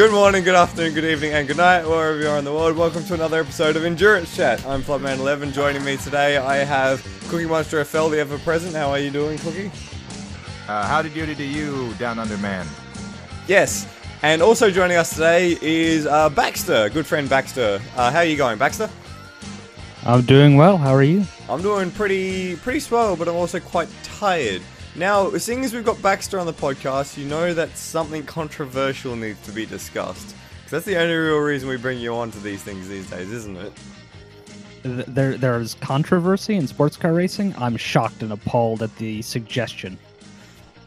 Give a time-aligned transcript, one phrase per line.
[0.00, 2.74] Good morning, good afternoon, good evening, and good night, wherever you are in the world.
[2.74, 4.64] Welcome to another episode of Endurance Chat.
[4.64, 5.52] I'm Flopman11.
[5.52, 8.74] Joining me today, I have Cookie Monster FL, the ever present.
[8.74, 9.70] How are you doing, Cookie?
[10.66, 12.66] Uh, how did you do to you, Down Under Man?
[13.46, 13.86] Yes.
[14.22, 17.78] And also joining us today is uh, Baxter, good friend Baxter.
[17.94, 18.88] Uh, how are you going, Baxter?
[20.06, 20.78] I'm doing well.
[20.78, 21.26] How are you?
[21.46, 24.62] I'm doing pretty pretty swell, but I'm also quite tired.
[25.00, 29.40] Now, seeing as we've got Baxter on the podcast, you know that something controversial needs
[29.46, 30.34] to be discussed.
[30.64, 33.32] 'Cause that's the only real reason we bring you on to these things these days,
[33.32, 33.72] isn't it?
[34.82, 37.54] There, there is controversy in sports car racing.
[37.56, 39.96] I'm shocked and appalled at the suggestion.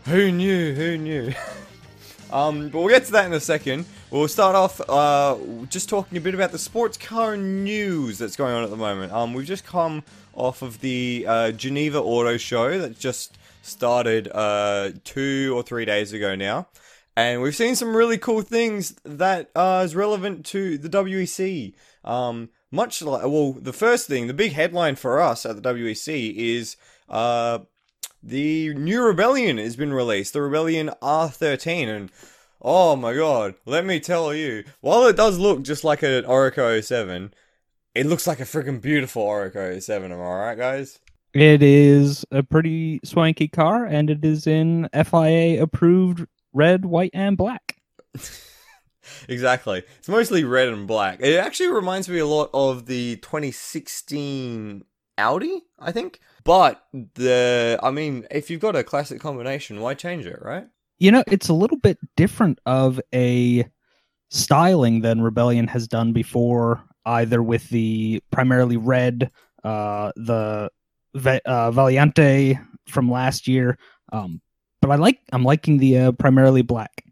[0.05, 0.75] Who knew?
[0.75, 1.33] Who knew?
[2.31, 3.87] um, but we'll get to that in a second.
[4.11, 5.37] We'll start off uh,
[5.71, 9.11] just talking a bit about the sports car news that's going on at the moment.
[9.11, 10.03] Um, we've just come
[10.35, 16.13] off of the uh, Geneva Auto Show that just started uh, two or three days
[16.13, 16.67] ago now.
[17.15, 21.73] And we've seen some really cool things that uh, is relevant to the WEC.
[22.03, 26.35] Um, much like, well, the first thing, the big headline for us at the WEC
[26.35, 26.75] is
[27.07, 27.59] uh,
[28.21, 32.11] the new Rebellion has been released, the Rebellion R13, and
[32.61, 36.83] oh my god, let me tell you, while it does look just like an Oreca
[36.83, 37.33] 07,
[37.93, 40.99] it looks like a freaking beautiful Oreca 07, am I right, guys?
[41.33, 47.35] It is a pretty swanky car, and it is in FIA approved red, white, and
[47.35, 47.77] black.
[49.27, 49.83] exactly.
[49.97, 51.19] It's mostly red and black.
[51.21, 54.83] It actually reminds me a lot of the 2016
[55.17, 56.19] Audi, I think.
[56.43, 56.83] But
[57.15, 60.67] the, I mean, if you've got a classic combination, why change it, right?
[60.99, 63.67] You know, it's a little bit different of a
[64.29, 69.31] styling than Rebellion has done before, either with the primarily red,
[69.63, 70.69] uh, the
[71.15, 73.77] uh, Vaillante from last year.
[74.11, 74.41] Um,
[74.81, 77.03] but I like, I'm liking the uh, primarily black.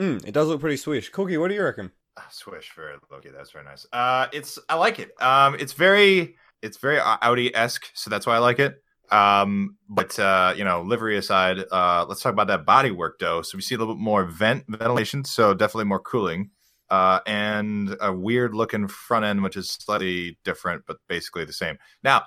[0.00, 1.10] Mm, it does look pretty swish.
[1.10, 1.90] Cookie, what do you reckon?
[2.16, 3.30] Ah, Swish for Loki.
[3.30, 3.86] That's very nice.
[3.92, 5.10] Uh, it's I like it.
[5.22, 8.82] Um, it's very it's very Audi esque, so that's why I like it.
[9.10, 13.42] Um, but uh, you know, livery aside, uh, let's talk about that body work though.
[13.42, 16.50] So we see a little bit more vent ventilation, so definitely more cooling.
[16.90, 21.76] Uh, and a weird looking front end, which is slightly different, but basically the same.
[22.02, 22.24] Now,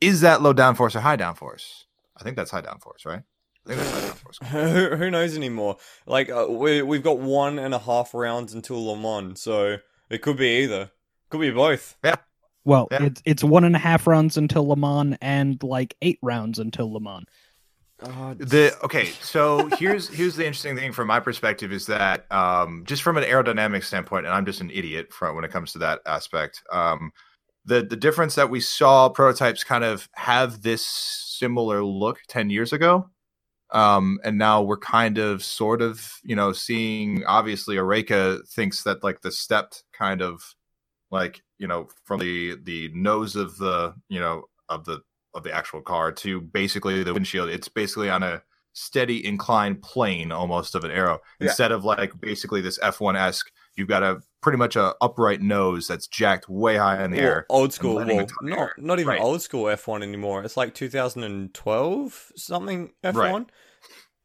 [0.00, 1.84] is that low downforce or high downforce?
[2.16, 3.22] I think that's high downforce, right?
[3.66, 4.90] I think that's high downforce.
[4.90, 5.76] who, who knows anymore?
[6.06, 9.78] Like uh, we we've got one and a half rounds until Le Mans, so
[10.10, 10.90] it could be either.
[11.30, 11.96] Could be both.
[12.04, 12.16] Yeah.
[12.64, 13.04] Well, Yeah.
[13.04, 16.92] it's it's one and a half rounds until Le Mans and like eight rounds until
[16.92, 17.26] Le Mans.
[17.98, 23.02] The okay, so here's here's the interesting thing from my perspective is that um, just
[23.02, 26.00] from an aerodynamic standpoint, and I'm just an idiot from when it comes to that
[26.04, 26.62] aspect.
[26.70, 27.12] Um,
[27.64, 32.72] the the difference that we saw prototypes kind of have this similar look ten years
[32.72, 33.10] ago,
[33.72, 39.02] um, and now we're kind of sort of you know seeing obviously Oreca thinks that
[39.02, 40.54] like the stepped kind of
[41.10, 45.00] like you know from the the nose of the you know of the
[45.34, 47.48] of the actual car to basically the windshield.
[47.48, 48.42] It's basically on a
[48.72, 51.48] steady inclined plane almost of an arrow Yeah.
[51.48, 53.50] instead of like basically this F1 esque.
[53.76, 57.26] You've got a pretty much a upright nose that's jacked way high in the Well,
[57.26, 57.46] air.
[57.48, 57.96] old school.
[57.96, 58.06] Well,
[58.42, 58.74] not air.
[58.78, 59.20] not even Right.
[59.20, 60.44] old school F1 anymore.
[60.44, 63.46] It's like 2012 something F1.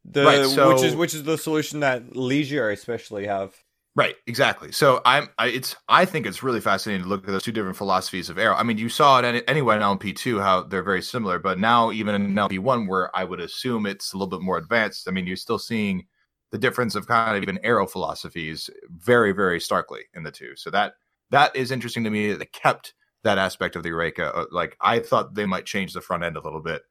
[0.04, 3.54] The Right, so- which is which is the solution that Ligier especially have.
[3.96, 4.70] Right, exactly.
[4.70, 7.76] So I'm, I, it's, I think it's really fascinating to look at those two different
[7.76, 8.54] philosophies of aero.
[8.54, 11.58] I mean, you saw it any, anyway in LMP two how they're very similar, but
[11.58, 15.08] now even in LMP one, where I would assume it's a little bit more advanced.
[15.08, 16.06] I mean, you're still seeing
[16.50, 20.56] the difference of kind of even aero philosophies very, very starkly in the two.
[20.56, 20.94] So that
[21.30, 24.34] that is interesting to me that they kept that aspect of the Oreca.
[24.34, 26.82] Uh, Like I thought they might change the front end a little bit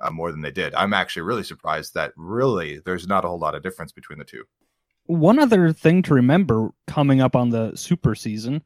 [0.00, 0.74] uh, more than they did.
[0.74, 4.24] I'm actually really surprised that really there's not a whole lot of difference between the
[4.24, 4.44] two.
[5.06, 8.62] One other thing to remember coming up on the super season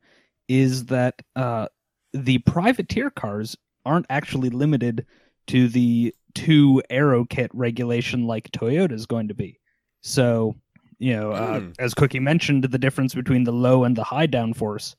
[0.49, 1.69] is that uh,
[2.12, 3.56] the privateer cars
[3.87, 5.06] aren't actually limited
[5.47, 9.61] to the two aero kit regulation like Toyota is going to be.
[10.02, 10.54] So,
[10.99, 11.75] you know, uh, Mm.
[11.78, 14.94] as Cookie mentioned, the difference between the low and the high downforce,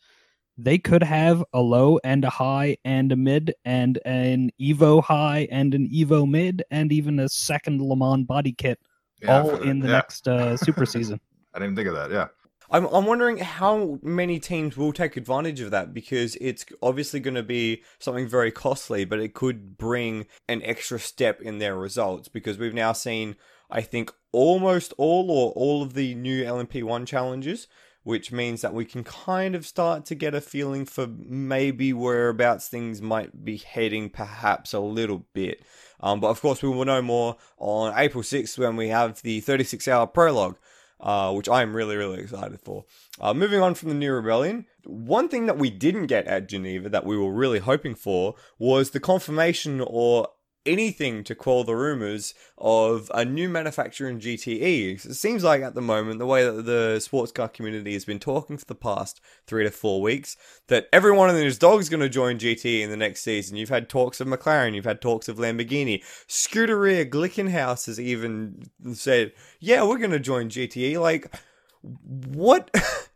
[0.58, 5.48] they could have a low and a high and a mid and an Evo high
[5.52, 8.80] and an Evo mid and even a second Le Mans body kit
[9.22, 9.94] Yeah, all the- in the yeah.
[9.94, 11.20] next uh, super season.
[11.54, 12.12] I didn't think of that.
[12.12, 12.28] Yeah.
[12.72, 17.36] I'm I'm wondering how many teams will take advantage of that because it's obviously going
[17.36, 22.30] to be something very costly, but it could bring an extra step in their results
[22.30, 23.36] because we've now seen
[23.70, 27.68] I think almost all or all of the new LMP1 challenges,
[28.04, 32.68] which means that we can kind of start to get a feeling for maybe whereabouts
[32.68, 35.64] things might be heading perhaps a little bit.
[36.02, 39.40] Um, but of course, we will know more on April 6th when we have the
[39.40, 40.58] 36 hour prologue.
[41.04, 42.86] uh, which I am really, really excited for.
[43.20, 46.90] Uh, moving on from the new rebellion, one thing that we didn't get at Geneva
[46.90, 50.30] that we were really hoping for was the confirmation or
[50.66, 55.06] anything to quell the rumors of a new manufacturer in GTE.
[55.06, 58.20] It seems like at the moment, the way that the sports car community has been
[58.20, 60.38] talking for the past three to four weeks,
[60.68, 63.58] that everyone and his dog is going to join GTE in the next season.
[63.58, 66.04] You've had talks of McLaren, you've had talks of Lamborghini.
[66.28, 71.00] Scuderia Glickenhaus has even said, yeah, we're going to join GTE.
[71.00, 71.34] Like,
[71.82, 72.74] what?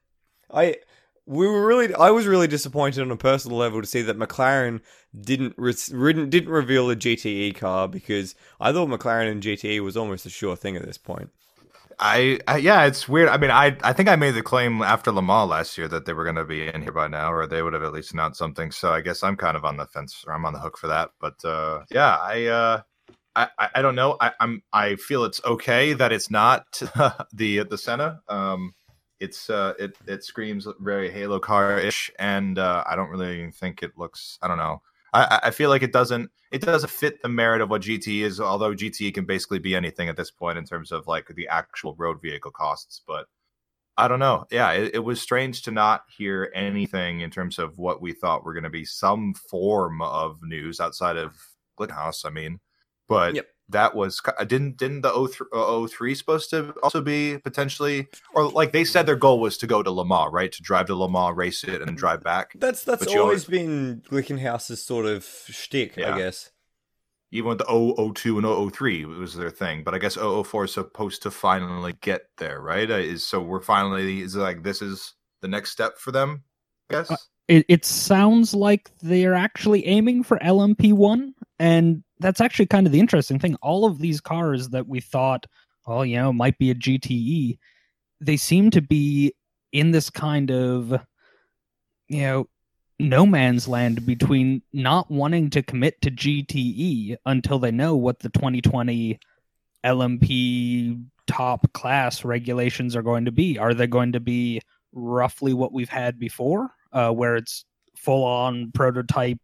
[0.52, 0.78] I
[1.28, 4.82] we were really I was really disappointed on a personal level to see that McLaren
[5.20, 10.26] didn't re- didn't reveal a GTE car because I thought McLaren and GTE was almost
[10.26, 11.30] a sure thing at this point.
[12.00, 13.28] I, I, yeah, it's weird.
[13.28, 16.06] I mean, I I think I made the claim after Le Mans last year that
[16.06, 18.14] they were going to be in here by now, or they would have at least
[18.14, 18.72] announced something.
[18.72, 20.88] So I guess I'm kind of on the fence, or I'm on the hook for
[20.88, 21.12] that.
[21.20, 22.46] But uh, yeah, I.
[22.46, 22.82] Uh,
[23.36, 24.18] I, I don't know.
[24.20, 26.66] I, I'm I feel it's okay that it's not
[27.34, 28.22] the the Senna.
[28.28, 28.74] Um,
[29.20, 33.84] it's uh it it screams very Halo car ish, and uh, I don't really think
[33.84, 34.38] it looks.
[34.42, 34.82] I don't know.
[35.14, 38.40] I, I feel like it doesn't it doesn't fit the merit of what GT is.
[38.40, 41.96] Although GT can basically be anything at this point in terms of like the actual
[41.96, 43.26] road vehicle costs, but
[43.98, 44.46] I don't know.
[44.52, 48.46] Yeah, it, it was strange to not hear anything in terms of what we thought
[48.46, 51.36] were going to be some form of news outside of
[51.80, 52.24] Glickenhaus.
[52.26, 52.60] I mean,
[53.08, 58.08] but yep that was uh, didn't didn't the 03, 03 supposed to also be potentially
[58.34, 60.52] or like they said their goal was to go to Le Mans, right?
[60.52, 62.54] To drive to Le Mans, race it, and then drive back.
[62.56, 66.16] That's that's but always been Glickenhaus's sort of shtick, yeah.
[66.16, 66.52] I guess.
[67.32, 71.24] Even with the 002 and 003 was their thing, but I guess 004 is supposed
[71.24, 72.90] to finally get there, right?
[72.90, 76.44] Uh, is so we're finally is like this is the next step for them,
[76.90, 77.12] I guess.
[77.12, 77.18] Uh,
[77.50, 83.00] it, it sounds like they're actually aiming for LMP1 and that's actually kind of the
[83.00, 83.56] interesting thing.
[83.62, 85.46] All of these cars that we thought,
[85.86, 87.58] well, you know, might be a GTE,
[88.20, 89.34] they seem to be
[89.72, 90.92] in this kind of,
[92.08, 92.48] you know,
[93.00, 98.30] no man's land between not wanting to commit to GTE until they know what the
[98.30, 99.20] 2020
[99.84, 103.60] LMP top class regulations are going to be.
[103.60, 104.62] Are they going to be
[104.94, 107.66] roughly what we've had before, uh, where it's
[107.96, 109.42] full on prototype?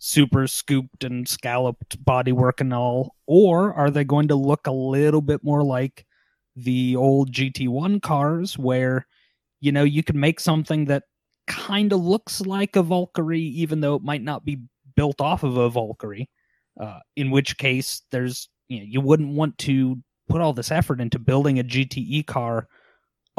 [0.00, 5.20] Super scooped and scalloped bodywork and all, or are they going to look a little
[5.20, 6.04] bit more like
[6.56, 9.06] the old GT1 cars where
[9.60, 11.04] you know you can make something that
[11.46, 14.58] kind of looks like a Valkyrie even though it might not be
[14.96, 16.28] built off of a Valkyrie.
[16.80, 19.96] Uh, in which case there's you know you wouldn't want to
[20.28, 22.68] put all this effort into building a GTE car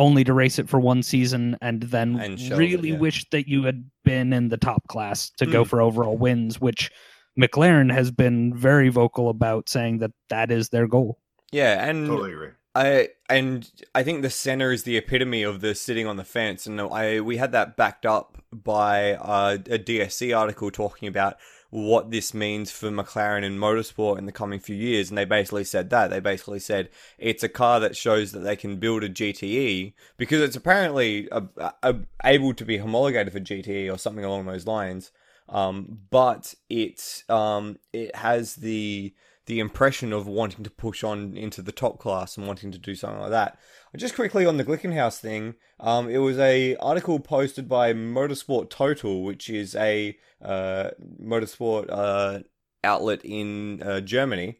[0.02, 2.98] only to race it for one season and then and really it, yeah.
[2.98, 5.52] wish that you had been in the top class to mm.
[5.52, 6.92] go for overall wins, which
[7.40, 11.20] McLaren has been very vocal about saying that that is their goal.
[11.52, 12.50] Yeah, and totally agree.
[12.74, 16.66] I and I think the Senna is the epitome of the sitting on the fence,
[16.66, 21.36] and I we had that backed up by uh, a DSC article talking about
[21.72, 25.10] what this means for McLaren and motorsport in the coming few years.
[25.10, 26.10] And they basically said that.
[26.10, 30.42] They basically said it's a car that shows that they can build a GTE because
[30.42, 31.44] it's apparently a,
[31.82, 31.96] a,
[32.26, 35.12] able to be homologated for GTE or something along those lines.
[35.48, 39.14] Um, but it um, it has the
[39.52, 42.96] the impression of wanting to push on into the top class and wanting to do
[42.96, 43.60] something like that.
[43.98, 49.22] Just quickly on the Glickenhaus thing, um, it was a article posted by Motorsport Total,
[49.22, 50.92] which is a uh,
[51.22, 52.40] motorsport uh,
[52.82, 54.60] outlet in uh, Germany,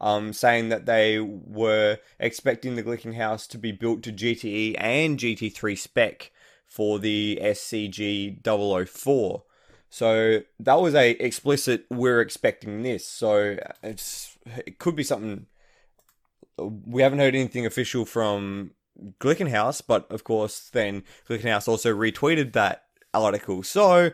[0.00, 5.76] um, saying that they were expecting the Glickenhaus to be built to GTE and GT3
[5.76, 6.30] spec
[6.64, 8.40] for the SCG
[8.88, 9.42] 004.
[9.90, 11.86] So that was a explicit.
[11.90, 13.06] We're expecting this.
[13.06, 15.46] So it's it could be something.
[16.58, 18.72] We haven't heard anything official from
[19.20, 23.62] Glickenhaus, but of course, then Glickenhaus also retweeted that article.
[23.62, 24.10] So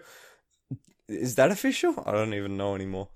[1.09, 2.02] is that official?
[2.07, 3.09] I don't even know anymore.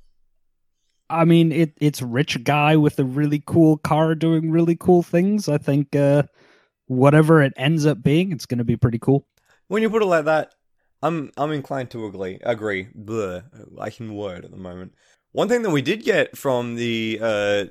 [1.11, 5.49] I mean, it it's rich guy with a really cool car doing really cool things.
[5.49, 6.25] I think uh,
[6.87, 9.27] whatever it ends up being, it's going to be pretty cool.
[9.69, 10.55] When you put it like that,
[11.03, 12.39] I'm I'm inclined to agree.
[12.43, 12.89] Agree.
[12.97, 13.45] Bleh.
[13.79, 14.93] I can word at the moment.
[15.33, 17.65] One thing that we did get from the uh,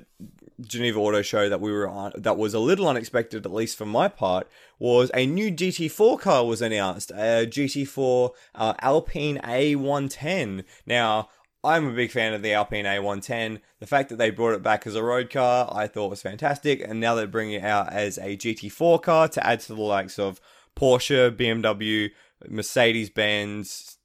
[0.60, 3.84] Geneva Auto Show that we were on that was a little unexpected, at least for
[3.84, 10.64] my part, was a new GT4 car was announced, a GT4 uh, Alpine A110.
[10.86, 11.28] Now,
[11.64, 13.60] I'm a big fan of the Alpine A110.
[13.80, 16.80] The fact that they brought it back as a road car, I thought was fantastic,
[16.80, 20.18] and now they're bringing it out as a GT4 car to add to the likes
[20.18, 20.40] of
[20.76, 22.10] Porsche, BMW,
[22.48, 23.98] Mercedes Benz,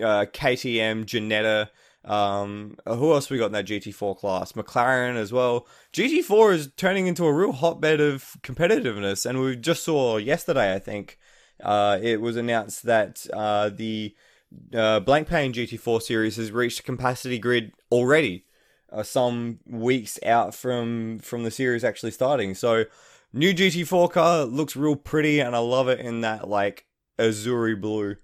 [0.00, 1.68] uh, KTM, Ginetta.
[2.04, 4.52] Um, who else we got in that GT4 class?
[4.52, 5.66] McLaren as well.
[5.92, 10.78] GT4 is turning into a real hotbed of competitiveness, and we just saw yesterday, I
[10.78, 11.18] think,
[11.62, 14.14] uh, it was announced that uh, the
[14.72, 18.44] uh, Blancpain GT4 series has reached capacity grid already,
[18.92, 22.54] uh, some weeks out from from the series actually starting.
[22.54, 22.84] So,
[23.32, 26.85] new GT4 car looks real pretty, and I love it in that like
[27.18, 28.16] azuri blue.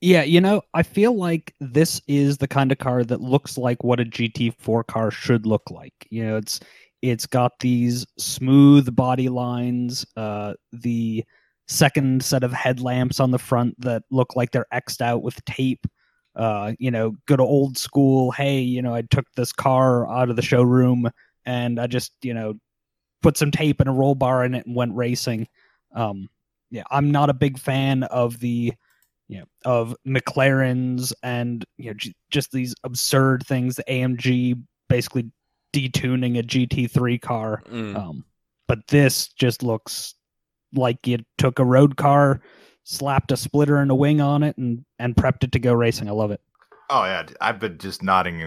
[0.00, 3.84] Yeah, you know, I feel like this is the kind of car that looks like
[3.84, 5.94] what a GT4 car should look like.
[6.10, 6.58] You know, it's
[7.02, 11.24] it's got these smooth body lines, uh, the
[11.68, 15.86] second set of headlamps on the front that look like they're xed out with tape.
[16.34, 18.30] Uh, you know, good old school.
[18.32, 21.10] Hey, you know, I took this car out of the showroom
[21.44, 22.54] and I just, you know,
[23.22, 25.46] put some tape and a roll bar in it and went racing.
[25.94, 26.28] Um,
[26.72, 28.72] yeah, I'm not a big fan of the,
[29.28, 33.76] you know, of McLarens and you know j- just these absurd things.
[33.76, 35.30] The AMG basically
[35.74, 37.62] detuning a GT3 car.
[37.70, 37.94] Mm.
[37.94, 38.24] Um,
[38.66, 40.14] but this just looks
[40.72, 42.40] like you took a road car,
[42.84, 46.08] slapped a splitter and a wing on it, and and prepped it to go racing.
[46.08, 46.40] I love it.
[46.88, 48.40] Oh yeah, I've been just nodding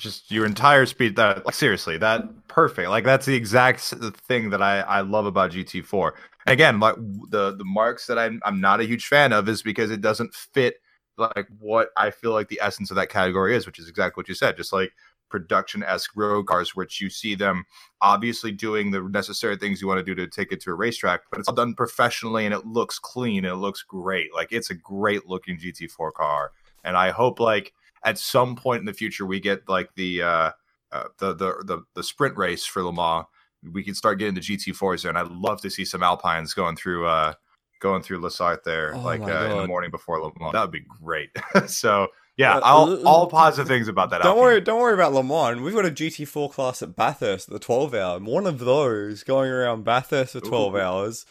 [0.00, 2.88] just your entire speed that like seriously that perfect.
[2.88, 6.12] Like that's the exact thing that i i love about gt4
[6.46, 6.96] again like
[7.28, 10.34] the the marks that i'm i'm not a huge fan of is because it doesn't
[10.34, 10.76] fit
[11.18, 14.28] like what i feel like the essence of that category is which is exactly what
[14.28, 14.92] you said just like
[15.30, 17.64] production esque road cars, which you see them
[18.02, 21.22] obviously doing the necessary things you want to do to take it to a racetrack,
[21.30, 24.34] but it's all done professionally and it looks clean and it looks great.
[24.34, 26.52] Like it's a great looking GT4 car,
[26.84, 27.72] and I hope like
[28.04, 30.50] at some point in the future we get like the uh,
[30.92, 33.26] uh the, the the the sprint race for Le Mans.
[33.72, 36.76] We can start getting the GT4s there, and I'd love to see some Alpines going
[36.76, 37.34] through uh
[37.80, 40.52] going through La Sarthe there, Oh like uh, in the morning before Le Mans.
[40.52, 41.30] That would be great.
[41.66, 44.22] so yeah, Uh, all, l- all positive things about that.
[44.22, 44.42] Don't Alpine.
[44.42, 45.60] worry, don't worry about Le Mans.
[45.60, 48.18] We've got a GT4 class at Bathurst, the 12 hour.
[48.18, 50.78] One of those going around Bathurst for 12 Ooh.
[50.78, 51.26] hours.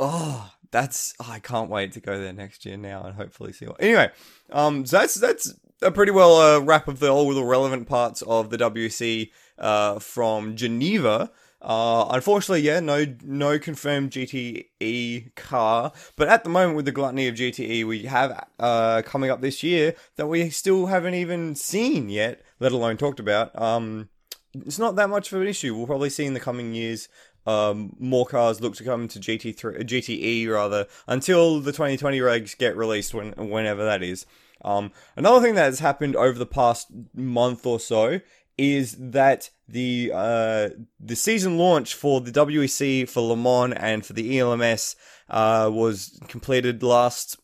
[0.00, 3.66] Oh, that's oh, I can't wait to go there next year now and hopefully see.
[3.66, 4.10] What, anyway,
[4.50, 8.22] um, so that's that's a pretty well uh, wrap of the all the relevant parts
[8.22, 11.30] of the WC uh from Geneva.
[11.60, 15.92] Uh, unfortunately, yeah, no, no confirmed GTE car.
[16.14, 19.62] But at the moment, with the gluttony of GTE, we have uh coming up this
[19.62, 23.60] year that we still haven't even seen yet, let alone talked about.
[23.60, 24.08] Um,
[24.54, 25.74] it's not that much of an issue.
[25.74, 27.08] We'll probably see in the coming years.
[27.46, 32.76] Um, more cars look to come to GT3, GTE rather, until the 2020 regs get
[32.76, 34.26] released when whenever that is.
[34.62, 38.20] Um, another thing that has happened over the past month or so
[38.56, 44.12] is that the uh, the season launch for the WEC for Le Mans and for
[44.12, 44.96] the ELMS
[45.30, 47.38] uh, was completed last.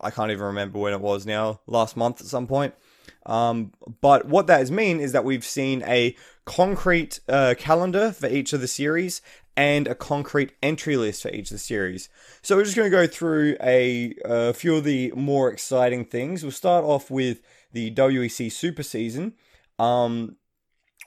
[0.00, 1.60] I can't even remember when it was now.
[1.66, 2.74] Last month at some point.
[3.24, 6.14] Um, but what that has mean is that we've seen a
[6.44, 9.20] concrete uh, calendar for each of the series
[9.56, 12.08] and a concrete entry list for each of the series.
[12.42, 16.42] So we're just going to go through a, a few of the more exciting things.
[16.42, 17.40] We'll start off with
[17.72, 19.34] the WEC Super Season.
[19.78, 20.36] Um,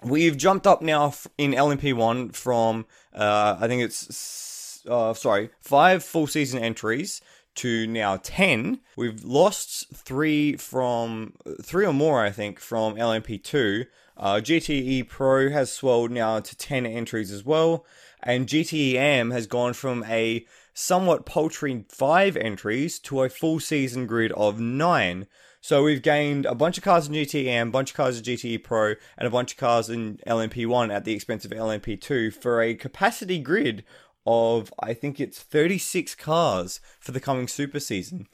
[0.04, 6.28] we've jumped up now in LMP1 from uh, I think it's uh, sorry five full
[6.28, 7.22] season entries
[7.56, 13.86] to now 10 we've lost three from three or more i think from lmp2
[14.18, 17.86] uh, gte pro has swelled now to 10 entries as well
[18.22, 24.32] and gtem has gone from a somewhat paltry five entries to a full season grid
[24.34, 25.28] of nine
[25.62, 28.64] so we've gained a bunch of cars in GTM, a bunch of cars in GTE
[28.64, 32.76] Pro, and a bunch of cars in LMP1 at the expense of LMP2 for a
[32.76, 33.84] capacity grid
[34.26, 38.28] of I think it's 36 cars for the coming super season.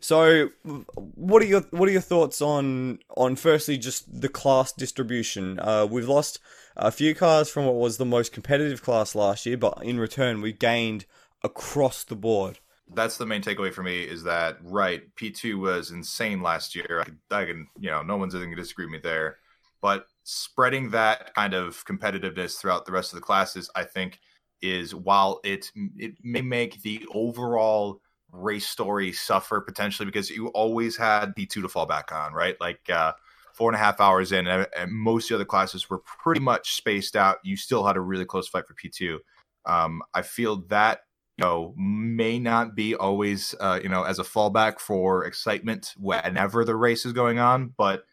[0.00, 0.50] So
[0.94, 5.58] what are your what are your thoughts on on firstly just the class distribution?
[5.58, 6.38] Uh, we've lost
[6.76, 10.42] a few cars from what was the most competitive class last year, but in return
[10.42, 11.06] we gained
[11.42, 12.58] across the board.
[12.94, 17.04] that's the main takeaway for me is that right p2 was insane last year i
[17.04, 19.38] can, I can you know no one's going to disagree with me there
[19.82, 24.20] but spreading that kind of competitiveness throughout the rest of the classes i think
[24.62, 28.00] is while it it may make the overall
[28.36, 32.56] race story suffer potentially because you always had p2 to fall back on right?
[32.60, 33.12] Like uh
[33.54, 36.40] four and a half hours in and, and most of the other classes were pretty
[36.40, 37.38] much spaced out.
[37.42, 39.18] You still had a really close fight for p2
[39.66, 41.00] um, i feel that
[41.36, 46.64] you know may not be always uh, you know as a fallback for excitement whenever
[46.64, 48.04] the race is going on but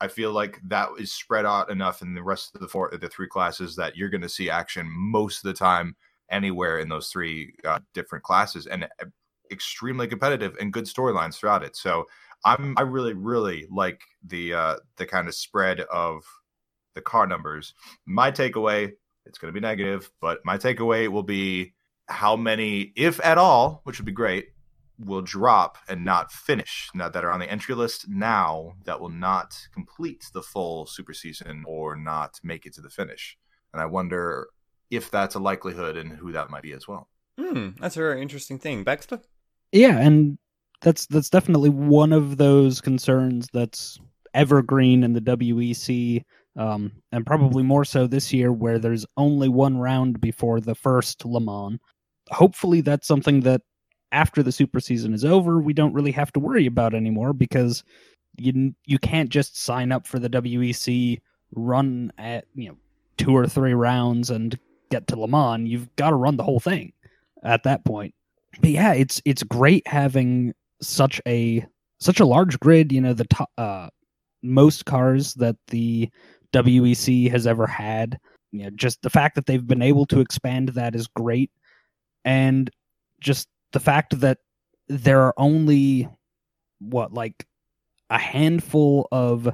[0.00, 3.08] i feel like that is spread out enough in the rest of the four the
[3.08, 5.96] three classes that you're going to see action most of the time
[6.32, 8.66] anywhere in those three uh, different classes.
[8.66, 9.06] And uh,
[9.52, 12.06] extremely competitive and good storylines throughout it so
[12.44, 16.24] I'm I really really like the uh the kind of spread of
[16.94, 17.74] the car numbers.
[18.06, 18.92] My takeaway,
[19.26, 21.74] it's going to be negative, but my takeaway will be
[22.08, 24.48] how many, if at all, which would be great,
[24.98, 29.08] will drop and not finish now that are on the entry list now that will
[29.08, 33.36] not complete the full super season or not make it to the finish.
[33.72, 34.48] And I wonder
[34.90, 37.08] if that's a likelihood and who that might be as well.
[37.40, 38.84] Hmm, that's a very interesting thing.
[38.84, 39.22] Baxter?
[39.72, 40.38] Yeah, and
[40.82, 43.98] that's that's definitely one of those concerns that's
[44.34, 46.22] evergreen in the WEC,
[46.56, 51.24] um, and probably more so this year, where there's only one round before the first
[51.24, 51.78] Le Mans.
[52.30, 53.62] Hopefully, that's something that
[54.12, 57.82] after the super season is over, we don't really have to worry about anymore because
[58.36, 61.20] you you can't just sign up for the WEC,
[61.54, 62.76] run at you know
[63.16, 64.58] two or three rounds and
[64.90, 65.68] get to Le Mans.
[65.68, 66.92] You've got to run the whole thing
[67.42, 68.14] at that point.
[68.60, 71.64] But yeah, it's it's great having such a
[72.00, 72.92] such a large grid.
[72.92, 73.88] You know, the top, uh,
[74.42, 76.10] most cars that the
[76.52, 78.18] WEC has ever had.
[78.50, 81.50] You know, just the fact that they've been able to expand that is great,
[82.24, 82.70] and
[83.20, 84.38] just the fact that
[84.88, 86.08] there are only
[86.80, 87.46] what like
[88.10, 89.48] a handful of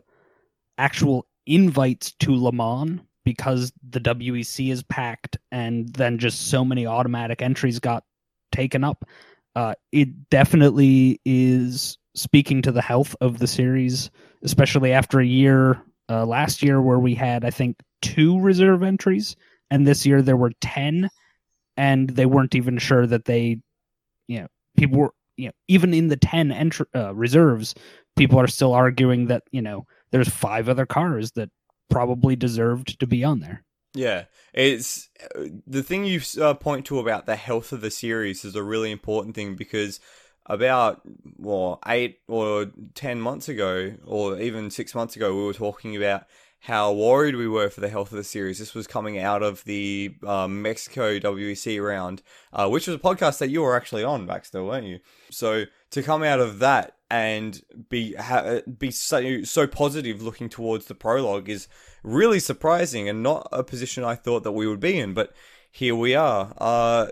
[0.79, 6.87] actual invites to Le Mans because the WEC is packed and then just so many
[6.87, 8.03] automatic entries got
[8.59, 9.05] taken up.
[9.55, 14.11] Uh, it definitely is speaking to the health of the series,
[14.43, 19.37] especially after a year uh, last year where we had, I think, two reserve entries,
[19.71, 21.09] and this year there were 10,
[21.77, 23.61] and they weren't even sure that they
[24.27, 27.75] you know people were you know even in the 10 entry uh, reserves
[28.17, 31.51] people are still arguing that you know there's five other cars that
[31.89, 36.99] probably deserved to be on there yeah it's uh, the thing you uh, point to
[36.99, 40.01] about the health of the series is a really important thing because
[40.47, 41.03] about
[41.37, 46.25] well eight or ten months ago or even six months ago we were talking about
[46.61, 48.59] how worried we were for the health of the series.
[48.59, 53.39] This was coming out of the um, Mexico WEC round, uh, which was a podcast
[53.39, 54.99] that you were actually on, Baxter, weren't you?
[55.31, 60.87] So to come out of that and be ha- be so, so positive looking towards
[60.87, 61.69] the prologue is
[62.03, 65.15] really surprising and not a position I thought that we would be in.
[65.15, 65.33] But
[65.71, 66.53] here we are.
[66.59, 67.07] Uh,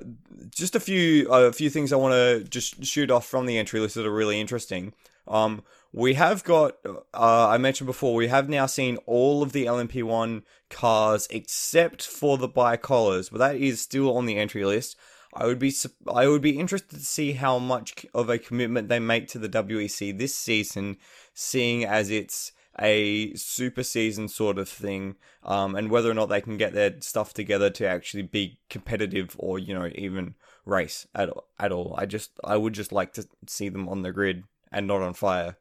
[0.50, 3.80] just a few a few things I want to just shoot off from the entry
[3.80, 4.92] list that are really interesting.
[5.28, 5.62] Um,
[5.96, 10.42] we have got, uh, I mentioned before, we have now seen all of the LMP1
[10.68, 14.94] cars except for the ByKolles, but that is still on the entry list.
[15.32, 15.74] I would be
[16.06, 19.48] I would be interested to see how much of a commitment they make to the
[19.48, 20.98] WEC this season,
[21.32, 26.42] seeing as it's a super season sort of thing, um, and whether or not they
[26.42, 30.34] can get their stuff together to actually be competitive or you know even
[30.66, 31.94] race at at all.
[31.96, 35.14] I just I would just like to see them on the grid and not on
[35.14, 35.56] fire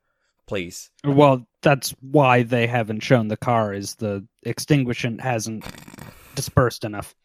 [0.47, 0.89] please.
[1.03, 5.65] Well, that's why they haven't shown the car is the extinguishant hasn't
[6.35, 7.15] dispersed enough.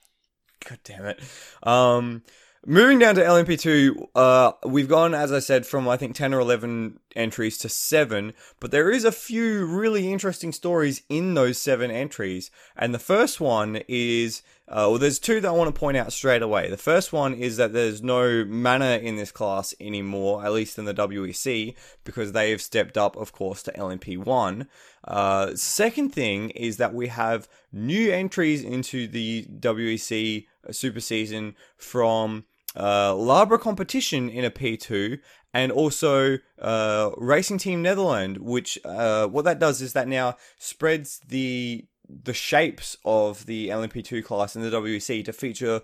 [0.68, 1.20] God damn it.
[1.62, 2.22] Um
[2.66, 6.40] moving down to LMP2, uh we've gone as I said from I think 10 or
[6.40, 11.90] 11 entries to 7, but there is a few really interesting stories in those 7
[11.90, 12.50] entries.
[12.76, 16.12] And the first one is uh, well, there's two that I want to point out
[16.12, 16.70] straight away.
[16.70, 20.84] The first one is that there's no manor in this class anymore, at least in
[20.84, 24.68] the WEC, because they have stepped up, of course, to LMP1.
[25.02, 32.44] Uh, second thing is that we have new entries into the WEC Super Season from
[32.76, 35.18] uh, Larbre competition in a P2
[35.52, 41.20] and also uh, Racing Team Netherlands, which uh, what that does is that now spreads
[41.26, 45.80] the the shapes of the LMP2 class in the WEC to feature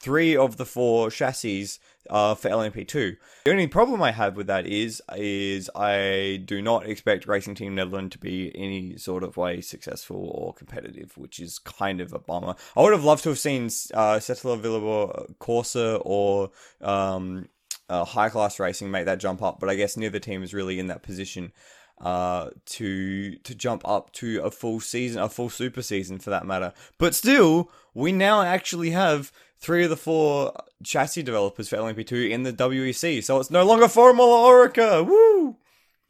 [0.00, 1.68] three of the four chassis
[2.08, 3.16] uh, for LMP2.
[3.44, 7.74] The only problem I have with that is is I do not expect Racing Team
[7.74, 12.18] Netherlands to be any sort of way successful or competitive, which is kind of a
[12.18, 12.54] bummer.
[12.76, 17.48] I would have loved to have seen uh, Cetilar Villorba Corse or um,
[17.88, 20.78] uh, High Class Racing make that jump up, but I guess neither team is really
[20.78, 21.52] in that position
[22.00, 26.46] uh, to to jump up to a full season, a full super season for that
[26.46, 26.72] matter.
[26.98, 30.52] But still, we now actually have three of the four
[30.84, 35.06] chassis developers for LMP2 in the WEC, so it's no longer Formula Oreca.
[35.06, 35.56] Woo!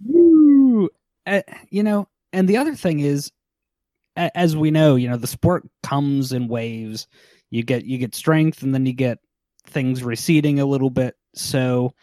[0.04, 0.88] Woo!
[1.26, 3.30] Uh, you know, and the other thing is,
[4.16, 7.06] as we know, you know, the sport comes in waves.
[7.50, 9.18] You get you get strength, and then you get
[9.66, 11.16] things receding a little bit.
[11.34, 11.94] So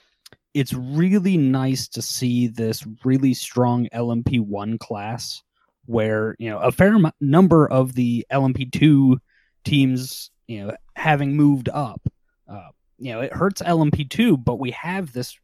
[0.54, 5.44] it's really nice to see this really strong LMP1 class
[5.86, 9.18] where, you know, a fair number of the LMP2
[9.64, 12.02] teams, you know, having moved up.
[12.50, 15.38] Uh, you know, it hurts LMP2, but we have this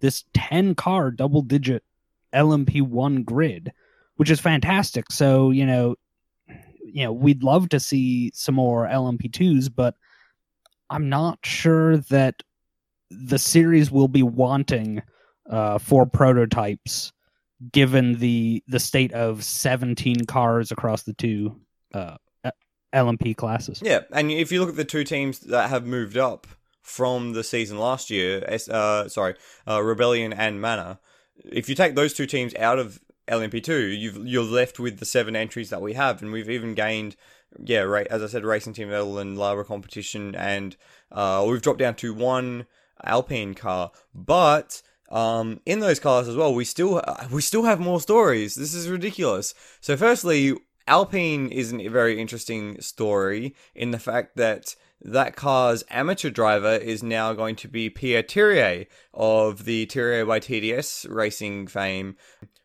[0.00, 1.82] this 10 car double digit
[2.34, 3.72] LMP1 grid,
[4.16, 5.10] which is fantastic.
[5.10, 5.96] So, you know,
[6.82, 9.94] you know, we'd love to see some more LMP2s, but
[10.88, 12.42] I'm not sure that
[13.10, 15.02] the series will be wanting
[15.48, 17.12] uh, for prototypes
[17.72, 21.60] given the the state of 17 cars across the two
[21.92, 22.16] uh,
[22.92, 23.80] LMP classes.
[23.82, 26.46] Yeah, and if you look at the two teams that have moved up
[26.82, 29.34] from the season last year, uh, sorry,
[29.68, 30.98] uh, Rebellion and Manor,
[31.44, 35.36] if you take those two teams out of LMP2, you've you're left with the seven
[35.36, 37.16] entries that we have, and we've even gained,
[37.64, 40.76] yeah, right, as I said, Racing Team Metal and Larbre Competition, and
[41.12, 42.66] uh, we've dropped down to one
[43.04, 48.00] Alpine car, but um, in those cars as well, we still we still have more
[48.00, 48.54] stories.
[48.54, 49.54] This is ridiculous.
[49.80, 50.54] So, firstly,
[50.86, 57.02] Alpine is a very interesting story in the fact that that car's amateur driver is
[57.02, 62.16] now going to be Pierre Thiriet of the Thiriet by TDS racing fame,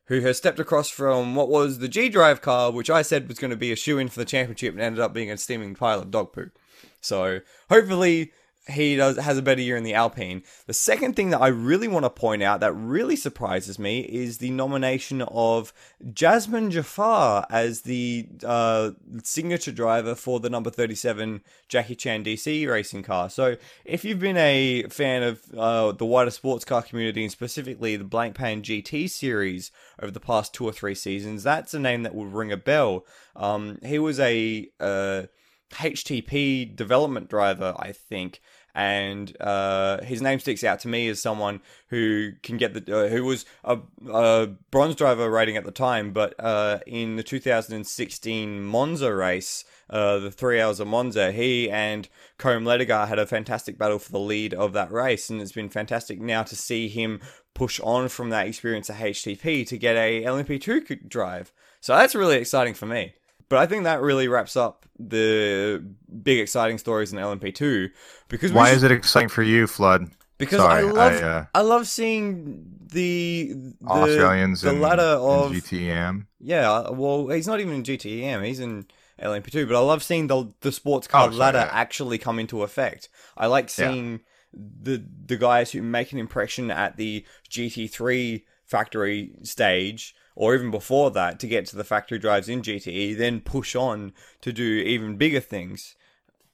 [0.06, 3.39] who has stepped across from what was the G Drive car, which I said was
[3.39, 5.75] going to be a shoe in for the championship and ended up being a steaming
[5.75, 6.51] pile of dog poo.
[6.99, 8.32] So hopefully
[8.69, 10.43] he does has a better year in the Alpine.
[10.67, 14.38] The second thing that I really want to point out that really surprises me is
[14.38, 15.73] the nomination of
[16.04, 18.91] Jazeman Jaafar as the uh,
[19.23, 23.30] signature driver for the number 37 Jackie Chan DC racing car.
[23.30, 27.95] So, if you've been a fan of uh, the wider sports car community and specifically
[27.95, 32.04] the Blank Blancpain GT series over the past two or three seasons, that's a name
[32.04, 33.06] that will ring a bell.
[33.36, 35.23] Um, he was a uh,
[35.71, 38.41] HTP development driver, I think,
[38.75, 43.07] and uh, his name sticks out to me as someone who can get the uh,
[43.07, 43.79] who was a,
[44.11, 50.19] a, bronze driver rating at the time, but uh, in the 2016 Monza race, uh,
[50.19, 54.19] the three hours of Monza, he and Côme Ledogar had a fantastic battle for the
[54.19, 57.21] lead of that race, and it's been fantastic now to see him
[57.53, 61.53] push on from that experience at HTP to get a LMP2 drive.
[61.79, 63.13] So that's really exciting for me.
[63.49, 65.84] But I think that really wraps up the
[66.23, 67.91] big exciting stories in LMP2
[68.27, 70.10] because why is it exciting for you, Flood?
[70.38, 75.53] Because Sorry, I love I, uh, I, love seeing the, the Australians the ladder of
[75.53, 76.25] GTEM.
[76.41, 78.45] Yeah, well, he's not even in GTEM.
[78.45, 78.86] He's in
[79.21, 79.67] LMP2.
[79.67, 81.69] But I love seeing the the sports car oh, sorry, ladder yeah.
[81.71, 83.08] actually come into effect.
[83.38, 84.12] I like seeing
[84.53, 84.60] yeah.
[84.81, 91.12] the the guys who make an impression at the GT3 factory stage or even before
[91.12, 95.15] that to get to the factory drives in GTE, then push on to do even
[95.15, 95.95] bigger things.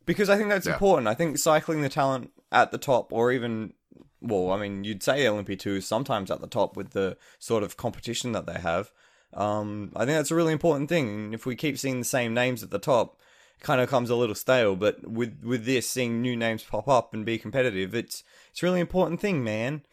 [0.05, 0.73] Because I think that's yeah.
[0.73, 1.07] important.
[1.07, 3.73] I think cycling the talent at the top, or even,
[4.21, 7.77] well, I mean, you'd say LMP2 is sometimes at the top with the sort of
[7.77, 8.91] competition that they have.
[9.33, 11.33] Um, I think that's a really important thing.
[11.33, 13.19] If we keep seeing the same names at the top,
[13.59, 14.75] it kind of comes a little stale.
[14.75, 18.65] But with with this, seeing new names pop up and be competitive, it's it's a
[18.65, 19.83] really important thing, man.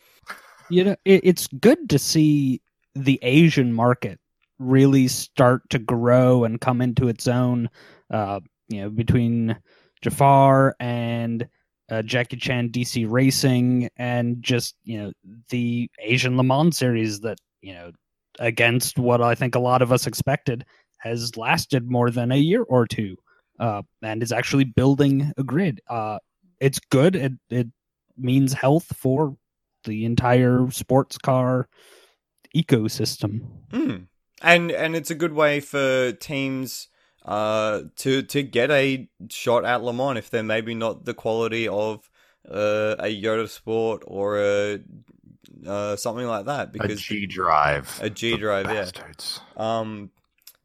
[0.71, 2.61] You know, it, it's good to see
[2.95, 4.19] the Asian market
[4.59, 7.69] really start to grow and come into its own.
[8.11, 9.57] Uh, you know, between
[10.03, 11.49] Jaafar and
[11.91, 15.13] uh, Jackie Chan DC Racing and just you know
[15.49, 17.93] the Asian Le Mans series that you know
[18.39, 20.65] against what I think a lot of us expected
[20.99, 23.17] has lasted more than a year or two
[23.59, 25.81] uh, and is actually building a grid.
[25.89, 26.19] Uh,
[26.61, 27.17] it's good.
[27.17, 27.69] It it
[28.17, 29.37] means health for
[29.85, 31.69] the entire sports car
[32.55, 33.47] ecosystem.
[33.71, 34.07] Mm.
[34.43, 36.89] And and it's a good way for teams
[37.25, 41.69] uh, to to get a shot at Le Mans if they're maybe not the quality
[41.69, 42.09] of
[42.49, 44.81] uh, a Jota Sport or a
[45.67, 46.73] uh, something like that.
[46.73, 48.91] Because a G Drive, a G Drive, yeah.
[49.57, 50.11] Um,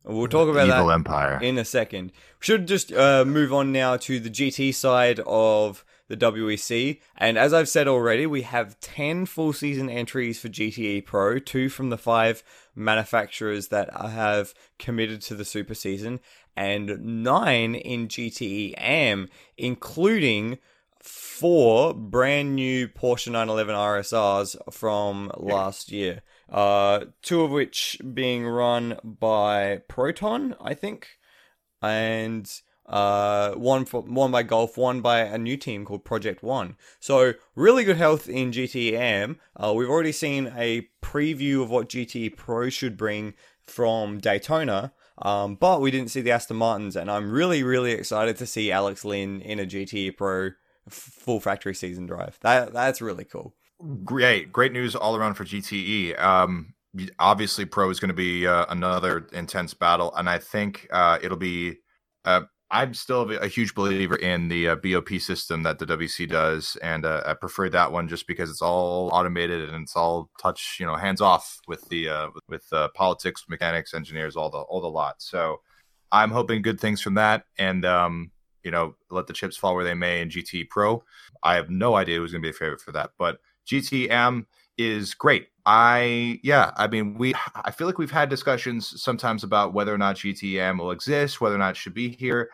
[0.03, 2.11] we'll talk about Evil that Empire in a second.
[2.11, 6.99] We should just uh, move on now to the GT side of the WEC.
[7.17, 11.69] And as I've said already, we have 10 full season entries for GTE Pro, two
[11.69, 12.43] from the five
[12.75, 16.19] manufacturers that have committed to the super season,
[16.55, 20.59] and nine in GTE AM, including
[21.01, 26.21] four brand new Porsche 911 RSRs from last year.
[26.49, 31.17] Uh, two of which being run by Proton, I think,
[31.81, 32.49] and
[32.85, 36.75] uh, one for one by Gulf, one by a new team called Project One.
[36.99, 39.39] So really good health in GT AM.
[39.55, 43.33] Uh, we've already seen a preview of what GT Pro should bring
[43.65, 44.93] from Daytona.
[45.19, 48.71] Um, but we didn't see the Aston Martins, and I'm really, really excited to see
[48.71, 50.51] Alex Lynn in a GT Pro
[50.89, 52.39] full factory season drive.
[52.41, 53.53] That that's really cool.
[54.03, 56.19] Great, great news all around for GTE.
[56.21, 56.73] Um,
[57.19, 61.37] obviously, Pro is going to be uh, another intense battle, and I think uh, it'll
[61.37, 61.77] be
[62.25, 62.41] uh,
[62.73, 67.05] I'm still a huge believer in the uh, BOP system that the WC does, and
[67.05, 70.87] uh, I prefer that one just because it's all automated and it's all touch, you
[70.87, 74.89] know, hands off with the uh, with uh, politics, mechanics, engineers, all the all the
[74.89, 75.21] lot.
[75.21, 75.61] So
[76.11, 78.31] I'm hoping good things from that, and um,
[78.63, 81.03] you know, let the chips fall where they may in GT Pro.
[81.43, 84.47] I have no idea who's going to be a favorite for that, but GTM
[84.79, 85.49] is great.
[85.67, 89.99] I yeah, I mean we I feel like we've had discussions sometimes about whether or
[89.99, 92.49] not GTM will exist, whether or not it should be here.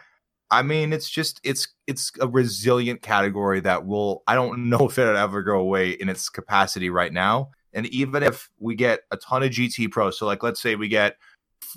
[0.51, 4.97] I mean, it's just it's it's a resilient category that will I don't know if
[4.97, 7.51] it'll ever go away in its capacity right now.
[7.73, 10.87] And even if we get a ton of GT Pro, so like let's say we
[10.87, 11.17] get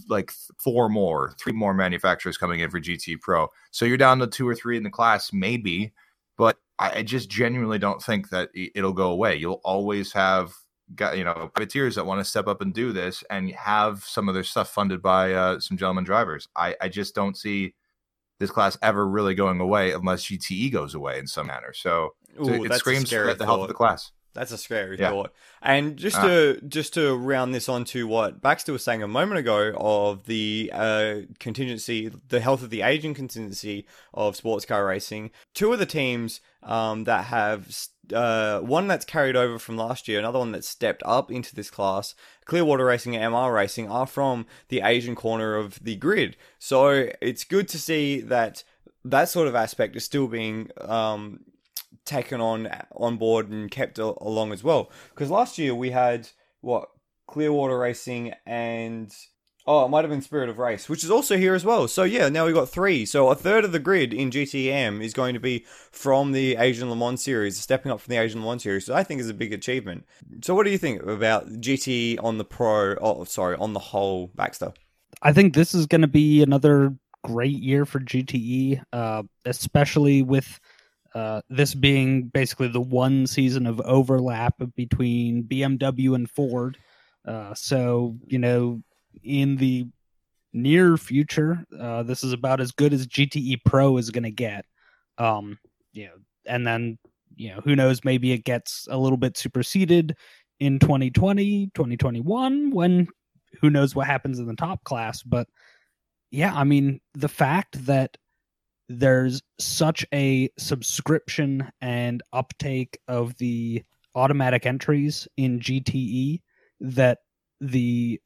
[0.08, 3.48] like four more, three more manufacturers coming in for GT Pro.
[3.72, 5.92] So you're down to two or three in the class, maybe,
[6.38, 9.36] but I just genuinely don't think that it'll go away.
[9.36, 10.52] You'll always have
[10.96, 14.28] got you know privateers that want to step up and do this and have some
[14.28, 16.48] of their stuff funded by uh, some gentleman drivers.
[16.56, 17.74] I, I just don't see
[18.38, 21.72] this class ever really going away unless GTE goes away in some manner.
[21.72, 24.12] So, Ooh, it screams at the health of the class.
[24.34, 25.10] That's a scary yeah.
[25.10, 25.32] thought.
[25.60, 29.08] And just uh, to just to round this on to what Baxter was saying a
[29.08, 34.86] moment ago of the uh, contingency, the health of the aging contingency of sports car
[34.86, 35.30] racing.
[35.54, 37.68] Two of the teams um, that have
[38.12, 41.70] uh, one that's carried over from last year, another one that's stepped up into this
[41.70, 42.14] class,
[42.44, 46.36] Clearwater Racing and MR Racing, are from the Asian corner of the grid.
[46.58, 48.64] So it's good to see that
[49.04, 51.40] that sort of aspect is still being um,
[52.04, 54.90] taken on on board and kept along as well.
[55.10, 56.28] Because last year we had
[56.60, 56.88] what
[57.26, 59.14] Clearwater Racing and
[59.66, 61.86] oh, it might have been Spirit of Race, which is also here as well.
[61.88, 63.06] So yeah, now we've got three.
[63.06, 66.90] So a third of the grid in GTM is going to be from the Asian
[66.90, 68.86] Le Mans series, stepping up from the Asian Le Mans series.
[68.86, 70.04] So I think is a big achievement.
[70.42, 72.96] So what do you think about GT on the pro?
[73.00, 74.72] Oh, sorry, on the whole, Baxter.
[75.22, 80.58] I think this is going to be another great year for GTE, uh, especially with
[81.14, 86.78] uh, this being basically the one season of overlap between BMW and Ford.
[87.26, 88.82] Uh, so, you know,
[89.22, 89.86] in the
[90.52, 94.64] near future, uh, this is about as good as GTE Pro is going to get.
[95.18, 95.58] Um,
[95.92, 96.14] you know,
[96.46, 96.98] and then,
[97.36, 100.16] you know, who knows, maybe it gets a little bit superseded
[100.60, 103.08] in 2020, 2021, when
[103.60, 105.22] who knows what happens in the top class.
[105.22, 105.46] But
[106.30, 108.16] yeah, I mean, the fact that
[108.88, 113.82] there's such a subscription and uptake of the
[114.14, 116.40] automatic entries in GTE
[116.80, 117.18] that
[117.60, 118.20] the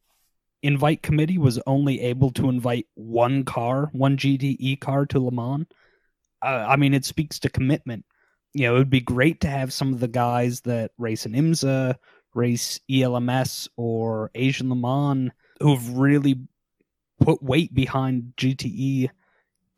[0.63, 5.67] invite committee was only able to invite one car, one GTE car to Le Mans.
[6.43, 8.05] Uh, I mean, it speaks to commitment.
[8.53, 11.33] You know, it would be great to have some of the guys that race in
[11.33, 11.97] IMSA,
[12.35, 16.41] race ELMS, or Asian Le Mans who've really
[17.21, 19.11] put weight behind GTE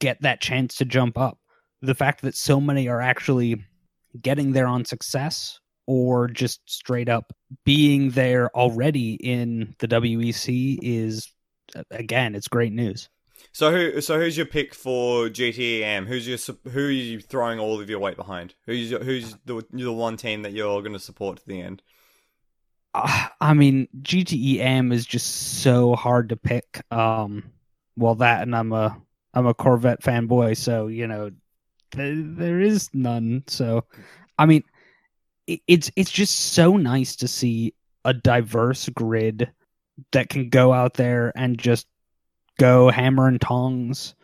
[0.01, 1.39] get that chance to jump up.
[1.83, 3.65] The fact that so many are actually
[4.21, 7.33] getting there on success or just straight up
[7.65, 11.33] being there already in the WEC is
[11.91, 13.09] again, it's great news.
[13.53, 16.07] So who so who's your pick for GTEM?
[16.07, 16.39] Who's your
[16.71, 18.55] who are you throwing all of your weight behind?
[18.67, 21.83] Who's your, who's the the one team that you're going to support to the end?
[22.95, 26.83] Uh, I mean, GTEM is just so hard to pick.
[26.91, 27.53] Um,
[27.97, 29.01] well, that and I'm a
[29.35, 31.31] I'm a Corvette fanboy, so you know
[31.91, 33.45] th- there is none.
[33.47, 33.85] So,
[34.39, 34.63] I mean,
[35.47, 39.51] it, it's it's just so nice to see a diverse grid
[40.13, 41.87] that can go out there and just
[42.59, 44.15] go hammer and tongs.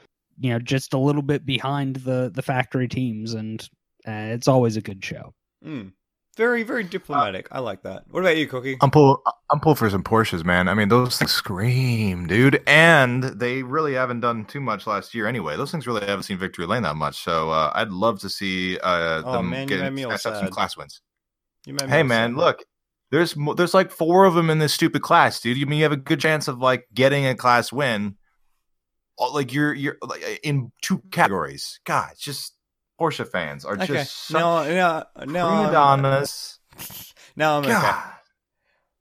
[0.40, 3.62] You know, just a little bit behind the the factory teams, and
[4.06, 5.34] uh, it's always a good show.
[5.64, 5.92] Mm.
[6.36, 7.46] Very, very diplomatic.
[7.52, 8.04] I like that.
[8.10, 8.76] What about you, Cookie?
[8.80, 9.22] I'm pull.
[9.50, 10.68] I'm pull for some Porsches, man.
[10.68, 12.60] I mean, those things scream, dude.
[12.66, 15.56] And they really haven't done too much last year, anyway.
[15.56, 17.22] Those things really haven't seen victory lane that much.
[17.22, 21.00] So uh, I'd love to see uh, oh, them man, get some class wins.
[21.66, 22.36] hey, man, sad.
[22.36, 22.64] look.
[23.10, 25.56] There's there's like four of them in this stupid class, dude.
[25.56, 28.16] You mean you have a good chance of like getting a class win?
[29.32, 31.78] Like you're you're like in two categories.
[31.84, 32.54] God, just
[33.00, 33.86] Porsche fans are okay.
[33.86, 36.58] just no, no, no, donnas.
[37.36, 37.84] no, I'm God.
[37.84, 38.10] okay.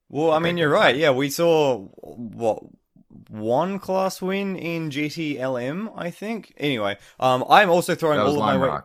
[0.10, 0.95] Well, I mean, you're right.
[0.95, 2.63] Yeah, we saw what
[3.29, 6.53] one class win in GTLM, I think.
[6.58, 8.82] Anyway, um, I'm also throwing all of my weight.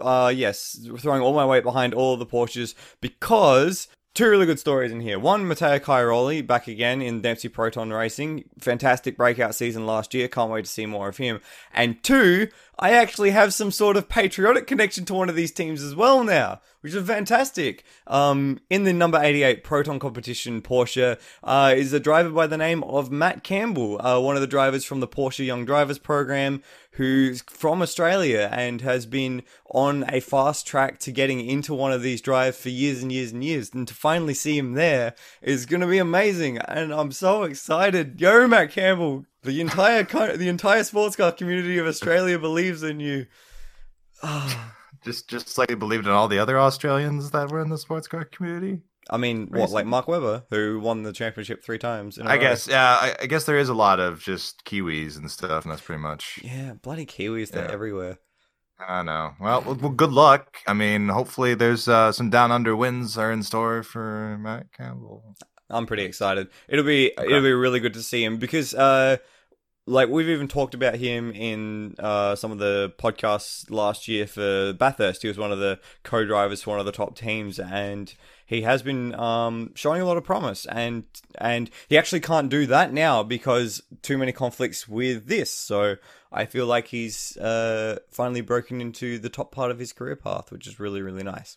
[0.00, 4.58] Uh, yes, throwing all my weight behind all of the Porsches because two really good
[4.58, 5.16] stories in here.
[5.16, 8.50] One, Matteo Cairoli back again in Dempsey Proton Racing.
[8.58, 10.26] Fantastic breakout season last year.
[10.26, 11.40] Can't wait to see more of him.
[11.72, 12.48] And two,
[12.80, 16.24] I actually have some sort of patriotic connection to one of these teams as well
[16.24, 17.84] now, which is fantastic.
[18.06, 22.84] Um, in the number 88 Proton competition, Porsche uh, is a driver by the name
[22.84, 26.62] of Matt Campbell, uh, one of the drivers from the Porsche Young Drivers program,
[26.92, 32.02] who's from Australia and has been on a fast track to getting into one of
[32.02, 33.70] these drives for years and years and years.
[33.72, 36.58] And to finally see him there is going to be amazing.
[36.58, 38.20] And I'm so excited.
[38.20, 40.02] Yo, Matt Campbell, the entire
[40.36, 43.26] the entire sports car community of Australia believes in you.
[45.08, 48.06] Just just like they believed in all the other Australians that were in the sports
[48.06, 48.82] car community.
[49.10, 52.18] I mean, what like Mark Webber, who won the championship three times?
[52.18, 52.98] I guess, yeah.
[53.00, 56.02] I, I, guess there is a lot of just Kiwis and stuff, and that's pretty
[56.02, 56.38] much.
[56.42, 57.72] Yeah, bloody Kiwis, they're yeah.
[57.72, 58.18] everywhere.
[58.78, 59.32] I know.
[59.40, 60.58] Well, well, good luck.
[60.66, 65.24] I mean, hopefully, there's uh, some down under wins are in store for Matt Campbell.
[65.70, 66.48] I'm pretty excited.
[66.68, 67.26] It'll be okay.
[67.26, 69.16] it'll be really good to see him because uh,
[69.88, 74.74] like we've even talked about him in uh, some of the podcasts last year for
[74.74, 75.22] Bathurst.
[75.22, 78.12] He was one of the co-drivers for one of the top teams, and
[78.44, 80.66] he has been um, showing a lot of promise.
[80.66, 81.04] And
[81.36, 85.50] and he actually can't do that now because too many conflicts with this.
[85.50, 85.96] So
[86.30, 90.52] I feel like he's uh, finally broken into the top part of his career path,
[90.52, 91.56] which is really really nice.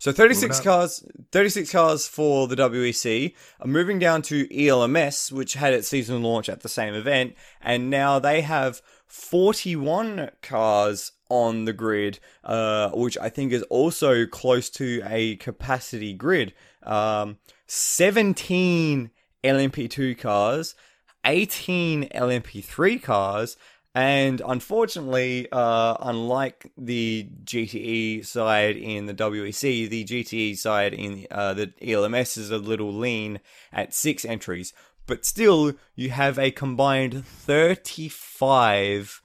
[0.00, 5.74] So 36 cars, 36 cars for the WEC are moving down to ELMS, which had
[5.74, 11.72] its season launch at the same event, and now they have 41 cars on the
[11.72, 16.54] grid, uh, which I think is also close to a capacity grid.
[16.84, 19.10] Um, 17
[19.42, 20.76] LMP2 cars,
[21.24, 23.56] 18 LMP3 cars,
[23.98, 31.52] and unfortunately, uh, unlike the GTE side in the WEC, the GTE side in uh,
[31.54, 33.40] the ELMS is a little lean
[33.72, 34.72] at six entries.
[35.06, 39.20] But still, you have a combined 35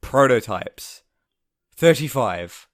[0.00, 1.02] prototypes.
[1.74, 2.68] 35.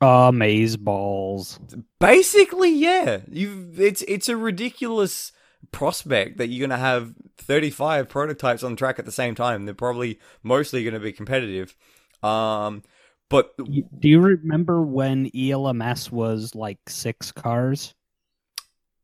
[0.00, 1.60] Amaze balls.
[2.00, 3.20] Basically, yeah.
[3.30, 5.30] You it's it's a ridiculous
[5.70, 9.64] prospect that you're going to have 35 prototypes on track at the same time.
[9.64, 11.74] They're probably mostly going to be competitive.
[12.22, 12.82] Um,
[13.28, 17.94] but do you remember when ELMS was like six cars?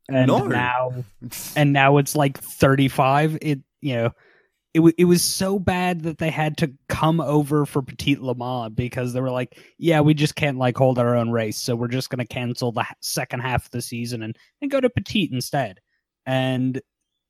[0.09, 0.47] And no.
[0.47, 1.03] now,
[1.55, 3.37] and now it's like 35.
[3.41, 4.11] It, you know,
[4.73, 8.35] it, w- it was so bad that they had to come over for Petit Le
[8.35, 11.57] Mans because they were like, yeah, we just can't like hold our own race.
[11.57, 14.79] So we're just going to cancel the second half of the season and, and go
[14.79, 15.79] to Petit instead.
[16.25, 16.81] And,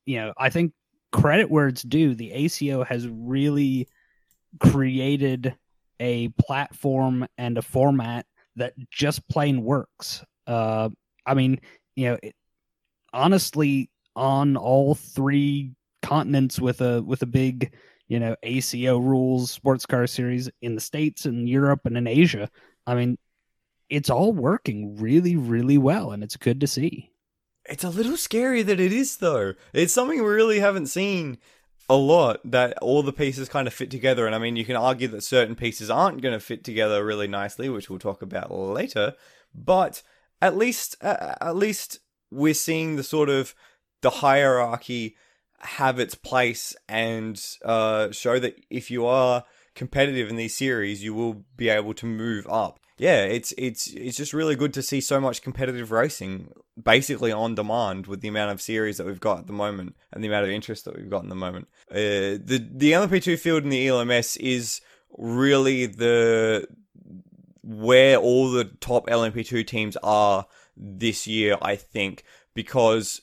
[0.06, 0.74] you know, I think
[1.12, 3.88] credit where it's due, the ACO has really
[4.60, 5.56] created
[6.00, 8.26] a platform and a format
[8.56, 10.24] that just plain works.
[10.48, 10.90] Uh,
[11.26, 11.62] I mean,
[11.96, 12.36] you know, it,
[13.14, 17.74] honestly, on all three continents with a with a big,
[18.08, 22.50] you know, ACO rules sports car series in the states and Europe and in Asia,
[22.88, 23.18] I mean,
[23.90, 27.11] it's all working really, really well, and it's good to see.
[27.66, 29.54] It's a little scary that it is though.
[29.74, 31.38] It's something we really haven't seen
[31.90, 34.26] a lot that all the pieces kind of fit together.
[34.26, 37.28] And I mean you can argue that certain pieces aren't going to fit together really
[37.28, 39.14] nicely, which we'll talk about later,
[39.54, 40.02] but
[40.42, 42.00] at least uh, at least
[42.32, 43.54] we're seeing the sort of
[44.02, 45.16] the hierarchy
[45.60, 49.44] have its place and uh, show that if you are
[49.76, 54.16] competitive in these series, you will be able to move up yeah, it's it's it's
[54.16, 58.52] just really good to see so much competitive racing basically on demand with the amount
[58.52, 61.10] of series that we've got at the moment and the amount of interest that we've
[61.10, 61.68] got in the moment.
[61.90, 64.82] Uh, the the LMP2 field in the ELMS is
[65.18, 66.68] really the
[67.64, 70.46] where all the top LMP2 teams are
[70.78, 73.22] this year, I think, because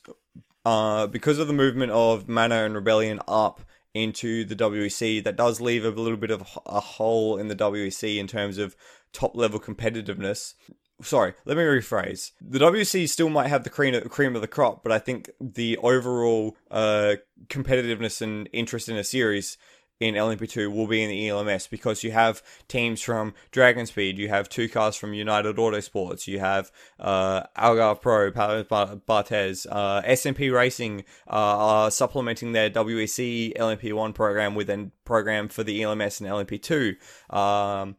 [0.64, 3.60] uh, because of the movement of Manor and Rebellion up
[3.94, 8.18] into the WEC, that does leave a little bit of a hole in the WEC
[8.18, 8.76] in terms of
[9.12, 10.54] top level competitiveness.
[11.00, 12.32] Sorry, let me rephrase.
[12.40, 16.56] The WC still might have the cream, of the crop, but I think the overall
[16.70, 17.14] uh,
[17.46, 19.58] competitiveness and interest in a series
[20.00, 24.28] in LMP2 will be in the ELMS because you have teams from Dragon Speed, you
[24.28, 31.00] have two cars from United Autosports, you have uh, Algarve Pro, Barthez, uh, SMP Racing
[31.28, 36.96] uh, are supplementing their WEC LMP1 program with a program for the ELMS and LMP2.
[37.34, 37.96] Um,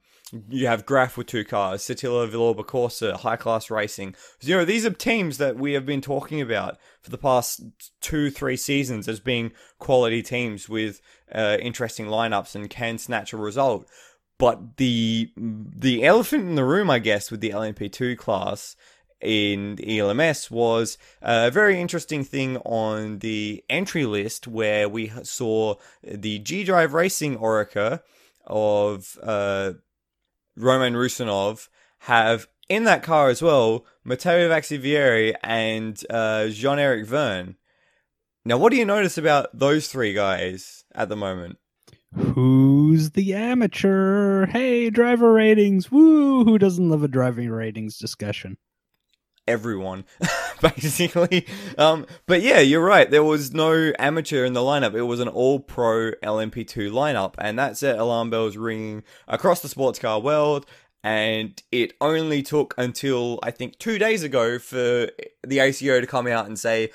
[0.49, 4.15] you have Graf with two cars, Cetilar Villorba Corse, High Class Racing.
[4.41, 7.61] You know, these are teams that we have been talking about for the past
[8.01, 11.01] two, three seasons as being quality teams with
[11.33, 13.87] uh, interesting lineups and can snatch a result.
[14.37, 18.75] But the the elephant in the room, I guess, with the LMP2 class
[19.21, 26.39] in ELMS was a very interesting thing on the entry list where we saw the
[26.39, 28.01] G Drive Racing Oreca
[28.47, 29.73] of uh,
[30.59, 37.55] Roman Rusinov have in that car as well Matthieu Vaxivière and uh, Jean Eric Vergne.
[38.45, 41.57] Now, what do you notice about those three guys at the moment?
[42.15, 44.47] Who's the amateur?
[44.47, 45.91] Hey, driver ratings.
[45.91, 46.43] Woo!
[46.43, 48.57] Who doesn't love a driving ratings discussion?
[49.47, 50.05] Everyone,
[50.75, 51.45] basically.
[51.77, 53.09] Um, but yeah, you're right.
[53.09, 54.93] There was no amateur in the lineup.
[54.93, 59.69] It was an all pro LMP2 lineup, and that set alarm bells ringing across the
[59.69, 60.65] sports car world
[61.03, 65.09] and it only took until I think two days ago for
[65.43, 66.91] the ACO to come out and say,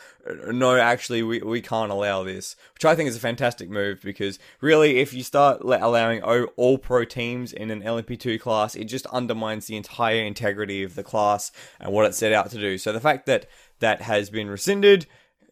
[0.47, 4.39] no, actually, we, we can't allow this, which I think is a fantastic move because
[4.61, 9.67] really, if you start allowing all pro teams in an LMP2 class, it just undermines
[9.67, 11.51] the entire integrity of the class
[11.81, 12.77] and what it set out to do.
[12.77, 13.47] So the fact that
[13.79, 15.07] that has been rescinded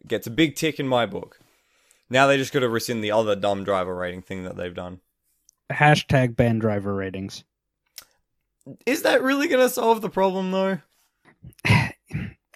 [0.07, 1.39] gets a big tick in my book.
[2.07, 4.99] Now they just got to rescind the other dumb driver rating thing that they've done.
[5.71, 7.43] Hashtag ban driver ratings.
[8.85, 10.79] Is that really going to solve the problem, though?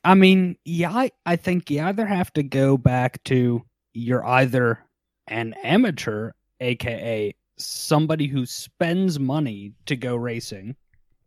[0.04, 4.80] I mean, yeah, I, I think you either have to go back to you're either
[5.28, 6.32] an amateur,
[6.62, 10.76] aka somebody who spends money to go racing,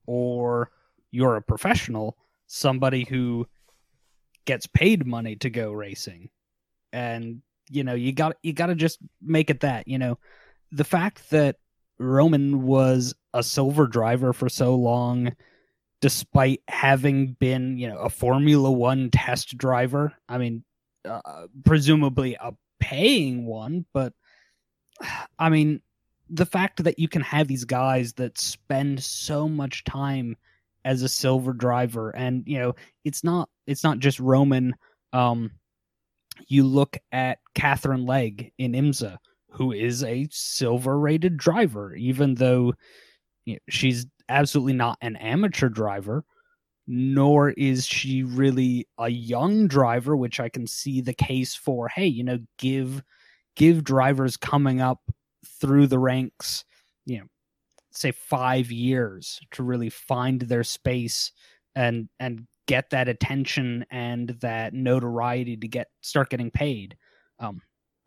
[0.07, 0.71] or
[1.11, 2.17] you're a professional,
[2.47, 3.47] somebody who
[4.47, 6.31] gets paid money to go racing.
[6.93, 10.19] And you know, you got you got to just make it that, you know,
[10.73, 11.57] the fact that
[12.01, 15.33] Roman was a silver driver for so long,
[16.01, 20.15] despite having been, you know, a Formula One test driver.
[20.29, 20.65] I mean,
[21.05, 24.15] uh, presumably a paying one, but
[25.39, 25.83] I mean,
[26.31, 30.37] the fact that you can have these guys that spend so much time
[30.85, 32.75] as a silver driver, and you know,
[33.05, 34.75] it's not it's not just Roman.
[35.13, 35.51] Um,
[36.49, 39.19] you look at Katherine Legge in IMSA
[39.51, 42.73] who is a silver rated driver, even though
[43.45, 46.25] you know, she's absolutely not an amateur driver,
[46.87, 51.89] nor is she really a young driver, which I can see the case for.
[51.89, 53.03] Hey, you know, give
[53.57, 55.01] give drivers coming up
[55.61, 56.65] through the ranks,
[57.07, 57.27] you know,
[57.93, 61.33] say five years to really find their space
[61.75, 66.97] and and get that attention and that notoriety to get start getting paid.
[67.39, 67.61] Um,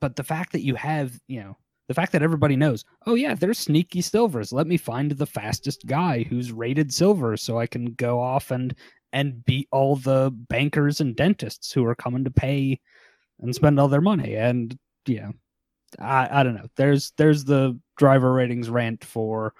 [0.03, 1.55] but the fact that you have, you know,
[1.87, 4.51] the fact that everybody knows, oh yeah, there's sneaky silvers.
[4.51, 8.75] Let me find the fastest guy who's rated silver so I can go off and
[9.13, 12.81] and beat all the bankers and dentists who are coming to pay
[13.39, 14.35] and spend all their money.
[14.35, 14.77] And
[15.07, 15.29] yeah,
[15.97, 16.67] I, I don't know.
[16.75, 19.53] There's there's the driver ratings rant for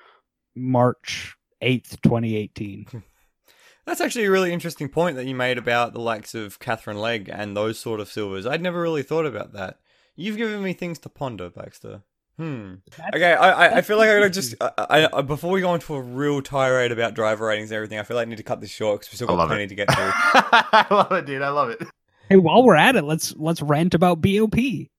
[0.58, 2.86] March eighth, twenty eighteen.
[3.86, 7.30] That's actually a really interesting point that you made about the likes of Katherine Legge
[7.30, 8.46] and those sort of silvers.
[8.46, 9.80] I'd never really thought about that.
[10.16, 12.04] You've given me things to ponder, Baxter.
[12.38, 12.76] Hmm.
[12.98, 15.74] That's, okay, I, I, I feel like I gotta just I, I, before we go
[15.74, 18.44] into a real tirade about driver ratings and everything, I feel like I need to
[18.44, 19.68] cut this short because we still got plenty it.
[19.68, 20.12] to get through.
[20.14, 21.42] I love it, dude.
[21.42, 21.84] I love it.
[22.30, 24.56] Hey, while we're at it, let's let's rant about BOP.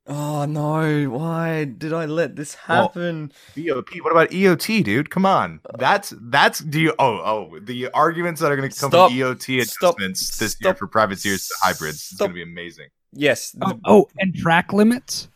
[0.07, 1.09] Oh no!
[1.09, 3.33] Why did I let this happen?
[3.57, 3.89] Well, BOP.
[4.03, 5.11] What about EOT, dude?
[5.11, 5.61] Come on.
[5.79, 6.95] That's that's do you?
[6.99, 9.11] Oh oh, the arguments that are going to come Stop.
[9.11, 10.39] from EOT adjustments Stop.
[10.39, 10.65] this Stop.
[10.65, 12.89] year for privateers to hybrids is going to be amazing.
[13.15, 13.57] Yes.
[13.63, 15.29] Oh, oh, and track limits.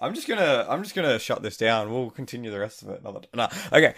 [0.00, 1.90] I'm just gonna I'm just gonna shut this down.
[1.92, 3.20] We'll continue the rest of it another.
[3.34, 3.94] No, okay.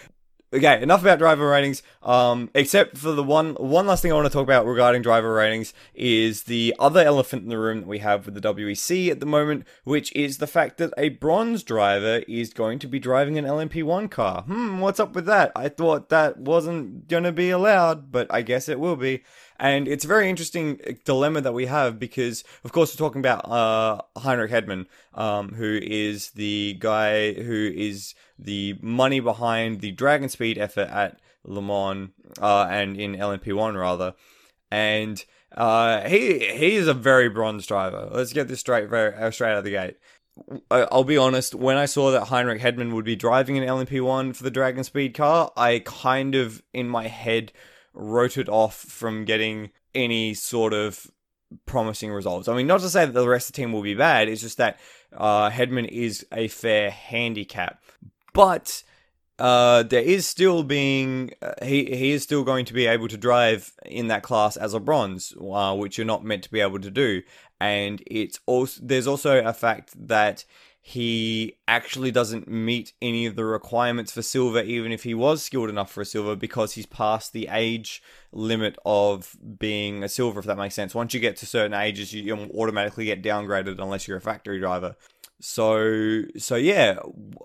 [0.53, 1.81] Okay, enough about driver ratings.
[2.03, 5.33] Um, except for the one one last thing I want to talk about regarding driver
[5.33, 9.19] ratings is the other elephant in the room that we have with the WEC at
[9.19, 13.37] the moment, which is the fact that a bronze driver is going to be driving
[13.37, 14.43] an LMP1 car.
[14.43, 15.51] Hmm, what's up with that?
[15.55, 19.23] I thought that wasn't gonna be allowed, but I guess it will be.
[19.59, 23.21] And it's a very interesting uh, dilemma that we have because, of course, we're talking
[23.21, 29.91] about uh, Henrik Hedman, um, who is the guy who is the money behind the
[29.91, 32.09] Dragon Speed effort at Le Mans
[32.41, 34.13] uh, and in LMP1 rather.
[34.71, 35.23] And
[35.55, 38.09] uh, he he is a very bronze driver.
[38.11, 39.97] Let's get this straight very uh, straight out of the gate.
[40.69, 41.55] I'll be honest.
[41.55, 45.13] When I saw that Henrik Hedman would be driving an LMP1 for the Dragon Speed
[45.13, 47.53] car, I kind of in my head
[47.93, 51.09] wrote it off from getting any sort of
[51.65, 52.49] promising results.
[52.49, 54.41] I mean, not to say that the rest of the team will be bad, it's
[54.41, 54.77] just that
[55.15, 57.81] uh, Hedman is a fair handicap.
[58.35, 58.83] But
[59.39, 63.17] uh, there is still being uh, he he is still going to be able to
[63.17, 66.79] drive in that class as a bronze, uh, which you're not meant to be able
[66.79, 67.21] to do.
[67.59, 70.45] And it's also there's also a fact that
[70.87, 75.67] he actually doesn't meet any of the requirements for silver, even if he was skilled
[75.67, 80.45] enough for a silver, because he's past the age limit of being a silver, if
[80.45, 80.93] that makes sense.
[80.93, 84.95] Once you get to certain ages, you automatically get downgraded unless you're a factory driver.
[85.41, 86.95] So, so yeah,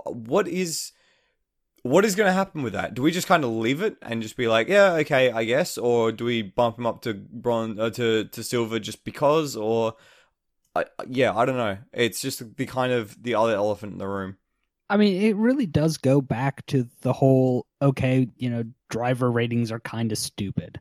[0.06, 0.92] what is
[1.82, 2.94] what is going to happen with that?
[2.94, 5.78] Do we just kind of leave it and just be like, yeah, okay, I guess,
[5.78, 9.94] or do we bump him up to bronze uh, to to silver just because, or
[11.08, 11.78] yeah, I don't know.
[11.92, 14.36] It's just the kind of the other elephant in the room.
[14.88, 19.72] I mean, it really does go back to the whole okay, you know, driver ratings
[19.72, 20.80] are kind of stupid.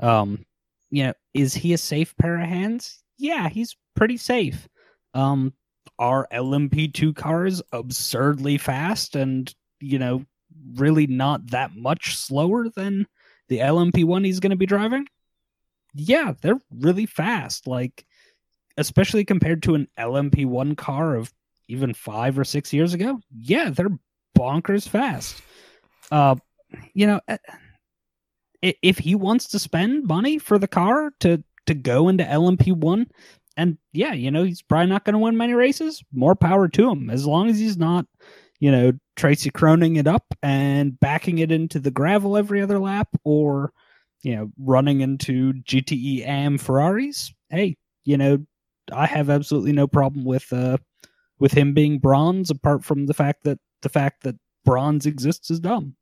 [0.00, 0.44] Um,
[0.90, 3.02] you know, is he a safe pair of hands?
[3.18, 4.68] Yeah, he's pretty safe.
[5.14, 5.52] Um,
[5.98, 10.24] are LMP2 cars absurdly fast and, you know,
[10.74, 13.06] really not that much slower than
[13.48, 15.06] the LMP1 he's going to be driving?
[15.94, 17.66] Yeah, they're really fast.
[17.66, 18.04] Like,
[18.76, 21.32] especially compared to an LMP1 car of
[21.68, 23.20] even five or six years ago.
[23.36, 23.98] Yeah, they're
[24.36, 25.40] bonkers fast.
[26.10, 26.36] Uh,
[26.94, 27.38] you know, eh,
[28.82, 33.06] if he wants to spend money for the car to to go into LMP1,
[33.56, 36.02] and yeah, you know, he's probably not going to win many races.
[36.12, 38.06] More power to him, as long as he's not,
[38.60, 43.08] you know, Tracy Kroening it up and backing it into the gravel every other lap,
[43.24, 43.72] or
[44.22, 47.32] you know, running into GTE AM Ferraris.
[47.48, 48.44] Hey, you know,
[48.92, 50.78] I have absolutely no problem with uh
[51.38, 55.60] with him being bronze, apart from the fact that the fact that bronze exists is
[55.60, 55.94] dumb.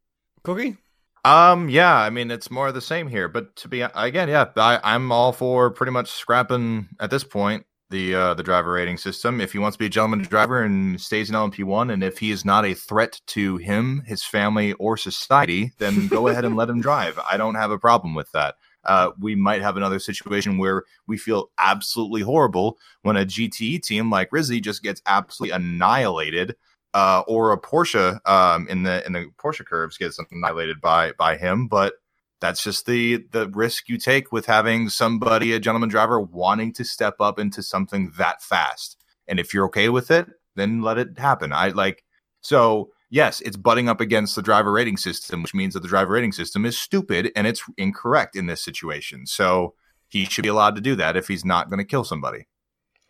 [0.42, 0.76] Cookie.
[1.24, 4.50] Um, yeah, I mean it's more of the same here, but to be again, yeah,
[4.56, 8.98] I, I'm all for pretty much scrapping at this point the uh, the driver rating
[8.98, 9.40] system.
[9.40, 12.18] If he wants to be a gentleman driver and stays in LMP one, and if
[12.18, 16.56] he is not a threat to him, his family, or society, then go ahead and
[16.56, 17.18] let him drive.
[17.30, 18.56] I don't have a problem with that
[18.86, 24.10] uh, we might have another situation where we feel absolutely horrible when a GTE team
[24.10, 26.56] like Risi just gets absolutely annihilated,
[26.94, 31.36] uh, or a Porsche um, in the in the Porsche curves gets annihilated by by
[31.36, 31.68] him.
[31.68, 31.94] But
[32.40, 36.84] that's just the the risk you take with having somebody, a gentleman driver, wanting to
[36.84, 38.96] step up into something that fast.
[39.26, 41.52] And if you're okay with it, then let it happen.
[41.52, 42.04] I like
[42.40, 46.12] so yes, it's butting up against the driver rating system, which means that the driver
[46.12, 49.26] rating system is stupid and it's incorrect in this situation.
[49.26, 49.74] So
[50.08, 52.46] he should be allowed to do that if he's not going to kill somebody.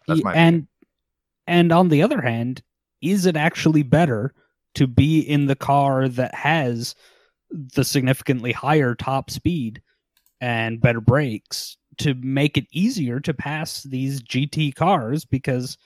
[0.07, 0.68] That's my and opinion.
[1.47, 2.62] and on the other hand,
[3.05, 4.35] is it actually better
[4.75, 6.95] to be in the car that has
[7.51, 9.81] the significantly higher top speed
[10.41, 15.25] and better brakes to make it easier to pass these GT cars?
[15.25, 15.77] Because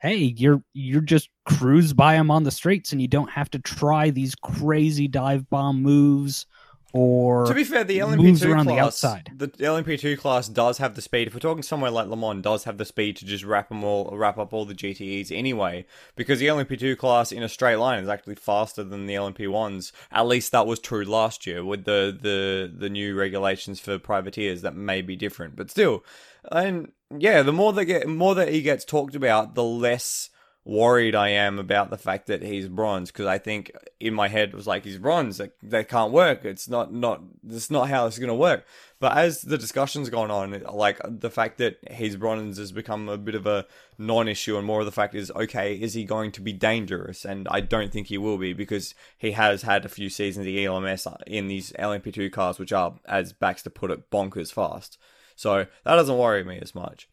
[0.00, 3.58] hey, you're you're just cruise by them on the streets and you don't have to
[3.58, 6.46] try these crazy dive bomb moves
[6.92, 9.30] or to be fair, the LMP2 class, the, outside.
[9.36, 11.28] the LMP2 class does have the speed.
[11.28, 13.84] If we're talking somewhere like Le Mans, does have the speed to just wrap them
[13.84, 15.84] all, wrap up all the GTEs anyway.
[16.16, 19.92] Because the LMP2 class in a straight line is actually faster than the LMP1s.
[20.10, 24.62] At least that was true last year with the the the new regulations for privateers.
[24.62, 26.04] That may be different, but still,
[26.50, 30.30] and yeah, the more that get more that he gets talked about, the less
[30.68, 34.50] worried I am about the fact that he's bronze because I think in my head
[34.50, 36.44] it was like he's bronze that that can't work.
[36.44, 38.66] It's not not it's not how it's going to work.
[39.00, 43.16] But as the discussion's gone on like the fact that he's bronze has become a
[43.16, 43.64] bit of a
[43.96, 47.24] non-issue and more of the fact is okay is he going to be dangerous?
[47.24, 50.54] And I don't think he will be because he has had a few seasons of
[50.54, 54.98] ELMS uh, in these LMP2 cars which are as Baxter put it bonkers fast.
[55.34, 57.08] So that doesn't worry me as much.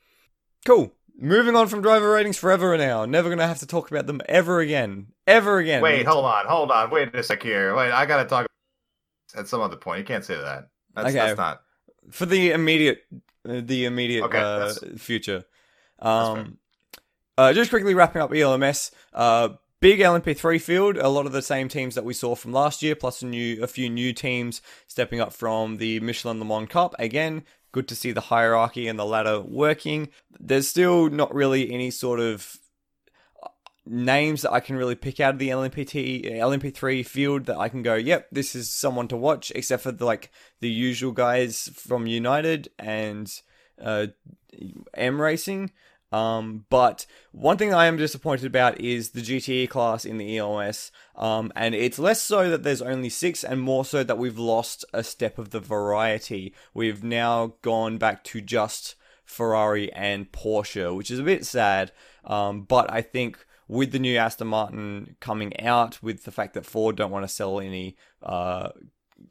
[0.65, 3.05] Cool Moving on from driver ratings forever and now.
[3.05, 5.07] Never gonna have to talk about them ever again.
[5.25, 5.81] Ever again.
[5.81, 6.89] Wait, hold on, hold on.
[6.89, 7.75] Wait a sec here.
[7.75, 8.47] Wait, I gotta talk
[9.35, 9.99] at some other point.
[9.99, 10.69] You can't say that.
[10.93, 11.17] That's, okay.
[11.17, 11.61] that's not
[12.11, 13.03] for the immediate,
[13.47, 15.43] uh, the immediate okay, uh, future.
[15.99, 16.57] Um,
[17.37, 18.91] uh, just quickly wrapping up ELMS.
[19.13, 19.49] Uh,
[19.79, 20.97] big LMP3 field.
[20.97, 23.61] A lot of the same teams that we saw from last year, plus a new,
[23.61, 26.95] a few new teams stepping up from the Michelin Le Mans Cup.
[26.99, 27.43] Again,
[27.75, 30.07] good to see the hierarchy and the ladder working.
[30.39, 32.55] There's still not really any sort of
[33.43, 33.49] uh,
[33.85, 37.83] names that I can really pick out of the LMPT LMP3 field that I can
[37.83, 42.07] go, yep, this is someone to watch, except for the, like the usual guys from
[42.07, 43.29] United and
[43.81, 44.07] uh,
[44.93, 45.71] M Racing.
[46.15, 50.89] Um, but one thing I am disappointed about is the GTE class in the EOS,
[51.17, 54.85] um, and it's less so that there's only six, and more so that we've lost
[54.93, 56.53] a step of the variety.
[56.73, 58.95] We've now gone back to just
[59.25, 61.91] Ferrari and Porsche, which is a bit sad.
[62.23, 66.65] Um, but I think with the new Aston Martin coming out, with the fact that
[66.65, 68.69] Ford don't want to sell any uh,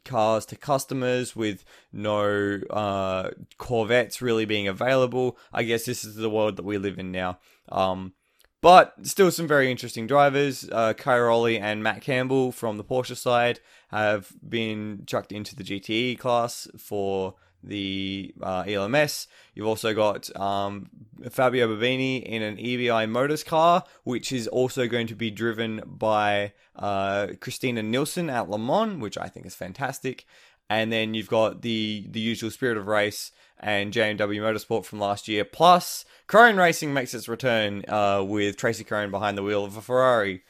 [0.05, 5.37] cars to customers with no uh, Corvettes really being available.
[5.51, 7.39] I guess this is the world that we live in now.
[7.69, 8.13] Um,
[8.61, 10.67] but still some very interesting drivers.
[10.71, 16.17] Uh, Cairoli and Matt Campbell from the Porsche side have been chucked into the GTE
[16.17, 17.35] class for
[17.65, 19.27] the uh, ELMS.
[19.53, 20.89] You've also got um,
[21.29, 27.27] Fabio Babini in an Ebimotors car, which is also going to be driven by uh,
[27.39, 30.25] Christina Nielsen at Le Mans, which I think is fantastic.
[30.69, 35.27] And then you've got the the usual Spirit of Race and JMW Motorsport from last
[35.27, 35.45] year.
[35.45, 39.81] Plus, Krohn Racing makes its return uh, with Tracy Krohn behind the wheel of a
[39.81, 40.43] Ferrari.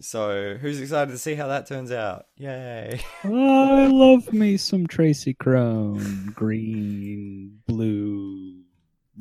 [0.00, 2.26] So, who's excited to see how that turns out?
[2.36, 3.00] Yay!
[3.24, 8.62] I love me some Tracy Krohn, green, blue,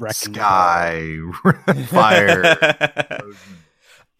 [0.10, 1.18] sky,
[1.88, 2.58] fire.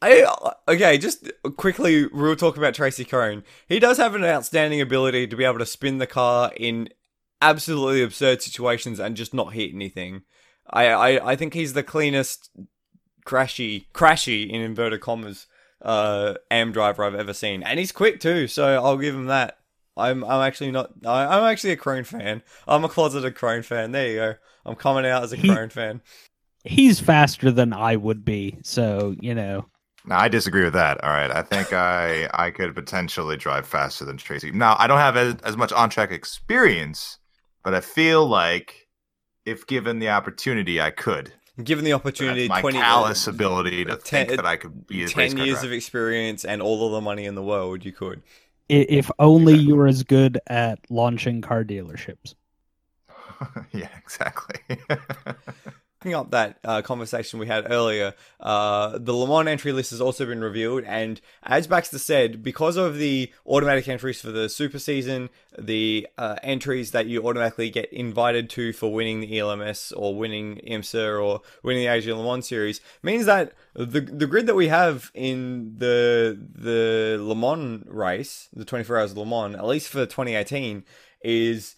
[0.02, 3.44] I okay, just quickly, we'll talk about Tracy Krohn.
[3.68, 6.90] He does have an outstanding ability to be able to spin the car in
[7.42, 10.24] absolutely absurd situations and just not hit anything.
[10.70, 12.50] I I, I think he's the cleanest
[13.26, 15.48] crashy crashy in inverted commas
[15.82, 18.48] uh am driver I've ever seen, and he's quick too.
[18.48, 19.58] So I'll give him that.
[19.96, 20.92] I'm I'm actually not.
[21.06, 22.44] I, I'm actually a Krohn fan.
[22.68, 23.92] I'm a closeted Krohn fan.
[23.92, 24.34] There you go.
[24.66, 26.02] I'm coming out as a He- Krohn fan.
[26.64, 29.66] He's faster than I would be, so you know.
[30.06, 31.04] Now I disagree with that.
[31.04, 34.52] All right, I think I I could potentially drive faster than Tracy.
[34.52, 37.20] Now I don't have as, as much on track experience,
[37.64, 38.88] but I feel like
[39.46, 41.32] if given the opportunity, I could.
[41.64, 45.02] Given the That's opportunity, my 20 callous ability to ten- think that I could be
[45.02, 45.68] a race ten car years driver.
[45.68, 48.22] of experience and all of the money in the world, you could.
[48.70, 52.36] If only you were as good at launching car dealerships.
[53.72, 54.78] yeah, exactly.
[56.08, 60.00] Picking up that uh, conversation we had earlier, uh, the Le Mans entry list has
[60.00, 64.80] also been revealed, and as Baxter said, because of the automatic entries for the Super
[64.80, 65.28] Season,
[65.60, 70.62] the uh, entries that you automatically get invited to for winning the ELMS or winning
[70.66, 74.70] IMSA or winning the Asian Le Mans Series, means that the the grid that we
[74.70, 79.90] have in the the Le Mans race, the 24 Hours of Le Mans, at least
[79.90, 80.86] for 2018,
[81.22, 81.76] is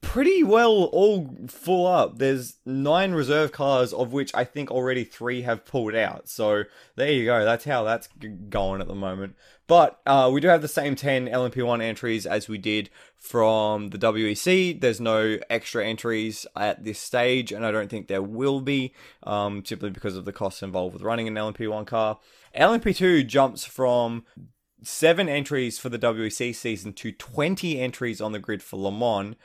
[0.00, 2.18] pretty well all full up.
[2.18, 6.28] There's nine reserve cars, of which I think already three have pulled out.
[6.28, 7.44] So there you go.
[7.44, 8.08] That's how that's
[8.48, 9.34] going at the moment.
[9.66, 12.88] But uh, we do have the same 10 LMP1 entries as we did
[13.18, 14.80] from the WEC.
[14.80, 18.94] There's no extra entries at this stage, and I don't think there will be,
[19.24, 22.20] um, simply because of the costs involved with running an LMP1 car.
[22.56, 24.24] LMP2 jumps from
[24.82, 29.36] seven entries for the WEC season to 20 entries on the grid for Le Mans,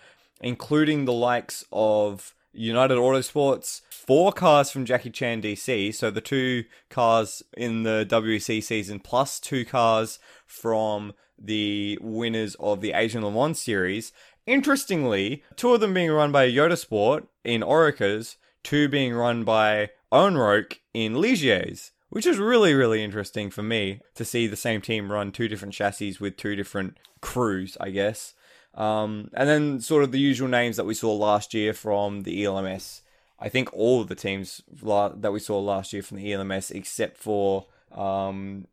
[0.41, 6.65] including the likes of United Autosports, four cars from Jackie Chan DC, so the two
[6.89, 13.31] cars in the WEC season, plus two cars from the winners of the Asian Le
[13.31, 14.11] Mans series.
[14.45, 19.91] Interestingly, two of them being run by Jota Sport in Oricas, two being run by
[20.11, 25.09] Onroak in Ligiers, which is really, really interesting for me to see the same team
[25.09, 28.33] run two different chassis with two different crews, I guess.
[28.75, 32.43] Um, and then sort of the usual names that we saw last year from the
[32.43, 33.01] ELMS.
[33.39, 36.71] I think all of the teams la- that we saw last year from the ELMS,
[36.71, 38.67] except for um,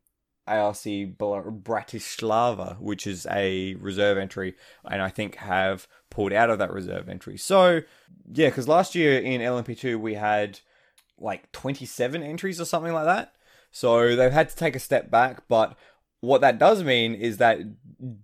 [0.48, 6.72] ARC Bratislava, which is a reserve entry, and I think have pulled out of that
[6.72, 7.36] reserve entry.
[7.36, 7.82] So,
[8.32, 10.58] yeah, because last year in LMP2 we had
[11.18, 13.32] like 27 entries or something like that.
[13.70, 15.76] So they've had to take a step back, but
[16.20, 17.60] what that does mean is that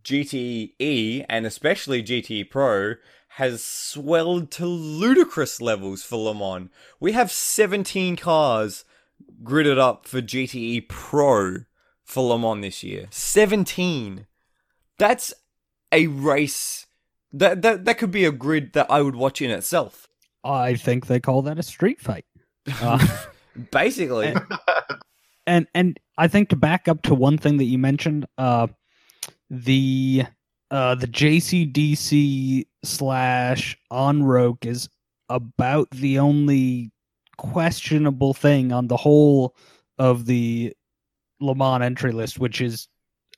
[0.03, 2.95] GTE and especially GTE Pro
[3.29, 6.71] has swelled to ludicrous levels for Le Mans.
[7.01, 8.85] We have 17 cars
[9.43, 11.59] gridded up for GTE Pro
[12.05, 13.07] for Le Mans this year.
[13.11, 14.27] 17.
[14.99, 15.35] That's
[15.93, 16.87] a race
[17.33, 20.09] that that that could be a grid that I would watch in itself.
[20.45, 22.25] I think they call that a street fight.
[22.81, 23.07] Uh,
[23.71, 24.35] Basically.
[25.47, 28.67] and and I think to back up to one thing that you mentioned, uh,
[29.51, 30.25] the
[30.71, 34.89] uh, the JCDC slash Onroak is
[35.29, 36.91] about the only
[37.37, 39.55] questionable thing on the whole
[39.99, 40.73] of the
[41.41, 42.89] Le Mans entry list, which is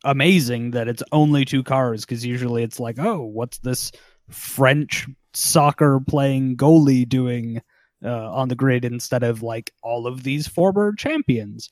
[0.04, 3.92] amazing that it's only two cars because usually it's like, oh, what's this
[4.30, 7.60] French soccer playing goalie doing
[8.04, 11.70] uh, on the grid instead of like all of these former champions?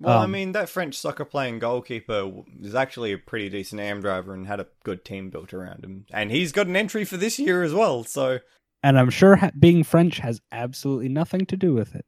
[0.00, 4.00] Well, I Um, mean, that French soccer playing goalkeeper is actually a pretty decent AM
[4.00, 6.06] driver and had a good team built around him.
[6.12, 8.40] And he's got an entry for this year as well, so.
[8.82, 12.04] and I'm sure ha- being French has absolutely nothing to do with it.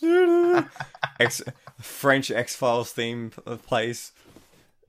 [1.20, 1.42] X-
[1.80, 3.30] French X Files theme
[3.66, 4.12] plays.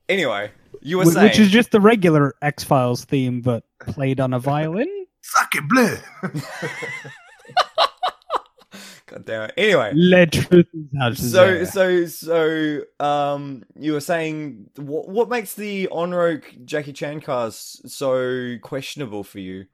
[0.07, 0.51] Anyway,
[0.82, 1.26] you were Wh- saying.
[1.30, 4.88] Which is just the regular X Files theme, but played on a violin.
[5.22, 5.97] Sake bleu.
[9.07, 9.53] God damn it.
[9.57, 10.67] Anyway, Let truth
[11.15, 17.81] so so so um, you were saying what what makes the Onroak Jackie Chan cars
[17.85, 19.65] so questionable for you?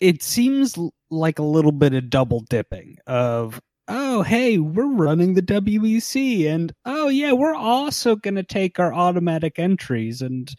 [0.00, 0.76] it seems
[1.10, 6.72] like a little bit of double dipping of oh hey we're running the WEC and
[6.86, 10.54] oh yeah we're also going to take our automatic entries and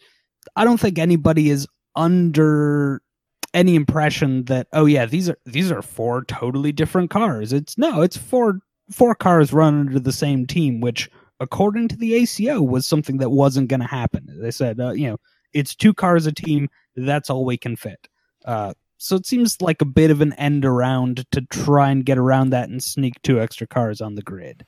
[0.56, 1.66] I don't think anybody is
[1.96, 3.02] under
[3.54, 7.52] any impression that oh yeah these are these are four totally different cars.
[7.52, 12.14] It's no it's four four cars run under the same team which according to the
[12.14, 14.26] ACO was something that wasn't going to happen.
[14.40, 15.16] They said uh, you know
[15.52, 16.68] it's two cars a team.
[16.96, 18.08] That's all we can fit.
[18.44, 22.18] Uh, so it seems like a bit of an end around to try and get
[22.18, 24.64] around that and sneak two extra cars on the grid.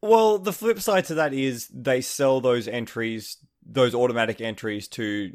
[0.00, 5.32] Well, the flip side to that is they sell those entries, those automatic entries to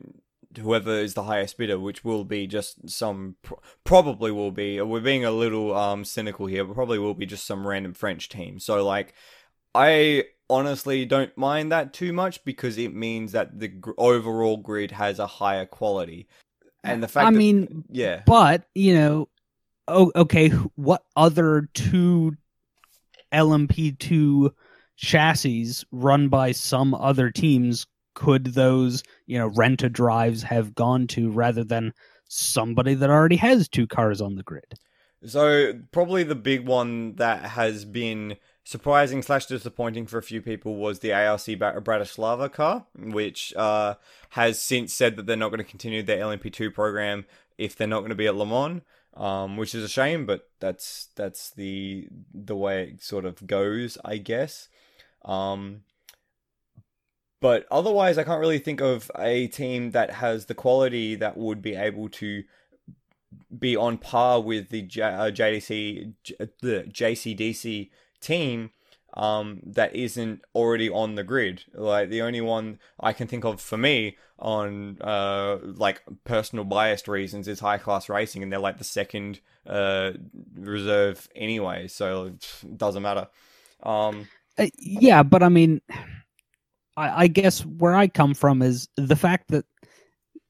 [0.57, 3.35] whoever is the highest bidder, which will be just some,
[3.83, 4.81] probably will be.
[4.81, 8.29] We're being a little um cynical here, but probably will be just some random French
[8.29, 8.59] team.
[8.59, 9.13] So like,
[9.75, 14.91] I honestly don't mind that too much because it means that the gr- overall grid
[14.91, 16.27] has a higher quality,
[16.83, 19.29] and the fact I that- mean, yeah, but you know,
[19.87, 22.35] oh, okay, what other two
[23.31, 24.51] LMP2
[24.95, 27.85] chassis run by some other teams
[28.17, 31.93] could those, you know, rent a drives have gone to rather than
[32.27, 34.73] somebody that already has two cars on the grid?
[35.23, 40.77] So probably the big one that has been surprising slash disappointing for a few people
[40.77, 43.93] was the ARC Bra- Bratislava car, which uh,
[44.29, 47.23] has since said that they're not going to continue their LMP2 program
[47.59, 48.81] if they're not going to be at Le Mans,
[49.13, 53.99] um, which is a shame, but that's that's the the way it sort of goes,
[54.03, 54.69] I guess.
[55.23, 55.81] Um,
[57.39, 61.61] but otherwise, I can't really think of a team that has the quality that would
[61.61, 62.43] be able to
[63.57, 68.71] be on par with the J- uh, JDC, J- uh, the JCDC team
[69.13, 71.63] um, that isn't already on the grid.
[71.73, 77.07] Like the only one I can think of for me on uh, like personal biased
[77.07, 80.13] reasons is high class racing, and they're like the second uh,
[80.55, 83.27] reserve anyway, so it doesn't matter.
[83.83, 84.27] Um,
[84.57, 85.81] Uh, yeah, but I mean,
[86.97, 89.65] I, I guess where I come from is the fact that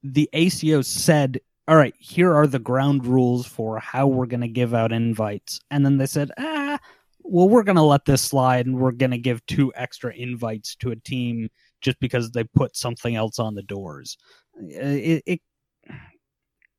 [0.03, 4.47] the ACO said, "All right, here are the ground rules for how we're going to
[4.47, 6.79] give out invites," and then they said, "Ah,
[7.23, 10.75] well, we're going to let this slide, and we're going to give two extra invites
[10.77, 11.49] to a team
[11.81, 14.17] just because they put something else on the doors."
[14.57, 15.41] Uh, It it,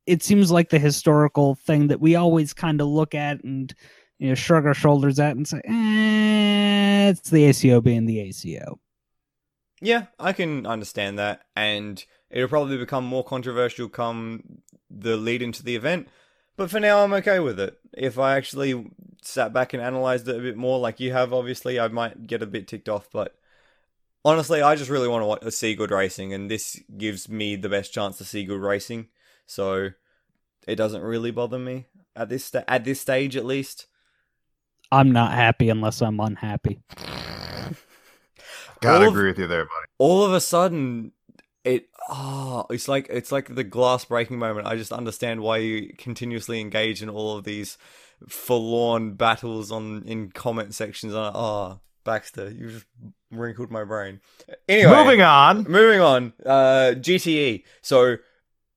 [0.05, 3.73] it seems like the historical thing that we always kind of look at and
[4.17, 8.79] you know shrug our shoulders at and say, eh, it's the ACO being the ACO.
[9.81, 15.63] Yeah, I can understand that, and it'll probably become more controversial come the lead into
[15.63, 16.07] the event.
[16.57, 17.77] But for now, I'm okay with it.
[17.93, 21.79] If I actually sat back and analyzed it a bit more, like you have, obviously,
[21.79, 23.07] I might get a bit ticked off.
[23.11, 23.35] But
[24.25, 27.93] honestly, I just really want to see good racing, and this gives me the best
[27.93, 29.07] chance to see good racing.
[29.45, 29.91] So
[30.67, 33.87] it doesn't really bother me at this at this stage, at least.
[34.91, 36.81] I'm not happy unless I'm unhappy.
[38.81, 39.85] Gotta All of- agree with you there, buddy.
[39.97, 41.11] all of a sudden
[41.65, 44.67] it oh it's like it's like the glass breaking moment.
[44.67, 47.77] I just understand why you continuously engage in all of these
[48.27, 51.13] forlorn battles on in comment sections.
[51.13, 52.85] And oh baxter you just
[53.31, 54.19] wrinkled my brain.
[54.67, 55.63] Anyway Moving on.
[55.63, 56.33] moving on.
[56.45, 58.17] Uh gte so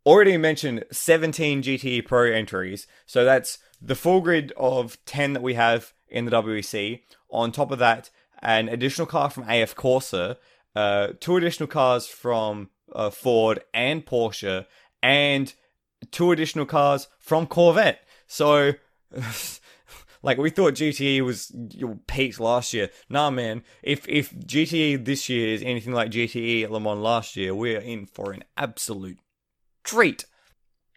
[0.05, 2.87] already mentioned 17 gte pro entries.
[3.07, 7.01] So that's the full grid of 10 that we have in the wec
[7.31, 8.11] on top of that
[8.43, 10.37] an additional car from af corsa
[10.75, 14.67] uh, two additional cars from uh, Ford and Porsche,
[15.03, 15.53] and
[16.11, 18.07] two additional cars from Corvette.
[18.27, 18.73] So,
[20.23, 22.91] like we thought GTE was your peaked last year.
[23.09, 23.63] Nah, man.
[23.83, 27.81] If if GTE this year is anything like GTE at Le Mans last year, we're
[27.81, 29.19] in for an absolute
[29.85, 30.25] treat.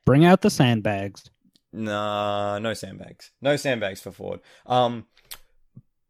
[0.05, 1.29] Bring out the sandbags.
[1.73, 3.31] Nah, no sandbags.
[3.41, 4.39] No sandbags for Ford.
[4.65, 5.07] Um,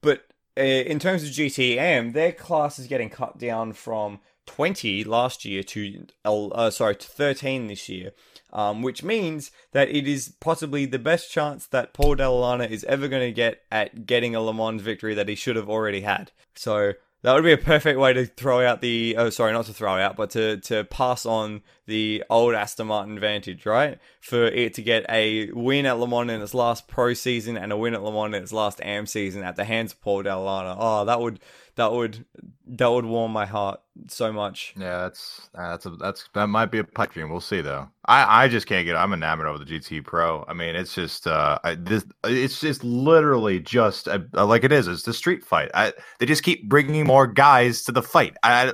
[0.02, 0.28] but
[0.62, 6.06] in terms of GTM, their class is getting cut down from 20 last year to
[6.24, 8.12] uh, sorry to 13 this year,
[8.53, 12.84] um, which means that it is possibly the best chance that Paul Dalla Lana is
[12.86, 16.01] ever going to get at getting a Le Mans victory that he should have already
[16.01, 16.32] had.
[16.56, 16.93] So
[17.26, 19.98] that would be a perfect way to throw out the oh sorry not to throw
[19.98, 23.98] out but to to pass on the old Aston Martin Vantage right?
[24.22, 27.72] For it to get a win at Le Mans in its last pro season and
[27.72, 30.22] a win at Le Mans in its last AM season at the hands of Paul
[30.22, 31.40] Dalla Lana oh that would
[31.76, 32.26] that would
[32.68, 34.74] that would warm my heart so much.
[34.78, 37.30] Yeah, that's that's a, that's that might be a pipe dream.
[37.30, 37.90] We'll see though.
[38.06, 38.96] I I just can't get.
[38.96, 40.46] I'm enamored over the GT Pro.
[40.48, 44.72] I mean, it's just uh, I, this it's just literally just a, a, like it
[44.72, 44.88] is.
[44.88, 45.70] It's the street fight.
[45.74, 48.36] I, they just keep bringing more guys to the fight.
[48.44, 48.74] I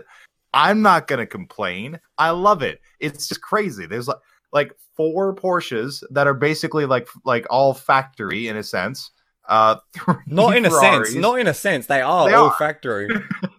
[0.53, 1.99] I'm not gonna complain.
[2.17, 2.81] I love it.
[2.99, 3.87] It's just crazy.
[3.87, 4.17] There's like
[4.53, 9.11] like four Porsches that are basically like like all factory in a sense.
[9.51, 9.75] Uh,
[10.27, 11.09] not in Ferraris.
[11.09, 11.21] a sense.
[11.21, 11.85] Not in a sense.
[11.87, 12.55] They are they all are.
[12.57, 13.09] factory.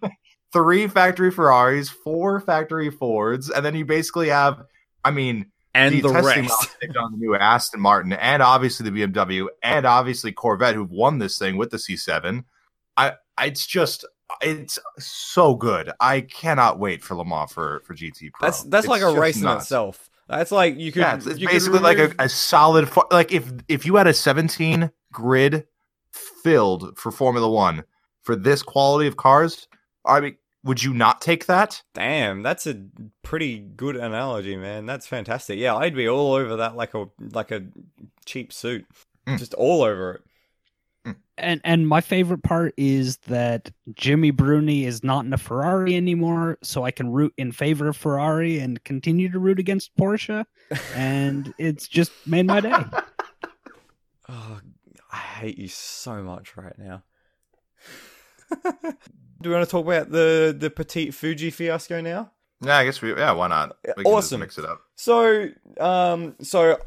[0.51, 4.63] three factory Ferraris, four factory Fords, and then you basically have,
[5.05, 9.47] I mean, and the, the rest on the new Aston Martin, and obviously the BMW,
[9.61, 12.43] and obviously Corvette, who've won this thing with the C7.
[12.97, 14.03] I, it's just,
[14.41, 15.91] it's so good.
[15.99, 18.47] I cannot wait for Le Mans for for GT Pro.
[18.47, 19.53] That's that's it's like a race nuts.
[19.53, 20.09] in itself.
[20.27, 21.01] That's like you could.
[21.01, 22.89] Yeah, it's, it's basically like a, a solid.
[23.11, 25.67] Like if if you had a 17 grid
[26.13, 27.83] filled for Formula One
[28.23, 29.67] for this quality of cars,
[30.05, 31.81] I mean, would you not take that?
[31.93, 32.81] Damn, that's a
[33.21, 34.85] pretty good analogy, man.
[34.85, 35.59] That's fantastic.
[35.59, 37.65] Yeah, I'd be all over that like a like a
[38.25, 38.85] cheap suit.
[39.27, 39.37] Mm.
[39.37, 40.21] Just all over it.
[41.05, 41.11] Hmm.
[41.37, 46.57] And and my favorite part is that Jimmy Bruni is not in a Ferrari anymore,
[46.63, 50.45] so I can root in favor of Ferrari and continue to root against Porsche,
[50.95, 52.73] and it's just made my day.
[54.29, 54.61] oh,
[55.13, 57.03] I hate you so much right now.
[59.41, 62.31] Do we want to talk about the the Petit Fuji fiasco now?
[62.61, 63.13] Yeah, I guess we.
[63.15, 63.77] Yeah, why not?
[63.95, 64.39] We awesome.
[64.39, 64.81] mix it up.
[64.95, 65.49] So,
[65.79, 66.79] um, so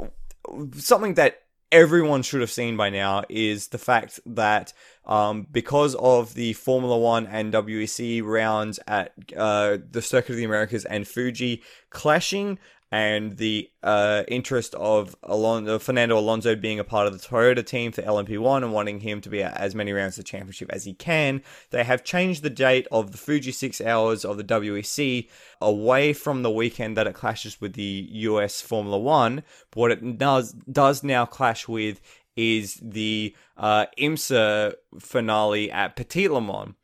[0.74, 4.72] something that everyone should have seen by now is the fact that
[5.05, 10.45] um, because of the Formula One and WEC rounds at uh, the Circuit of the
[10.45, 12.59] Americas and Fuji clashing,
[12.93, 18.03] and the uh, interest of Fernando Alonso being a part of the Toyota team for
[18.03, 20.95] LMP1 and wanting him to be at as many rounds of the championship as he
[20.95, 25.28] can, they have changed the date of the Fuji 6 hours of the WEC
[25.61, 29.43] away from the weekend that it clashes with the US Formula 1.
[29.70, 32.01] But what it does, does now clash with
[32.37, 36.74] is the uh, IMSA finale at Petit Le Mans.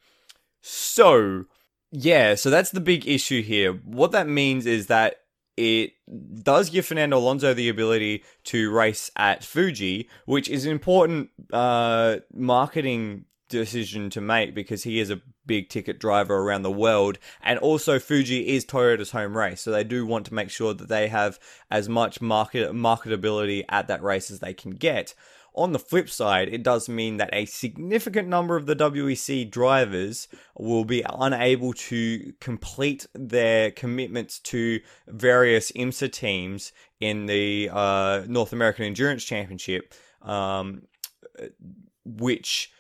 [0.63, 1.45] So,
[1.91, 3.73] yeah, so that's the big issue here.
[3.73, 5.22] What that means is that
[5.57, 5.93] it
[6.43, 12.17] does give Fernando Alonso the ability to race at Fuji, which is an important uh,
[12.33, 17.19] marketing decision to make because he is a big ticket driver around the world.
[17.43, 20.89] And also, Fuji is Toyota's home race, so they do want to make sure that
[20.89, 21.39] they have
[21.71, 25.15] as much market marketability at that race as they can get.
[25.55, 30.27] On the flip side, it does mean that a significant number of the WEC drivers
[30.57, 38.55] will be unable to complete their commitments to various IMSA teams in the uh, North
[38.55, 39.93] American Endurance Championship,
[40.23, 40.83] um,
[42.07, 42.73] which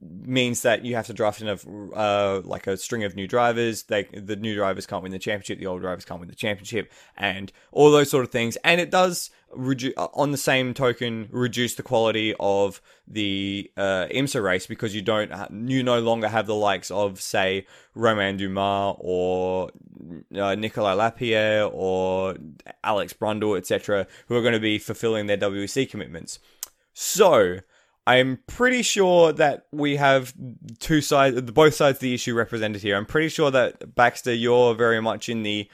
[0.00, 3.84] means that you have to draft in a uh, like a string of new drivers.
[3.84, 6.92] They the new drivers can't win the championship, the old drivers can't win the championship,
[7.16, 8.56] and all those sort of things.
[8.64, 14.06] And it does redu- uh, on the same token reduce the quality of the uh,
[14.10, 15.32] IMSA race because you don't
[15.68, 19.70] you no longer have the likes of say Romain Dumas or
[20.36, 22.36] uh, Nicolas Lapierre or
[22.84, 26.38] Alex Brundle, etc., who are going to be fulfilling their WEC commitments.
[26.92, 27.58] So
[28.08, 30.32] I'm pretty sure that we have
[30.78, 32.96] two sides, both sides of the issue represented here.
[32.96, 35.68] I'm pretty sure that Baxter, you're very much in the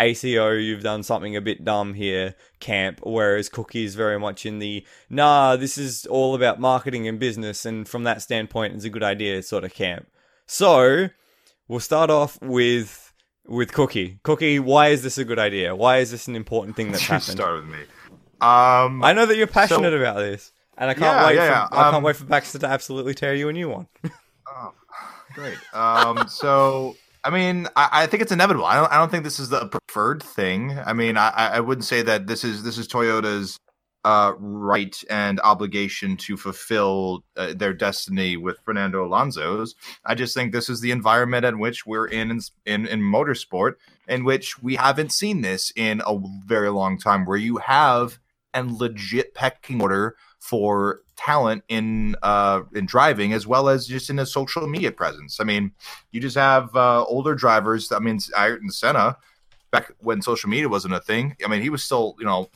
[0.00, 4.58] ACO, you've done something a bit dumb here camp, whereas Cookie is very much in
[4.58, 8.90] the nah, this is all about marketing and business, and from that standpoint, it's a
[8.90, 10.08] good idea sort of camp.
[10.46, 11.08] So
[11.66, 13.12] we'll start off with
[13.46, 14.20] with Cookie.
[14.22, 15.74] Cookie, why is this a good idea?
[15.74, 17.38] Why is this an important thing that's happened?
[17.38, 17.80] Start with me.
[18.40, 20.52] Um, I know that you're passionate so, about this.
[20.76, 21.34] And I can't yeah, wait.
[21.34, 21.80] Yeah, for, yeah.
[21.80, 23.88] I can't um, wait for Baxter to absolutely tear you a new one.
[24.48, 24.72] oh,
[25.34, 25.58] great.
[25.74, 26.94] Um, so
[27.24, 28.64] I mean, I, I, think it's inevitable.
[28.64, 28.92] I don't.
[28.92, 30.78] I don't think this is the preferred thing.
[30.84, 33.58] I mean, I, I wouldn't say that this is this is Toyota's
[34.04, 39.74] uh, right and obligation to fulfill uh, their destiny with Fernando Alonso's.
[40.04, 43.74] I just think this is the environment in which we're in, in in in motorsport,
[44.06, 48.18] in which we haven't seen this in a very long time, where you have
[48.54, 54.18] and legit pecking order for talent in uh, in driving as well as just in
[54.18, 55.40] a social media presence.
[55.40, 55.72] I mean,
[56.12, 57.92] you just have uh, older drivers.
[57.92, 59.16] I mean, Ayrton Senna
[59.70, 61.36] back when social media wasn't a thing.
[61.44, 62.48] I mean, he was still you know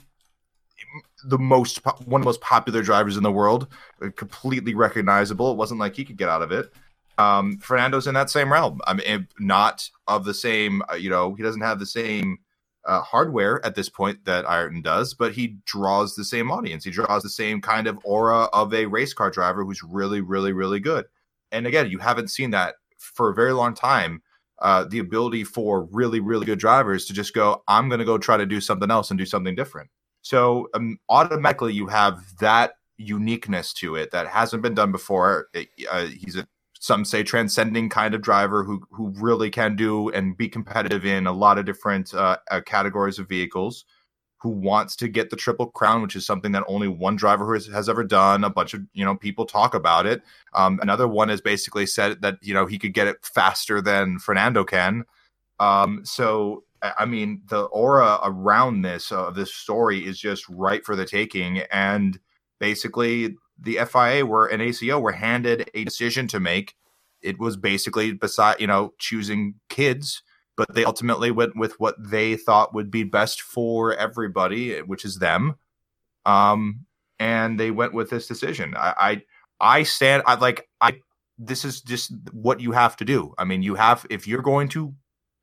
[1.24, 3.68] the most one of the most popular drivers in the world,
[4.00, 5.50] uh, completely recognizable.
[5.50, 6.72] It wasn't like he could get out of it.
[7.18, 8.80] Um, Fernando's in that same realm.
[8.86, 10.82] I mean, not of the same.
[10.90, 12.38] Uh, you know, he doesn't have the same
[12.84, 16.84] uh, hardware at this point that Ayrton does, but he draws the same audience.
[16.84, 20.52] He draws the same kind of aura of a race car driver who's really, really,
[20.52, 21.06] really good.
[21.52, 24.22] And again, you haven't seen that for a very long time
[24.60, 28.16] uh, the ability for really, really good drivers to just go, I'm going to go
[28.16, 29.90] try to do something else and do something different.
[30.22, 35.48] So um, automatically, you have that uniqueness to it that hasn't been done before.
[35.52, 36.46] It, uh, he's a
[36.82, 41.28] some say transcending kind of driver who who really can do and be competitive in
[41.28, 43.84] a lot of different uh, uh, categories of vehicles.
[44.38, 47.68] Who wants to get the triple crown, which is something that only one driver has,
[47.68, 48.42] has ever done.
[48.42, 50.22] A bunch of you know people talk about it.
[50.54, 54.18] Um, another one has basically said that you know he could get it faster than
[54.18, 55.04] Fernando can.
[55.60, 56.64] Um, so
[56.98, 61.60] I mean, the aura around this uh, this story is just right for the taking,
[61.70, 62.18] and
[62.58, 66.74] basically the FIA were and ACO were handed a decision to make.
[67.20, 70.22] It was basically beside you know choosing kids,
[70.56, 75.18] but they ultimately went with what they thought would be best for everybody, which is
[75.18, 75.54] them.
[76.26, 76.86] Um,
[77.18, 78.74] and they went with this decision.
[78.76, 79.22] I
[79.60, 80.22] I, I stand.
[80.26, 81.00] I like I.
[81.38, 83.34] This is just what you have to do.
[83.38, 84.94] I mean, you have if you're going to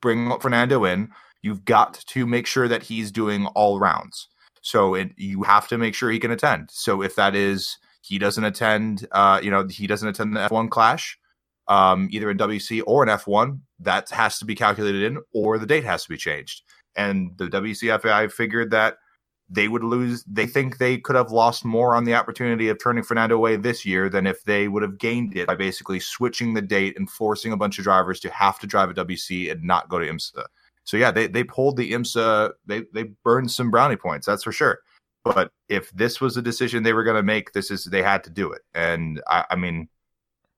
[0.02, 1.10] bring Fernando in,
[1.42, 4.28] you've got to make sure that he's doing all rounds.
[4.62, 6.70] So it, you have to make sure he can attend.
[6.72, 7.78] So if that is
[8.10, 11.20] he doesn't attend, uh, you know, he doesn't attend the F1 clash,
[11.68, 15.68] um, either in WEC or in F1, that has to be calculated in, or the
[15.68, 16.64] date has to be changed.
[16.96, 18.98] And the WCFI figured that
[19.48, 20.24] they would lose.
[20.24, 23.86] They think they could have lost more on the opportunity of turning Fernando away this
[23.86, 27.52] year than if they would have gained it by basically switching the date and forcing
[27.52, 30.46] a bunch of drivers to have to drive a WEC and not go to IMSA.
[30.84, 32.54] So yeah, they they pulled the IMSA.
[32.66, 34.26] They they burned some brownie points.
[34.26, 34.80] That's for sure.
[35.24, 38.24] But if this was a decision they were going to make, this is they had
[38.24, 38.62] to do it.
[38.74, 39.90] And I, I mean,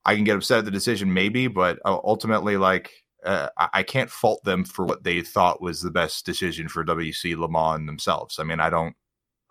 [0.05, 2.91] I can get upset at the decision, maybe, but ultimately, like
[3.23, 7.37] uh, I can't fault them for what they thought was the best decision for WEC
[7.37, 8.39] Le Mans themselves.
[8.39, 8.95] I mean, I don't,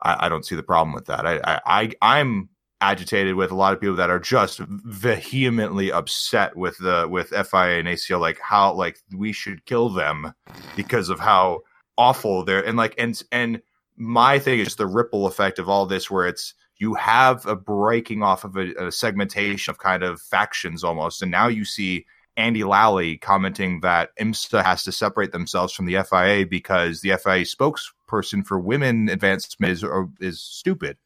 [0.02, 1.24] I, I don't see the problem with that.
[1.24, 2.48] I, I, I, am
[2.80, 7.78] agitated with a lot of people that are just vehemently upset with the with FIA
[7.78, 10.32] and ACO, like how like we should kill them
[10.74, 11.60] because of how
[11.96, 13.62] awful they're and like and and
[14.00, 17.54] my thing is just the ripple effect of all this, where it's you have a
[17.54, 22.06] breaking off of a, a segmentation of kind of factions almost, and now you see
[22.36, 27.44] Andy Lally commenting that IMSA has to separate themselves from the FIA because the FIA
[27.44, 29.84] spokesperson for women advancement is
[30.20, 30.96] is stupid.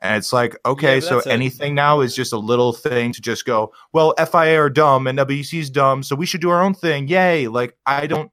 [0.00, 3.22] And it's like, okay, yeah, so anything a- now is just a little thing to
[3.22, 6.74] just go, well, FIA are dumb and WEC's dumb, so we should do our own
[6.74, 7.08] thing.
[7.08, 7.48] Yay.
[7.48, 8.30] Like, I don't,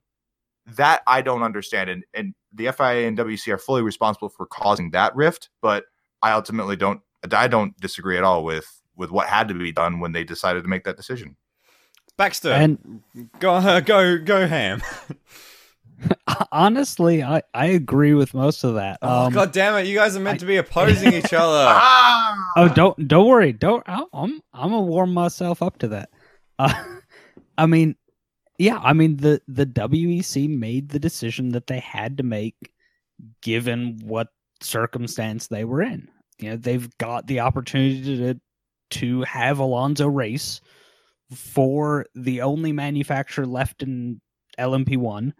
[0.65, 1.89] that I don't understand.
[1.89, 5.85] And, and the FIA and WEC are fully responsible for causing that rift, but
[6.21, 7.01] I ultimately don't,
[7.31, 10.63] I don't disagree at all with, with what had to be done when they decided
[10.63, 11.35] to make that decision.
[12.17, 13.01] Baxter, and
[13.39, 14.81] go, uh, go, go ham.
[16.51, 18.99] honestly, I, I agree with most of that.
[19.01, 19.87] Oh, um, God damn it!
[19.87, 21.65] You guys are meant I, to be opposing each other.
[22.57, 23.53] oh, don't don't worry.
[23.53, 23.83] Don't.
[23.87, 26.09] I'm I'm gonna warm myself up to that.
[26.59, 26.73] Uh,
[27.57, 27.95] I mean,
[28.61, 28.79] yeah.
[28.81, 32.71] I mean the the WEC made the decision that they had to make,
[33.41, 34.27] given what
[34.61, 36.07] circumstance they were in.
[36.37, 38.39] You know, they've got the opportunity to
[38.99, 40.61] to have Alonso race
[41.33, 44.21] for the only manufacturer left in
[44.59, 45.33] LMP one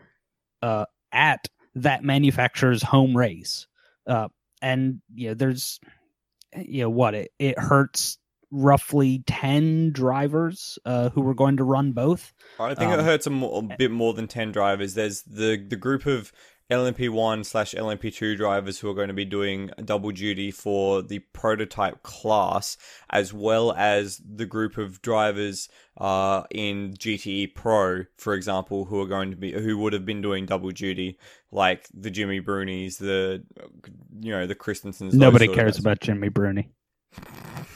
[0.64, 3.68] uh, at that manufacturer's home race.
[4.08, 4.30] Uh,
[4.64, 5.80] and you know, there's
[6.58, 8.18] you know what it it hurts
[8.52, 12.34] roughly 10 drivers uh, who were going to run both.
[12.60, 14.94] I think um, it hurts a, more, a, bit more than 10 drivers.
[14.94, 16.32] There's the the group of
[16.72, 22.02] LMP1 slash LMP2 drivers who are going to be doing double duty for the prototype
[22.02, 22.78] class,
[23.10, 29.08] as well as the group of drivers uh, in GTE Pro, for example, who are
[29.08, 31.20] going to be who would have been doing double duty,
[31.52, 33.44] like the Jimmy Brunis, the
[34.22, 35.14] you know the Christensens.
[35.14, 36.70] Nobody cares about Jimmy Bruni.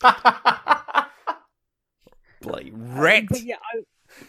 [2.40, 3.32] Bloody wrecked.
[3.32, 3.56] Uh, yeah,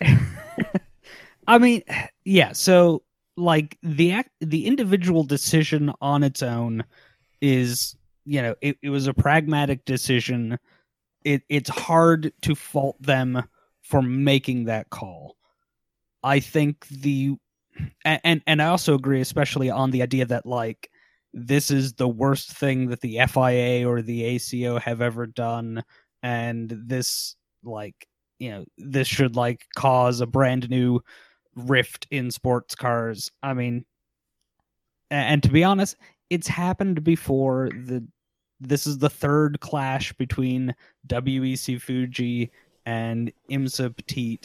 [0.01, 0.27] I,
[1.47, 1.83] I mean,
[2.25, 2.51] yeah.
[2.53, 3.03] So
[3.39, 6.83] like the act the individual decision on its own
[7.41, 7.95] is
[8.25, 10.59] you know it, it was a pragmatic decision
[11.23, 13.41] it it's hard to fault them
[13.81, 15.37] for making that call
[16.21, 17.35] i think the
[18.03, 20.91] and and i also agree especially on the idea that like
[21.33, 25.83] this is the worst thing that the fia or the aco have ever done
[26.23, 28.07] and this like
[28.39, 31.01] you know this should like cause a brand new
[31.55, 33.31] rift in sports cars.
[33.43, 33.85] I mean,
[35.11, 35.97] and to be honest,
[36.29, 37.69] it's happened before.
[37.69, 38.05] The
[38.61, 40.75] this is the third clash between
[41.07, 42.51] WEC Fuji
[42.85, 44.39] and IMSA Petit,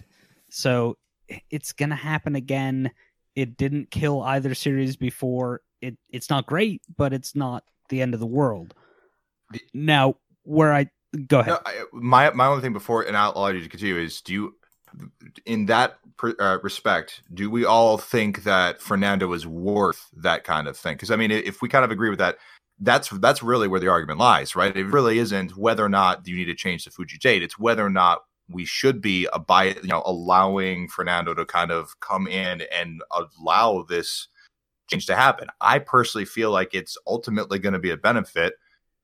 [0.50, 0.96] so
[1.50, 2.90] it's gonna happen again.
[3.34, 5.60] It didn't kill either series before.
[5.84, 8.74] It it's not great, but it's not the end of the world.
[9.72, 10.90] Now, where I
[11.26, 11.54] go ahead.
[11.54, 14.32] No, I, my my only thing before, and I'll allow you to continue is: do
[14.32, 14.54] you
[15.46, 20.76] in that uh, respect, do we all think that Fernando is worth that kind of
[20.76, 20.94] thing?
[20.94, 22.38] Because I mean, if we kind of agree with that,
[22.80, 24.76] that's that's really where the argument lies, right?
[24.76, 27.42] It really isn't whether or not you need to change the Fuji date.
[27.42, 31.70] it's whether or not we should be a by you know allowing Fernando to kind
[31.70, 34.28] of come in and allow this
[34.88, 35.48] change to happen.
[35.60, 38.54] I personally feel like it's ultimately going to be a benefit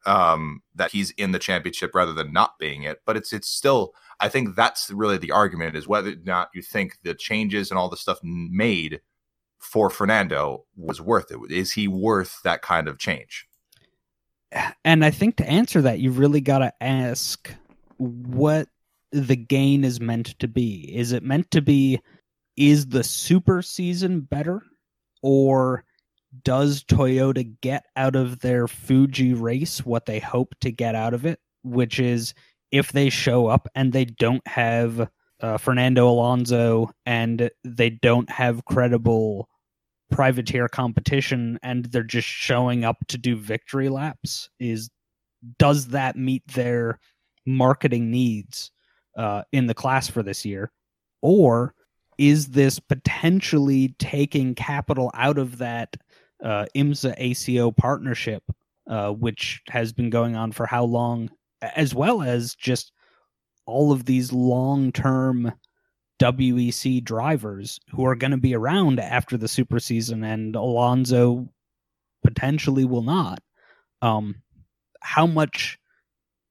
[0.07, 3.01] um, that he's in the championship rather than not being it.
[3.05, 6.62] But it's it's still I think that's really the argument is whether or not you
[6.62, 9.01] think the changes and all the stuff made
[9.59, 11.39] for Fernando was worth it.
[11.51, 13.47] Is he worth that kind of change?
[14.85, 17.53] And I think to answer that, you really got to ask
[17.99, 18.68] what
[19.12, 20.91] the gain is meant to be.
[20.95, 22.01] Is it meant to be,
[22.57, 24.62] is the super season better?
[25.23, 25.85] Or
[26.45, 31.27] does Toyota get out of their Fuji race what they hope to get out of
[31.27, 31.41] it?
[31.62, 32.35] Which is
[32.71, 35.09] if they show up and they don't have
[35.41, 39.49] uh, Fernando Alonso and they don't have credible
[40.11, 44.91] privateer competition and they're just showing up to do victory laps is
[45.59, 46.99] does that meet their
[47.47, 48.73] marketing needs
[49.16, 50.71] uh, in the class for this year
[51.23, 51.75] or
[52.21, 55.97] is this potentially taking capital out of that
[56.45, 58.43] uh, IMSA ACO partnership,
[58.87, 61.31] uh, which has been going on for how long,
[61.62, 62.93] as well as just
[63.64, 65.51] all of these long term
[66.21, 71.49] WEC drivers who are going to be around after the super season, and Alonso
[72.23, 73.43] potentially will not.
[74.03, 74.43] Um,
[75.01, 75.79] how much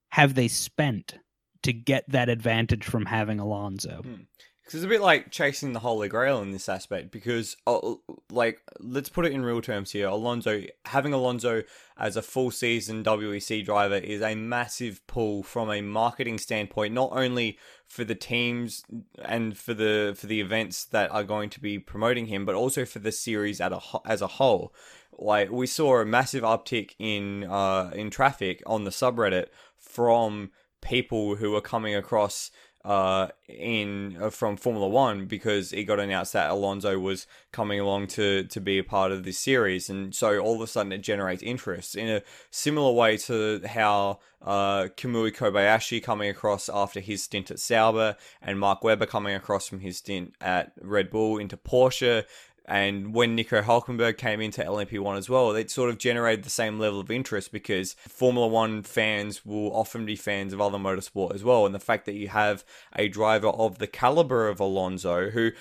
[0.10, 1.20] have they spent
[1.62, 4.02] to get that advantage from having Alonso?
[4.04, 4.22] Hmm.
[4.70, 7.10] Because it's a bit like chasing the Holy Grail in this aspect.
[7.10, 7.96] Because, uh,
[8.30, 10.08] like, let's put it in real terms here.
[10.08, 11.64] Alonso, having Alonso
[11.98, 17.10] as a full season WEC driver is a massive pull from a marketing standpoint, not
[17.14, 17.58] only
[17.88, 18.84] for the teams
[19.26, 22.86] and for the for the events that are going to be promoting him, but also
[22.86, 24.72] for the series at a, as a whole.
[25.18, 29.48] Like, we saw a massive uptick in uh, in traffic on the subreddit
[29.80, 30.52] from
[30.82, 32.52] people who were coming across
[32.86, 38.08] uh, in uh, from Formula One because it got announced that Alonso was coming along
[38.08, 41.00] to to be a part of this series, and so all of a sudden it
[41.00, 42.22] generates interest in a
[42.52, 48.60] similar way to how uh, Kamui Kobayashi coming across after his stint at Sauber, and
[48.60, 52.24] Mark Webber coming across from his stint at Red Bull into Porsche,
[52.70, 56.78] and when Nico Hulkenberg came into LMP1 as well, it sort of generated the same
[56.78, 61.44] level of interest because Formula One fans will often be fans of other motorsport as
[61.44, 61.66] well.
[61.66, 62.64] And the fact that you have
[62.96, 65.52] a driver of the caliber of Alonso, who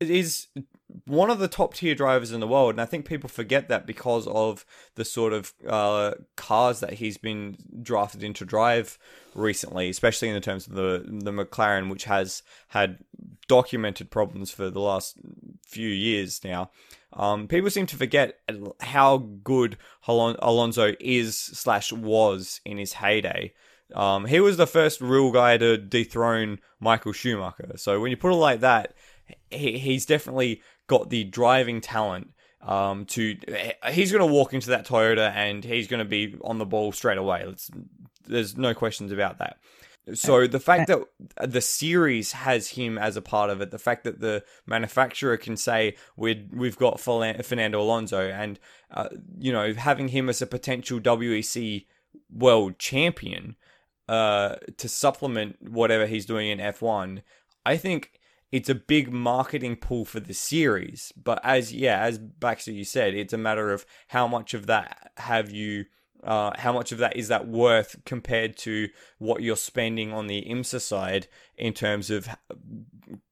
[0.00, 0.48] is
[1.06, 3.86] one of the top tier drivers in the world, and I think people forget that
[3.86, 4.64] because of
[4.94, 8.98] the sort of uh, cars that he's been drafted into drive
[9.34, 12.98] recently, especially in the terms of the the McLaren, which has had
[13.48, 15.16] documented problems for the last
[15.66, 16.70] few years now.
[17.12, 18.38] Um, people seem to forget
[18.80, 19.76] how good
[20.06, 23.52] Alonso is slash was in his heyday.
[23.94, 27.72] Um, he was the first real guy to dethrone Michael Schumacher.
[27.76, 28.94] So when you put it like that,
[29.50, 32.32] he, he's definitely got the driving talent
[32.62, 33.36] um, to
[33.90, 36.90] he's going to walk into that Toyota and he's going to be on the ball
[36.90, 37.44] straight away.
[37.46, 37.70] Let's,
[38.26, 39.58] there's no questions about that.
[40.14, 41.00] So the fact that
[41.40, 45.56] the series has him as a part of it, the fact that the manufacturer can
[45.56, 48.58] say we we've got Fernando Alonso, and
[48.90, 51.86] uh, you know having him as a potential WEC
[52.32, 53.54] world champion
[54.08, 57.22] uh, to supplement whatever he's doing in F1,
[57.64, 58.19] I think
[58.52, 61.12] it's a big marketing pull for the series.
[61.16, 65.12] But as yeah, as Baxter you said, it's a matter of how much of that
[65.16, 65.86] have you.
[66.22, 70.42] Uh, how much of that is that worth compared to what you're spending on the
[70.42, 72.28] IMSA side in terms of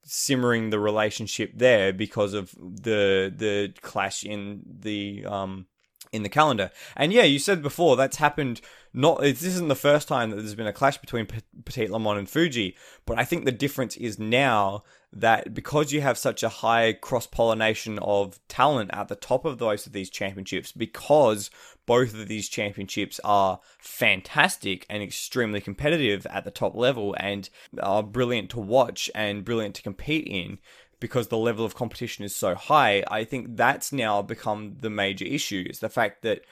[0.04, 5.66] simmering the relationship there because of the the clash in the um
[6.12, 6.70] in the calendar.
[6.96, 8.60] And yeah, you said before that's happened.
[8.92, 12.18] Not this isn't the first time that there's been a clash between Petit Le Mans
[12.18, 12.76] and Fuji,
[13.06, 14.82] but I think the difference is now
[15.12, 19.58] that because you have such a high cross pollination of talent at the top of
[19.58, 21.50] those of these championships, because
[21.86, 27.48] both of these championships are fantastic and extremely competitive at the top level and
[27.80, 30.58] are brilliant to watch and brilliant to compete in
[31.00, 35.24] because the level of competition is so high, I think that's now become the major
[35.24, 35.64] issue.
[35.68, 36.42] Is the fact that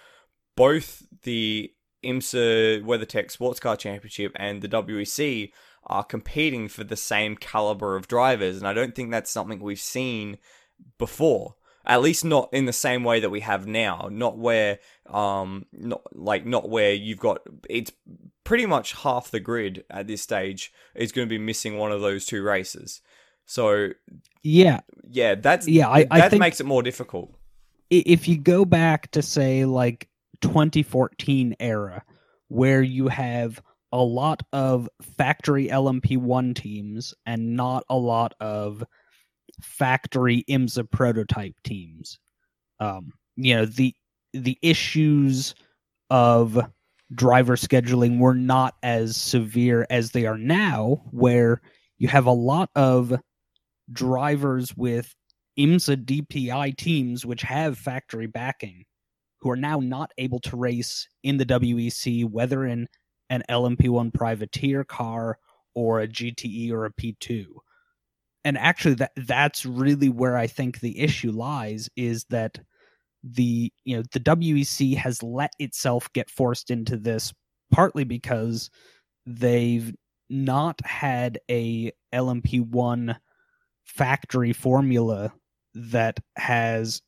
[0.56, 1.72] both the
[2.05, 5.51] IMSA WeatherTech Sports Car Championship and the WEC
[5.86, 9.78] are competing for the same caliber of drivers, and I don't think that's something we've
[9.78, 10.39] seen
[10.98, 11.55] before.
[11.89, 14.09] At least not in the same way that we have now.
[14.10, 17.93] Not where, um, not like not where you've got it's
[18.43, 22.01] pretty much half the grid at this stage is going to be missing one of
[22.01, 23.02] those two races.
[23.44, 23.90] So
[24.43, 25.89] yeah, yeah, that's yeah.
[25.89, 27.32] I, that I think makes it more difficult.
[27.89, 30.09] if you go back to say like
[30.40, 32.02] 2014 era,
[32.48, 33.60] where you have
[33.92, 38.84] a lot of factory LMP1 teams and not a lot of
[39.62, 42.18] factory IMSA prototype teams.
[42.80, 43.94] Um, you know the
[44.32, 45.54] the issues
[46.10, 46.58] of
[47.14, 51.62] driver scheduling were not as severe as they are now, where
[51.98, 53.14] you have a lot of
[53.92, 55.14] drivers with
[55.58, 58.84] IMSA DPI teams which have factory backing
[59.47, 62.89] who are now not able to race in the WEC, whether in
[63.31, 65.39] an LMP1 privateer car
[65.73, 67.44] or a GTE or a P2.
[68.44, 72.59] And actually that that's really where I think the issue lies is that
[73.23, 77.32] the you know the WEC has let itself get forced into this
[77.70, 78.68] partly because
[79.27, 79.94] they've
[80.28, 83.16] not had a LMP1
[83.85, 85.32] factory formula
[85.74, 87.01] that has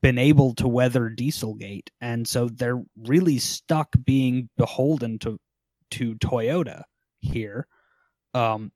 [0.00, 5.38] been able to weather Dieselgate, and so they're really stuck being beholden to
[5.92, 6.82] to Toyota
[7.20, 7.66] here.
[8.34, 8.72] Um,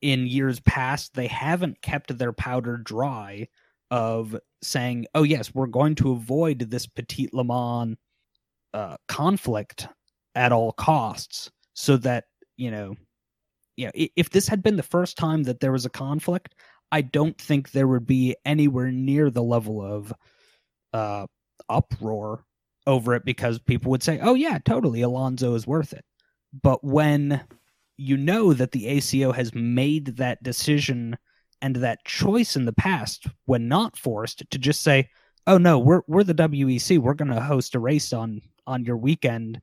[0.00, 3.48] in years past, they haven't kept their powder dry
[3.90, 7.96] of saying, "Oh yes, we're going to avoid this Petit Le Mans
[8.72, 9.88] uh, conflict
[10.34, 12.24] at all costs," so that
[12.56, 12.94] you know,
[13.76, 16.54] you know, if this had been the first time that there was a conflict,
[16.90, 20.12] I don't think there would be anywhere near the level of
[20.98, 21.26] uh,
[21.68, 22.44] uproar
[22.86, 26.04] over it because people would say, "Oh yeah, totally, Alonso is worth it."
[26.62, 27.42] But when
[27.96, 31.16] you know that the ACO has made that decision
[31.60, 35.08] and that choice in the past, when not forced, to just say,
[35.46, 38.96] "Oh no, we're we're the WEC, we're going to host a race on on your
[38.96, 39.60] weekend,"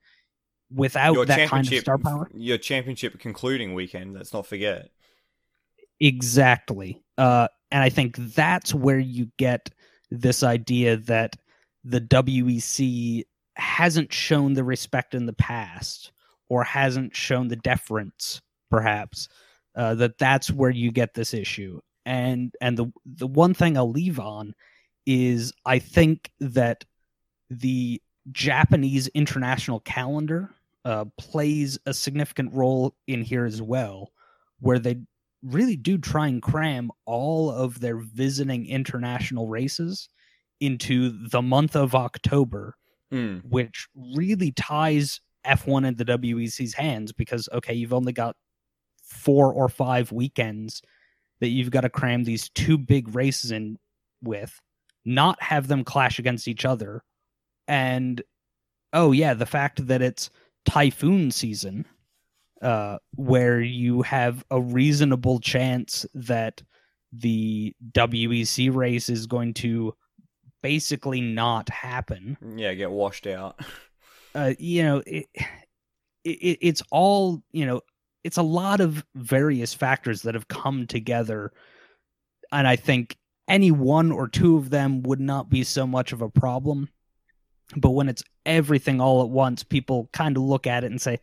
[0.72, 2.30] without Your that kind of star power.
[2.34, 4.14] Your championship concluding weekend.
[4.14, 4.90] Let's not forget.
[6.00, 7.04] Exactly.
[7.18, 9.70] Uh, and I think that's where you get
[10.22, 11.36] this idea that
[11.84, 13.24] the WEC
[13.56, 16.12] hasn't shown the respect in the past
[16.50, 19.28] or hasn't shown the deference, perhaps.
[19.76, 21.80] Uh, that that's where you get this issue.
[22.06, 24.54] And and the the one thing I'll leave on
[25.06, 26.86] is I think that
[27.50, 28.02] the
[28.32, 30.52] Japanese international calendar
[30.84, 34.12] uh, plays a significant role in here as well,
[34.60, 34.98] where they
[35.46, 40.10] really do try and cram all of their visiting international races
[40.60, 42.76] into the month of October,
[43.14, 43.44] Mm.
[43.46, 48.36] which really ties F1 and the WEC's hands because, okay, you've only got
[49.04, 50.82] four or five weekends
[51.40, 53.78] that you've got to cram these two big races in
[54.24, 54.60] with,
[55.06, 57.04] not have them clash against each other.
[57.68, 58.24] And,
[58.92, 60.32] oh, yeah, the fact that it's
[60.66, 61.86] typhoon season
[62.66, 66.64] uh, where you have a reasonable chance that
[67.14, 69.94] the WEC race is going to
[70.64, 72.36] basically not happen.
[72.58, 73.60] Yeah, get washed out.
[74.34, 75.28] Uh, you know, it,
[76.26, 77.80] it, it's all you know.
[78.26, 81.54] It's a lot of various factors that have come together,
[82.52, 83.16] and I think
[83.48, 86.90] any one or two of them would not be so much of a problem.
[87.78, 91.20] But when it's everything all at once, people kind of look at it and say,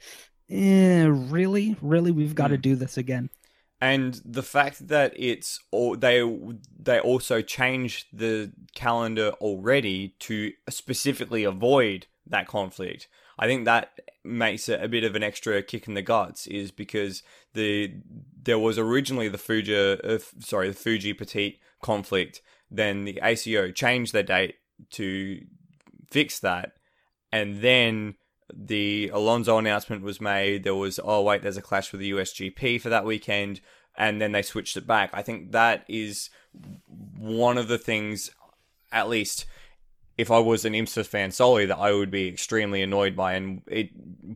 [0.51, 2.61] eh, really, really, we've got to Hmm.
[2.61, 3.31] do this again.
[3.81, 6.23] and the fact that it's all they
[6.79, 13.09] they also changed the calendar already to specifically avoid that conflict.
[13.41, 16.71] I think that makes it a bit of an extra kick in the guts, is
[16.71, 17.25] because
[17.55, 17.93] the
[18.41, 22.41] there was originally the Fuji, uh, sorry, the Fuji Petit conflict.
[22.71, 24.55] Then the ACO changed their date
[24.91, 25.41] to
[26.11, 26.75] fix that,
[27.33, 28.15] and then
[28.53, 30.65] the Alonso announcement was made.
[30.65, 33.61] There was, oh wait, there's a clash with the USGP for that weekend,
[33.97, 35.11] and then they switched it back.
[35.13, 36.31] I think that is
[37.19, 38.31] one of the things,
[38.93, 39.47] at least
[40.19, 43.63] if I was an IMSA fan solely, that I would be extremely annoyed by, and
[43.67, 43.89] it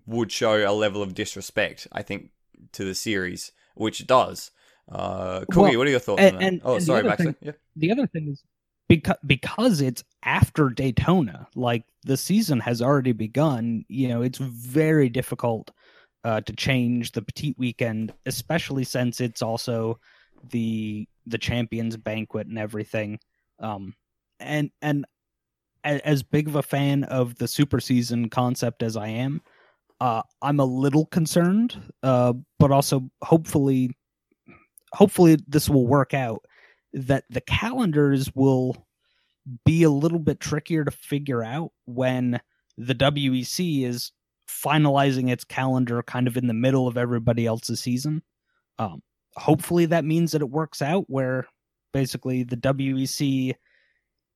[0.06, 2.30] would show a level of disrespect, I think,
[2.72, 4.50] to the series, which it does.
[4.90, 6.46] Uh, Cookie, Well, what are your thoughts and- on that?
[6.48, 7.24] and- oh, and sorry, Baxter.
[7.24, 7.52] thing- yeah.
[7.76, 8.42] the other thing is
[8.88, 13.84] because because it's after Daytona, like the season has already begun.
[13.88, 15.70] You know, it's very difficult
[16.24, 19.98] uh, to change the Petit weekend, especially since it's also
[20.50, 23.18] the the champions banquet and everything.
[23.58, 23.94] Um,
[24.40, 25.06] and and
[25.84, 29.40] as big of a fan of the super season concept as I am,
[30.00, 33.96] uh, I'm a little concerned, uh, but also hopefully,
[34.92, 36.44] hopefully this will work out
[36.92, 38.86] that the calendars will
[39.64, 42.40] be a little bit trickier to figure out when
[42.76, 44.12] the WEC is
[44.48, 48.22] finalizing its calendar kind of in the middle of everybody else's season.
[48.78, 49.02] Um,
[49.36, 51.46] hopefully that means that it works out where
[51.92, 53.54] basically the WEC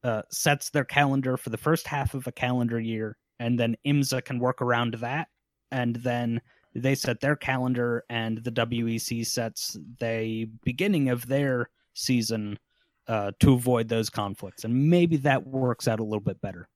[0.03, 4.25] uh, sets their calendar for the first half of a calendar year, and then IMSA
[4.25, 5.29] can work around that,
[5.71, 6.41] and then
[6.75, 11.69] they set their calendar, and the WEC sets the beginning of their
[12.01, 12.59] season
[13.09, 16.69] uh, to avoid those conflicts, and maybe that works out a little bit better.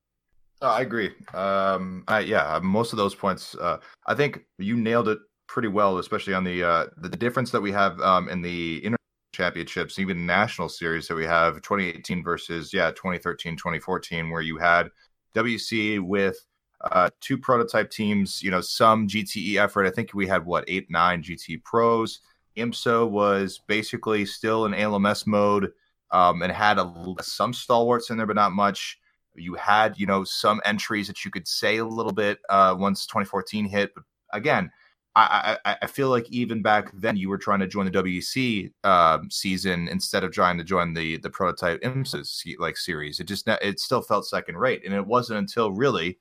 [0.62, 1.10] Oh, I agree.
[1.34, 5.98] Um, I, yeah, most of those points, uh, I think you nailed it pretty well,
[5.98, 8.96] especially on the uh, the difference that we have um, in the inter
[9.32, 14.88] championships, even national series that we have 2018 versus yeah 2013, 2014, where you had
[15.34, 16.36] WEC with
[16.80, 19.86] uh, two prototype teams, you know, some GTE effort.
[19.86, 22.20] I think we had what eight, nine GT pros.
[22.56, 25.72] IMSA was basically still in ALMS mode
[26.10, 28.98] um, and had a, some stalwarts in there, but not much.
[29.34, 33.06] You had, you know, some entries that you could say a little bit uh, once
[33.06, 34.70] 2014 hit, but again,
[35.16, 38.72] I, I, I feel like even back then you were trying to join the WEC
[38.82, 43.20] um, season instead of trying to join the the prototype IMSA like series.
[43.20, 46.18] It just it still felt second rate, and it wasn't until really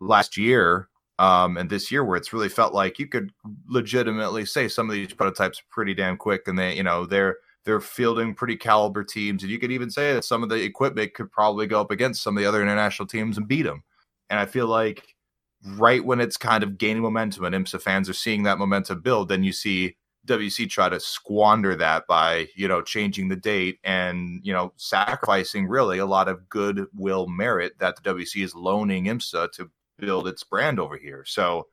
[0.00, 0.88] last year
[1.18, 3.32] um, and this year where it's really felt like you could
[3.68, 7.36] legitimately say some of these prototypes are pretty damn quick, and they you know they're
[7.64, 11.14] they're fielding pretty caliber teams, and you could even say that some of the equipment
[11.14, 13.82] could probably go up against some of the other international teams and beat them.
[14.30, 15.14] And I feel like
[15.76, 19.28] right when it's kind of gaining momentum and IMSA fans are seeing that momentum build,
[19.28, 19.96] then you see
[20.26, 25.66] WEC try to squander that by, you know, changing the date and, you know, sacrificing
[25.66, 30.44] really a lot of goodwill merit that the WEC is loaning IMSA to build its
[30.44, 31.24] brand over here.
[31.26, 31.68] So,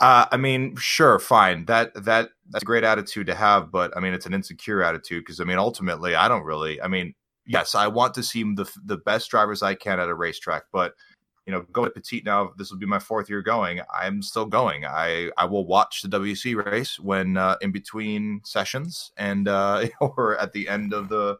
[0.00, 1.64] uh, I mean, sure, fine.
[1.66, 5.24] That that that's a great attitude to have, but I mean, it's an insecure attitude
[5.24, 6.80] because I mean, ultimately, I don't really.
[6.80, 7.14] I mean,
[7.46, 10.94] yes, I want to see the the best drivers I can at a racetrack, but
[11.46, 12.52] you know, go to Petit now.
[12.58, 13.80] This will be my fourth year going.
[13.92, 14.84] I'm still going.
[14.84, 20.38] I I will watch the WEC race when uh, in between sessions and uh, or
[20.38, 21.38] at the end of the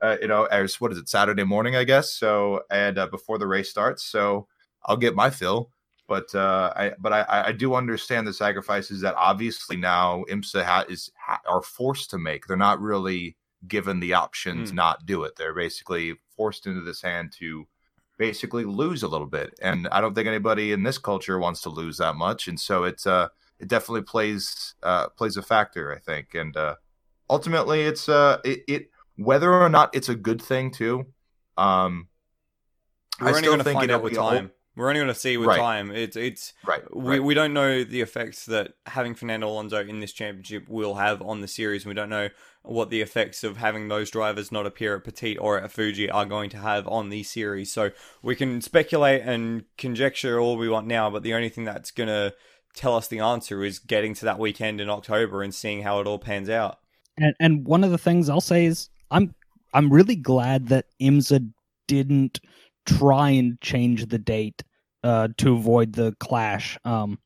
[0.00, 2.12] uh, you know, as what is it Saturday morning, I guess.
[2.12, 4.48] So and uh, before the race starts, so
[4.86, 5.70] I'll get my fill.
[6.08, 10.84] But uh, I but I, I do understand the sacrifices that obviously now IMSA ha-
[10.88, 12.46] is ha- are forced to make.
[12.46, 13.36] They're not really
[13.66, 14.68] given the option mm.
[14.68, 15.34] to not do it.
[15.36, 17.66] They're basically forced into this hand to
[18.18, 19.58] basically lose a little bit.
[19.60, 22.48] And I don't think anybody in this culture wants to lose that much.
[22.48, 26.34] And so it's uh it definitely plays uh plays a factor, I think.
[26.34, 26.76] And uh
[27.28, 31.06] ultimately it's uh it, it whether or not it's a good thing too.
[31.56, 32.08] Um
[33.20, 34.52] We're I going to find out with time.
[34.76, 35.58] We're only going to see with right.
[35.58, 35.90] time.
[35.90, 36.82] It's it's right.
[36.94, 37.22] We right.
[37.22, 41.40] we don't know the effects that having Fernando Alonso in this championship will have on
[41.40, 41.86] the series.
[41.86, 42.28] We don't know
[42.62, 46.26] what the effects of having those drivers not appear at Petit or at Fuji are
[46.26, 47.72] going to have on the series.
[47.72, 47.90] So
[48.22, 52.08] we can speculate and conjecture all we want now, but the only thing that's going
[52.08, 52.34] to
[52.74, 56.06] tell us the answer is getting to that weekend in October and seeing how it
[56.06, 56.78] all pans out.
[57.16, 59.34] And and one of the things I'll say is I'm
[59.72, 61.50] I'm really glad that IMSA
[61.86, 62.40] didn't
[62.86, 64.62] try and change the date
[65.04, 66.78] uh, to avoid the clash.
[66.84, 67.18] Um,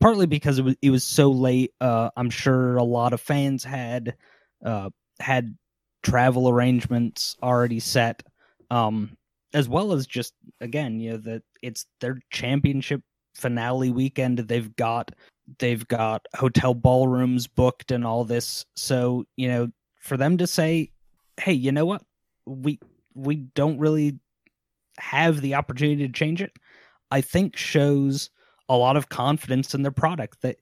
[0.00, 1.72] partly because it was it was so late.
[1.80, 4.16] Uh, I'm sure a lot of fans had
[4.64, 4.90] uh,
[5.20, 5.56] had
[6.02, 8.22] travel arrangements already set,
[8.70, 9.16] um,
[9.54, 13.02] as well as just again, you know, that it's their championship
[13.34, 14.38] finale weekend.
[14.38, 15.12] They've got
[15.58, 18.64] they've got hotel ballrooms booked and all this.
[18.76, 19.68] So you know,
[20.00, 20.90] for them to say,
[21.40, 22.02] "Hey, you know what?
[22.46, 22.78] We
[23.14, 24.18] we don't really
[24.98, 26.52] have the opportunity to change it,"
[27.10, 28.30] I think shows
[28.68, 30.42] a lot of confidence in their product.
[30.42, 30.56] That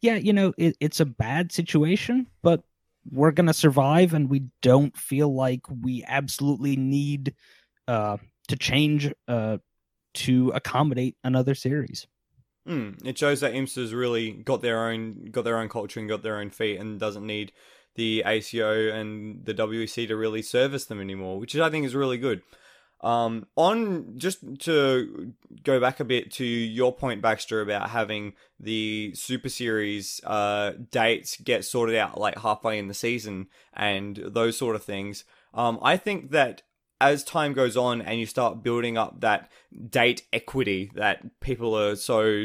[0.00, 2.62] yeah, you know, it, it's a bad situation, but
[3.10, 7.34] we're going to survive and we don't feel like we absolutely need
[7.86, 9.58] uh, to change uh,
[10.14, 12.06] to accommodate another series.
[12.68, 16.22] Mm, it shows that IMSA's really got their own got their own culture and got
[16.22, 17.52] their own feet and doesn't need
[17.94, 22.18] the ACO and the WEC to really service them anymore, which I think is really
[22.18, 22.42] good.
[23.00, 29.12] Um, on just to go back a bit to your point, Baxter, about having the
[29.14, 34.74] Super Series uh, dates get sorted out like halfway in the season and those sort
[34.74, 35.24] of things.
[35.54, 36.62] Um, I think that
[37.00, 39.50] as time goes on and you start building up that
[39.88, 42.44] date equity that people are so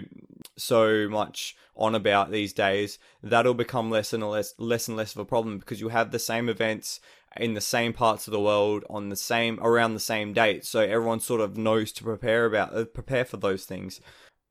[0.55, 5.19] so much on about these days, that'll become less and less less and less of
[5.19, 6.99] a problem because you have the same events
[7.38, 10.80] in the same parts of the world on the same around the same date so
[10.80, 13.99] everyone sort of knows to prepare about uh, prepare for those things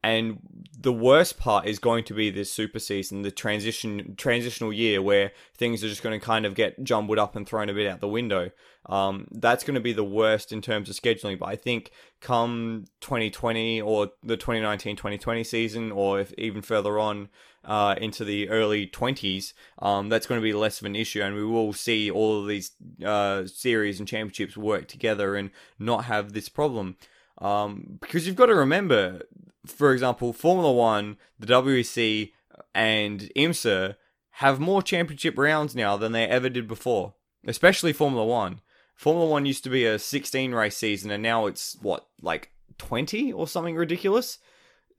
[0.04, 0.40] and
[0.76, 5.30] the worst part is going to be this super season, the transition transitional year where
[5.56, 8.00] things are just going to kind of get jumbled up and thrown a bit out
[8.00, 8.50] the window.
[8.86, 11.38] Um, that's going to be the worst in terms of scheduling.
[11.38, 17.28] But I think come 2020 or the 2019-2020 season, or if even further on
[17.64, 21.34] uh, into the early 20s, um, that's going to be less of an issue, and
[21.34, 22.72] we will see all of these
[23.04, 26.96] uh, series and championships work together and not have this problem.
[27.38, 29.22] Um, because you've got to remember,
[29.66, 32.32] for example, Formula One, the WEC,
[32.74, 33.96] and IMSA
[34.36, 37.14] have more championship rounds now than they ever did before,
[37.46, 38.60] especially Formula One.
[38.94, 43.32] Formula One used to be a 16 race season, and now it's what, like 20
[43.32, 44.38] or something ridiculous?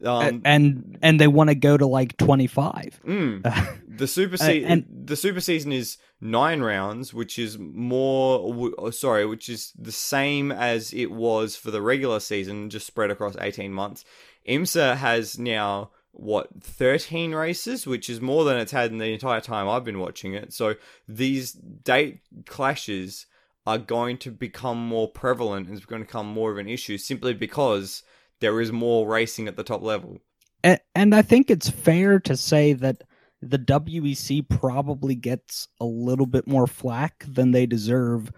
[0.03, 4.85] Um, and and they want to go to like 25 mm, the super se- and,
[5.05, 10.51] the super season is nine rounds which is more oh, sorry which is the same
[10.51, 14.03] as it was for the regular season just spread across 18 months.
[14.47, 19.41] Imsa has now what 13 races which is more than it's had in the entire
[19.41, 20.53] time i've been watching it.
[20.53, 20.75] So
[21.07, 23.25] these date clashes
[23.65, 26.97] are going to become more prevalent and it's going to become more of an issue
[26.97, 28.03] simply because
[28.43, 30.19] there is more racing at the top level.
[30.65, 33.01] And, and I think it's fair to say that
[33.41, 38.31] the WEC probably gets a little bit more flack than they deserve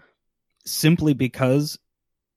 [0.64, 1.76] simply because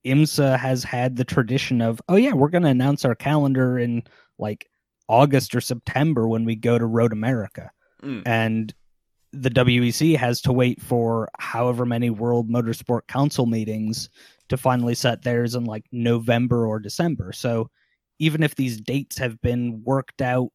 [0.03, 4.03] IMSA has had the tradition of, oh, yeah, we're going to announce our calendar in
[4.39, 4.67] like
[5.07, 7.69] August or September when we go to Road America.
[8.01, 8.23] Mm.
[8.25, 8.73] And
[9.31, 14.09] the WEC has to wait for however many World Motorsport Council meetings
[14.49, 17.31] to finally set theirs in like November or December.
[17.31, 17.69] So
[18.19, 20.49] even if these dates have been worked out,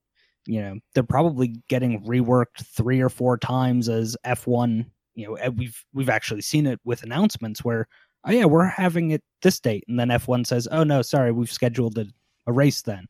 [0.46, 5.82] you know, they're probably getting reworked three or four times as F1, you know, we've
[5.94, 7.88] we've actually seen it with announcements where
[8.26, 11.52] oh yeah, we're having it this date and then F1 says, "Oh no, sorry, we've
[11.52, 12.06] scheduled a,
[12.46, 13.06] a race then."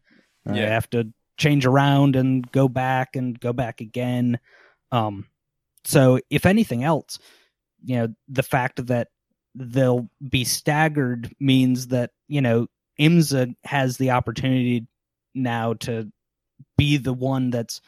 [0.48, 0.66] Uh, yeah.
[0.66, 4.38] I have to change around and go back and go back again.
[4.92, 5.26] Um
[5.84, 7.18] so if anything else,
[7.84, 9.08] you know, the fact that
[9.54, 12.66] they'll be staggered means that you know
[13.00, 14.86] IMSA has the opportunity
[15.34, 16.10] now to
[16.76, 17.80] be the one that's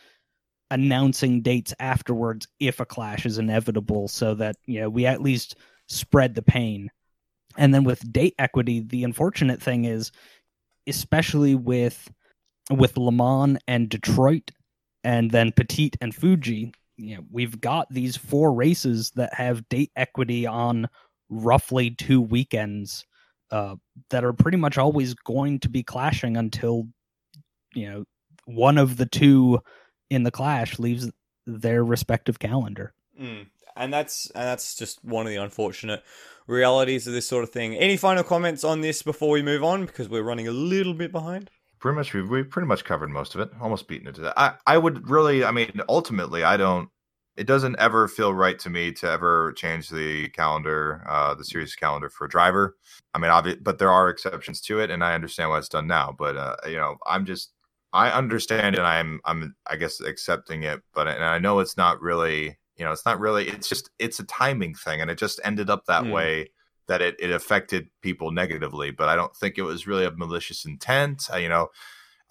[0.71, 5.57] announcing dates afterwards if a clash is inevitable so that you know we at least
[5.89, 6.91] spread the pain.
[7.57, 10.13] And then with date equity the unfortunate thing is
[10.87, 12.11] especially with
[12.71, 14.51] with Le Mans and Detroit
[15.05, 19.93] and then Petit and Fuji you know we've got these four races that have date
[19.97, 20.89] equity on
[21.28, 23.05] roughly two weekends
[23.51, 23.77] uh,
[24.11, 26.89] that are pretty much always going to be clashing until
[27.74, 28.05] you know
[28.47, 29.61] one of the two
[30.11, 31.11] in the clash leaves
[31.47, 32.93] their respective calendar.
[33.20, 33.47] Mm.
[33.77, 36.03] And that's and that's just one of the unfortunate
[36.47, 37.74] realities of this sort of thing.
[37.74, 41.12] Any final comments on this before we move on because we're running a little bit
[41.12, 41.51] behind?
[41.78, 43.51] Pretty much, we've, we've pretty much covered most of it.
[43.61, 44.35] Almost beaten it to that.
[44.39, 46.89] I, I would really, I mean, ultimately, I don't
[47.37, 51.75] it doesn't ever feel right to me to ever change the calendar, uh, the series
[51.75, 52.77] calendar for a driver.
[53.15, 55.87] I mean, obvi- but there are exceptions to it, and I understand why it's done
[55.87, 56.15] now.
[56.19, 57.53] But uh, you know, I'm just
[57.93, 62.01] I understand and I'm I'm I guess accepting it, but and I know it's not
[62.01, 65.41] really you know it's not really it's just it's a timing thing, and it just
[65.45, 66.13] ended up that mm.
[66.13, 66.51] way
[66.89, 68.91] that it it affected people negatively.
[68.91, 71.29] But I don't think it was really a malicious intent.
[71.31, 71.69] I, you know,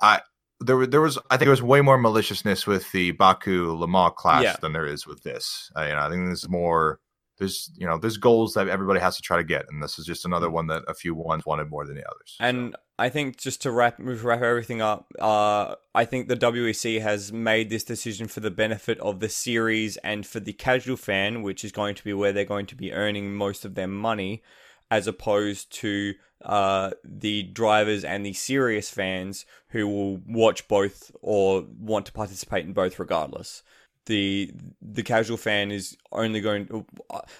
[0.01, 0.21] I
[0.59, 4.13] there there was I think there was way more maliciousness with the Baku Le Mans
[4.15, 4.55] clash yeah.
[4.61, 5.71] than there is with this.
[5.77, 6.99] Uh, you know, I think there's more.
[7.37, 10.05] There's you know there's goals that everybody has to try to get, and this is
[10.05, 12.37] just another one that a few ones wanted more than the others.
[12.39, 12.79] And so.
[12.97, 17.69] I think just to wrap wrap everything up, uh, I think the WEC has made
[17.69, 21.73] this decision for the benefit of the series and for the casual fan, which is
[21.73, 24.41] going to be where they're going to be earning most of their money,
[24.89, 26.13] as opposed to
[26.45, 32.65] uh, the drivers and the serious fans who will watch both or want to participate
[32.65, 33.63] in both regardless.
[34.05, 36.67] The the casual fan is only going.
[36.67, 36.85] To,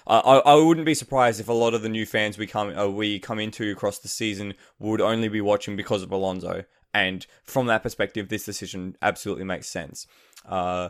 [0.08, 2.88] I, I wouldn't be surprised if a lot of the new fans we come uh,
[2.88, 6.64] we come into across the season would only be watching because of Alonso.
[6.92, 10.08] And from that perspective, this decision absolutely makes sense.
[10.44, 10.88] Uh,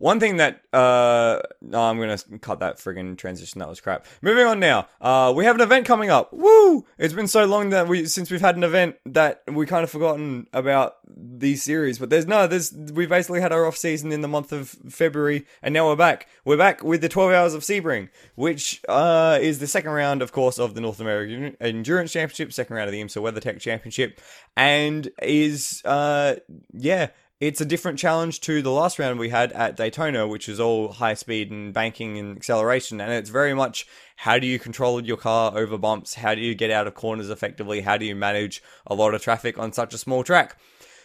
[0.00, 3.58] one thing that uh no, I'm gonna cut that friggin' transition.
[3.58, 4.06] That was crap.
[4.22, 4.88] Moving on now.
[4.98, 6.32] Uh, we have an event coming up.
[6.32, 6.86] Woo!
[6.98, 9.90] It's been so long that we since we've had an event that we kind of
[9.90, 11.98] forgotten about these series.
[11.98, 15.46] But there's no, there's we basically had our off season in the month of February,
[15.62, 16.28] and now we're back.
[16.46, 20.32] We're back with the 12 Hours of Sebring, which uh is the second round, of
[20.32, 24.18] course, of the North American Endurance Championship, second round of the IMSA WeatherTech Championship,
[24.56, 26.36] and is uh
[26.72, 27.08] yeah
[27.40, 30.92] it's a different challenge to the last round we had at Daytona, which is all
[30.92, 33.00] high speed and banking and acceleration.
[33.00, 33.86] And it's very much
[34.16, 36.14] how do you control your car over bumps?
[36.14, 37.80] How do you get out of corners effectively?
[37.80, 40.58] How do you manage a lot of traffic on such a small track?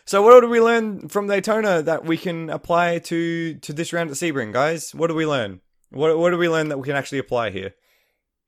[0.04, 4.10] So what did we learn from Daytona that we can apply to to this round
[4.10, 4.94] at Sebring, guys?
[4.94, 5.62] What did we learn?
[5.90, 7.74] What what did we learn that we can actually apply here?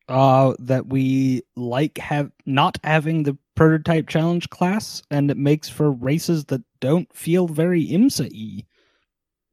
[0.10, 5.92] Uh, that we like have not having the prototype challenge class, and it makes for
[5.92, 8.66] races that don't feel very IMSA y.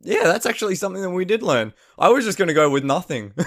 [0.00, 1.72] Yeah, that's actually something that we did learn.
[1.98, 3.32] I was just going to go with nothing.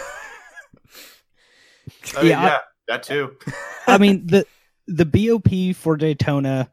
[2.16, 2.58] Oh, yeah, yeah,
[2.88, 3.38] that too.
[3.86, 4.46] I mean the
[4.88, 6.70] the BOP for Daytona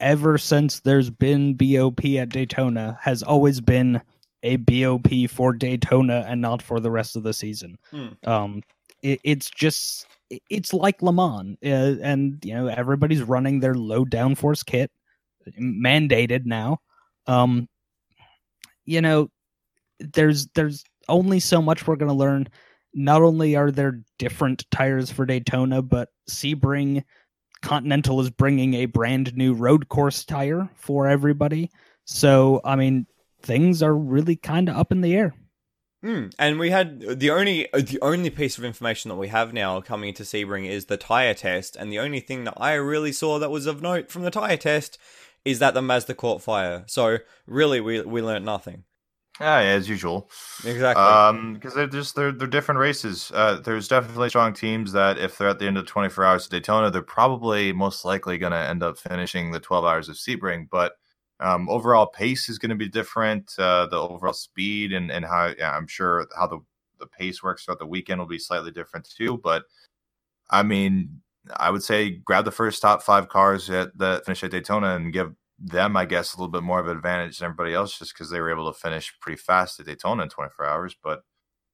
[0.00, 4.00] ever since there's been BOP at Daytona has always been
[4.42, 7.78] a BOP for Daytona and not for the rest of the season.
[7.90, 8.08] Hmm.
[8.24, 8.62] Um,
[9.04, 10.06] it, it's just
[10.50, 14.90] it's like Le Mans, uh, and you know everybody's running their low downforce kit,
[15.60, 16.78] mandated now.
[17.26, 17.68] Um,
[18.84, 19.30] you know,
[20.00, 22.48] there's there's only so much we're going to learn.
[22.94, 27.04] Not only are there different tires for Daytona, but Sebring
[27.60, 31.70] Continental is bringing a brand new road course tire for everybody.
[32.04, 33.06] So, I mean,
[33.42, 35.34] things are really kind of up in the air.
[36.04, 36.34] Mm.
[36.38, 40.10] And we had the only the only piece of information that we have now coming
[40.10, 43.50] into Sebring is the tire test, and the only thing that I really saw that
[43.50, 44.98] was of note from the tire test
[45.46, 46.84] is that the Mazda caught fire.
[46.86, 48.84] So really, we we learned nothing.
[49.40, 50.30] Yeah, yeah as usual.
[50.64, 51.02] Exactly.
[51.02, 53.32] Um, because they're just they're they're different races.
[53.34, 56.50] Uh, there's definitely strong teams that if they're at the end of 24 hours of
[56.50, 60.68] Daytona, they're probably most likely going to end up finishing the 12 hours of Sebring.
[60.70, 60.96] But
[61.40, 63.52] um, overall pace is going to be different.
[63.58, 66.60] Uh, the overall speed and and how yeah, I'm sure how the
[66.98, 69.38] the pace works throughout the weekend will be slightly different too.
[69.38, 69.64] But
[70.50, 71.20] I mean,
[71.56, 75.12] I would say grab the first top five cars at that finish at Daytona and
[75.12, 78.14] give them, I guess, a little bit more of an advantage than everybody else just
[78.14, 80.96] because they were able to finish pretty fast at Daytona in 24 hours.
[81.02, 81.22] But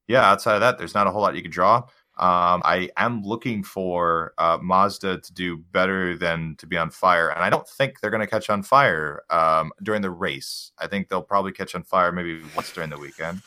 [0.09, 1.85] yeah, outside of that, there's not a whole lot you could draw.
[2.21, 7.31] Um, I am looking for uh, Mazda to do better than to be on fire,
[7.31, 10.71] and I don't think they're going to catch on fire um, during the race.
[10.79, 13.41] I think they'll probably catch on fire maybe once during the weekend.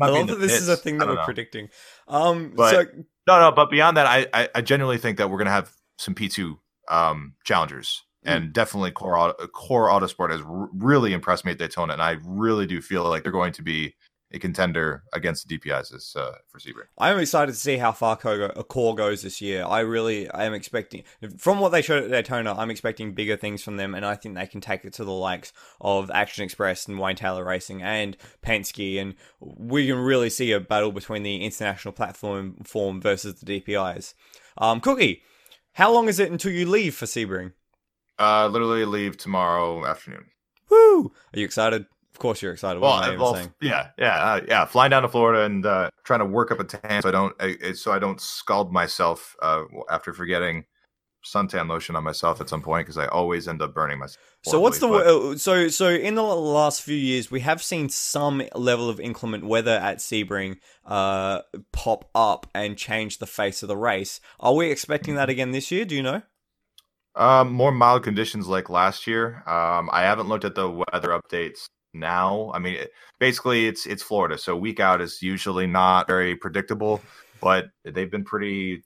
[0.00, 0.62] I love that this pits.
[0.62, 1.24] is a thing that we're know.
[1.24, 1.70] predicting.
[2.08, 2.84] Um, but so...
[3.26, 5.72] no, no, but beyond that, I, I, I genuinely think that we're going to have
[5.96, 6.58] some P2
[6.90, 8.36] um, challengers Mm.
[8.36, 12.66] and definitely core core autosport has r- really impressed me at Daytona, and I really
[12.66, 13.94] do feel like they're going to be
[14.30, 16.86] a contender against the DPIs this, uh, for Sebring.
[16.98, 19.64] I am excited to see how far core goes this year.
[19.64, 21.04] I really I am expecting
[21.38, 22.54] from what they showed at Daytona.
[22.54, 25.12] I'm expecting bigger things from them, and I think they can take it to the
[25.12, 30.52] likes of Action Express and Wayne Taylor Racing and Penske, and we can really see
[30.52, 34.14] a battle between the international platform form versus the DPIs.
[34.58, 35.22] Um, Cookie,
[35.74, 37.52] how long is it until you leave for Sebring?
[38.18, 40.26] Uh, literally leave tomorrow afternoon.
[40.68, 41.12] Woo!
[41.32, 41.86] Are you excited?
[42.18, 42.80] Of course you're excited.
[42.80, 44.64] Well, well yeah, yeah, uh, yeah.
[44.64, 47.40] Flying down to Florida and uh, trying to work up a tan so I don't
[47.40, 50.64] uh, so I don't scald myself uh, after forgetting
[51.24, 54.18] suntan lotion on myself at some point because I always end up burning myself.
[54.42, 55.38] So what's the but...
[55.38, 59.76] so so in the last few years we have seen some level of inclement weather
[59.76, 64.18] at Sebring uh, pop up and change the face of the race.
[64.40, 65.84] Are we expecting that again this year?
[65.84, 66.22] Do you know?
[67.14, 69.44] Um, more mild conditions like last year.
[69.46, 72.50] Um, I haven't looked at the weather updates now.
[72.54, 77.00] I mean, it, basically, it's it's Florida, so week out is usually not very predictable,
[77.40, 78.82] but they've been pretty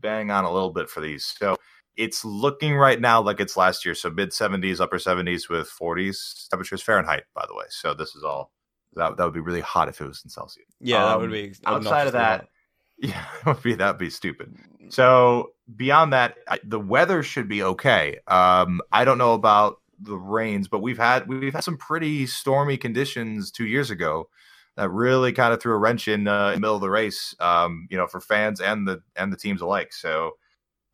[0.00, 1.24] bang on a little bit for these.
[1.24, 1.56] So
[1.96, 3.94] it's looking right now like it's last year.
[3.94, 7.64] So mid 70s, upper 70s with 40s temperatures Fahrenheit, by the way.
[7.70, 8.52] So this is all
[8.94, 10.66] that that would be really hot if it was in Celsius.
[10.80, 12.48] Yeah, um, that would be outside of that.
[12.98, 14.56] Yeah, that would be that'd be stupid.
[14.88, 18.20] So beyond that, I, the weather should be okay.
[18.26, 22.76] Um, I don't know about the rains, but we've had we've had some pretty stormy
[22.76, 24.28] conditions two years ago
[24.76, 27.34] that really kind of threw a wrench in, uh, in the middle of the race.
[27.40, 29.92] Um, you know, for fans and the and the teams alike.
[29.92, 30.32] So,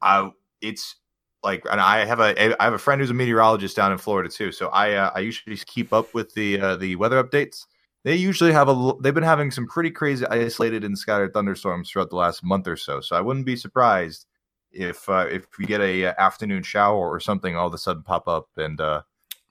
[0.01, 0.31] I
[0.61, 0.97] it's
[1.43, 4.29] like, and I have a I have a friend who's a meteorologist down in Florida
[4.31, 4.53] too.
[4.53, 7.65] So I uh, I usually keep up with the uh, the weather updates
[8.05, 12.11] they usually have a they've been having some pretty crazy isolated and scattered thunderstorms throughout
[12.11, 14.27] the last month or so so i wouldn't be surprised
[14.73, 18.03] if uh, if we get a uh, afternoon shower or something all of a sudden
[18.03, 19.03] pop up and uh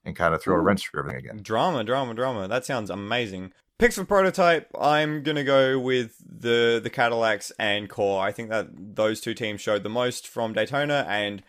[0.04, 0.60] and kind of throw Ooh.
[0.60, 5.24] a wrench through everything again drama drama drama that sounds amazing Picks for prototype, I'm
[5.24, 8.22] gonna go with the the Cadillacs and Core.
[8.22, 11.42] I think that those two teams showed the most from Daytona, and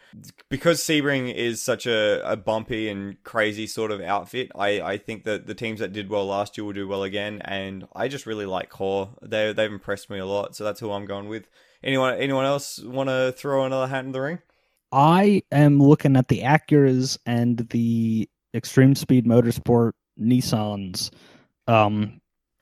[0.49, 5.24] because Sebring is such a, a bumpy and crazy sort of outfit, I, I think
[5.24, 7.43] that the teams that did well last year will do well again.
[7.44, 9.11] And I just really like Core.
[9.20, 11.51] They they've impressed me a lot, so that's who I'm going with.
[11.85, 14.39] Anyone anyone else want to throw another hat in the ring?
[14.93, 21.11] I am looking at the Acuras and the Extreme Speed Motorsport Nissans.
[21.67, 22.21] Um,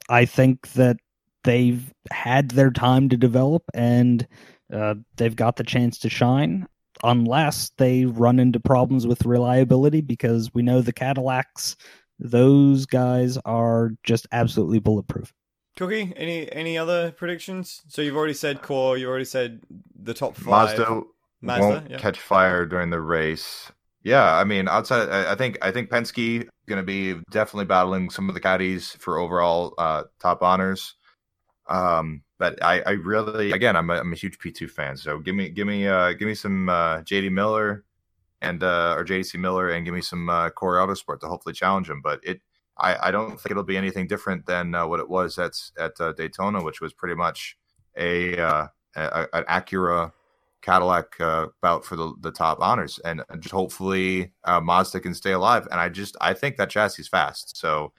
[0.09, 0.97] I think that
[1.45, 4.27] they've had their time to develop and
[4.73, 6.67] uh, they've got the chance to shine.
[7.05, 11.77] unless they run into problems with reliability because we know the Cadillacs,
[12.19, 15.33] those guys are just absolutely bulletproof.
[15.81, 17.81] Cookie, any any other predictions?
[17.89, 19.63] So you've already said core, you already said
[19.99, 20.77] the top five.
[20.77, 21.03] Mazda,
[21.41, 21.97] Mazda won't yeah.
[21.97, 23.73] catch fire during the race.
[24.03, 28.29] Yeah, I mean, outside, I think I think Penske going to be definitely battling some
[28.29, 30.97] of the caddies for overall uh, top honors.
[31.67, 34.99] Um, but I, I really, again, I'm a, I'm a huge P2 fan.
[34.99, 37.85] So give me, give me, uh, give me some uh, JD Miller
[38.43, 41.89] and uh, or JDC Miller, and give me some uh, Core Autosport to hopefully challenge
[41.89, 42.03] him.
[42.03, 42.43] But it,
[42.81, 46.01] I, I don't think it'll be anything different than uh, what it was at at
[46.01, 47.57] uh, Daytona, which was pretty much
[47.97, 48.67] a, uh,
[48.97, 50.13] a an Acura
[50.63, 55.33] Cadillac uh, bout for the, the top honors, and just hopefully uh, Mazda can stay
[55.33, 55.67] alive.
[55.71, 57.93] And I just I think that chassis is fast, so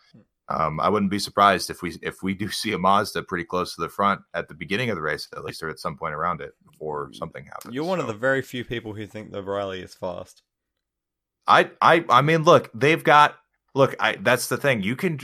[0.48, 3.76] um, I wouldn't be surprised if we if we do see a Mazda pretty close
[3.76, 6.14] to the front at the beginning of the race, at least, or at some point
[6.14, 7.74] around it before something happens.
[7.74, 8.04] You're one so.
[8.04, 10.44] of the very few people who think the Riley is fast.
[11.48, 13.38] I I I mean, look, they've got
[13.76, 13.96] look.
[14.00, 14.84] I that's the thing.
[14.84, 15.20] You can.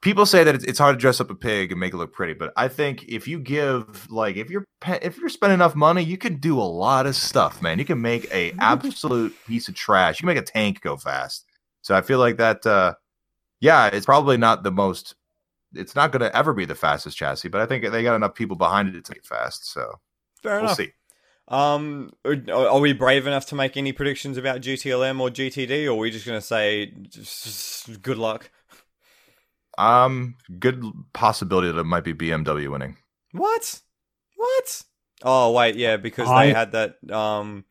[0.00, 2.32] People say that it's hard to dress up a pig and make it look pretty,
[2.32, 6.16] but I think if you give like if you're if you're spending enough money, you
[6.16, 7.80] can do a lot of stuff, man.
[7.80, 10.20] You can make a absolute piece of trash.
[10.20, 11.46] You can make a tank go fast.
[11.82, 12.64] So I feel like that.
[12.64, 12.94] uh
[13.60, 15.14] yeah, it's probably not the most.
[15.74, 18.34] It's not going to ever be the fastest chassis, but I think they got enough
[18.34, 19.70] people behind it to make it fast.
[19.70, 19.94] So
[20.42, 20.76] fair we'll enough.
[20.76, 20.92] See.
[21.48, 25.94] Um, are we brave enough to make any predictions about GTLM or GTD, or are
[25.94, 26.92] we just going to say
[28.02, 28.50] good luck?
[29.78, 30.84] Um, good
[31.14, 32.96] possibility that it might be BMW winning.
[33.32, 33.80] What?
[34.36, 34.82] What?
[35.22, 36.46] Oh wait, yeah, because I...
[36.46, 37.64] they had that um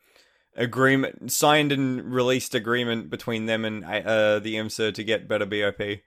[0.56, 6.00] agreement signed and released agreement between them and uh, the IMSA to get better BOP.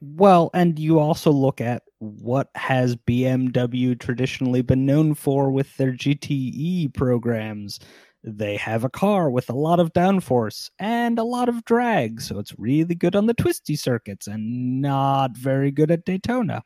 [0.00, 5.92] Well, and you also look at what has BMW traditionally been known for with their
[5.92, 7.78] GTE programs.
[8.24, 12.40] They have a car with a lot of downforce and a lot of drag, so
[12.40, 16.62] it's really good on the twisty circuits and not very good at Daytona.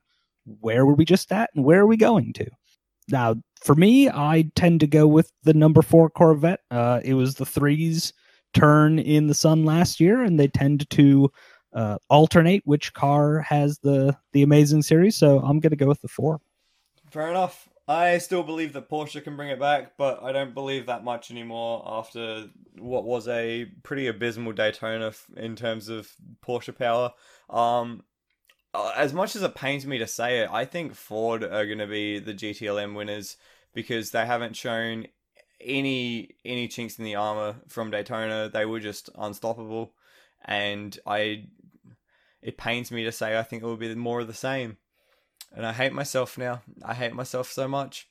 [0.61, 2.47] Where were we just at and where are we going to?
[3.09, 6.61] Now, for me, I tend to go with the number four Corvette.
[6.71, 8.13] Uh, it was the threes
[8.55, 11.31] turn in the sun last year, and they tend to
[11.73, 15.17] uh, alternate which car has the the amazing series.
[15.17, 16.41] So I'm going to go with the four.
[17.11, 17.69] Fair enough.
[17.89, 21.31] I still believe that Porsche can bring it back, but I don't believe that much
[21.31, 22.47] anymore after
[22.79, 26.11] what was a pretty abysmal Daytona in terms of
[26.45, 27.13] Porsche power.
[27.49, 28.03] Um,
[28.75, 31.79] uh, as much as it pains me to say it, I think Ford are going
[31.79, 33.37] to be the GTLM winners
[33.73, 35.07] because they haven't shown
[35.61, 38.51] any any chinks in the armor from Daytona.
[38.53, 39.93] They were just unstoppable,
[40.45, 41.47] and I
[42.47, 44.77] it pains me to say I think it will be more of the same.
[45.55, 46.63] And I hate myself now.
[46.85, 48.09] I hate myself so much.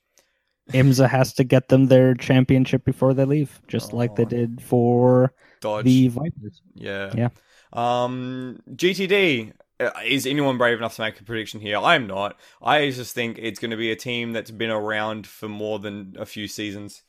[0.71, 4.29] IMSA has to get them their championship before they leave, just oh, like they oh.
[4.29, 5.85] did for Dodge.
[5.85, 6.61] the Vipers.
[6.73, 7.13] Yeah.
[7.15, 7.29] Yeah.
[7.71, 11.77] Um, GTD, uh, is anyone brave enough to make a prediction here?
[11.77, 12.37] I'm not.
[12.61, 16.15] I just think it's going to be a team that's been around for more than
[16.19, 17.03] a few seasons.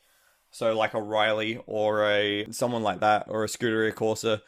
[0.57, 4.41] So like a Riley or a someone like that or a Scuderia Corsa.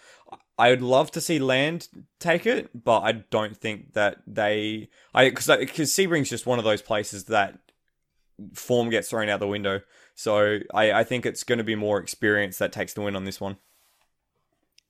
[0.59, 4.89] I would love to see Land take it, but I don't think that they.
[5.13, 7.59] I because because Sebring's just one of those places that
[8.55, 9.83] form gets thrown out the window.
[10.15, 13.27] So I I think it's going to be more experience that takes the win on
[13.27, 13.59] this one.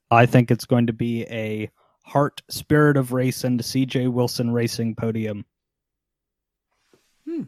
[0.09, 1.69] I think it's going to be a
[2.03, 5.43] Heart Spirit of Race and CJ Wilson Racing podium.
[7.25, 7.43] Hmm.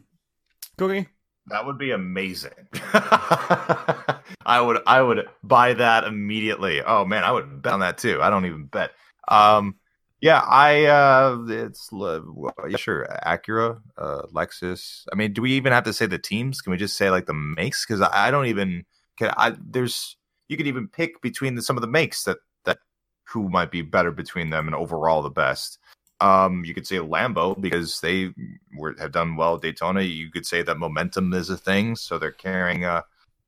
[0.76, 1.08] Cookie?
[1.48, 2.52] That would be amazing.
[2.94, 6.82] I would I would buy that immediately.
[6.82, 8.20] Oh man, I would bet on that too.
[8.22, 8.92] I don't even bet.
[9.28, 9.76] Um
[10.20, 15.04] yeah, I uh it's yeah, sure, Acura, uh Lexus.
[15.12, 16.60] I mean, do we even have to say the teams?
[16.60, 18.84] Can we just say like the makes cuz I, I don't even
[19.18, 20.16] can I there's
[20.48, 22.78] you could even pick between the, some of the makes that that
[23.24, 25.78] who might be better between them and overall the best.
[26.22, 28.32] Um, you could say Lambo because they
[28.76, 30.02] were, have done well at Daytona.
[30.02, 33.02] You could say that momentum is a thing, so they're carrying uh,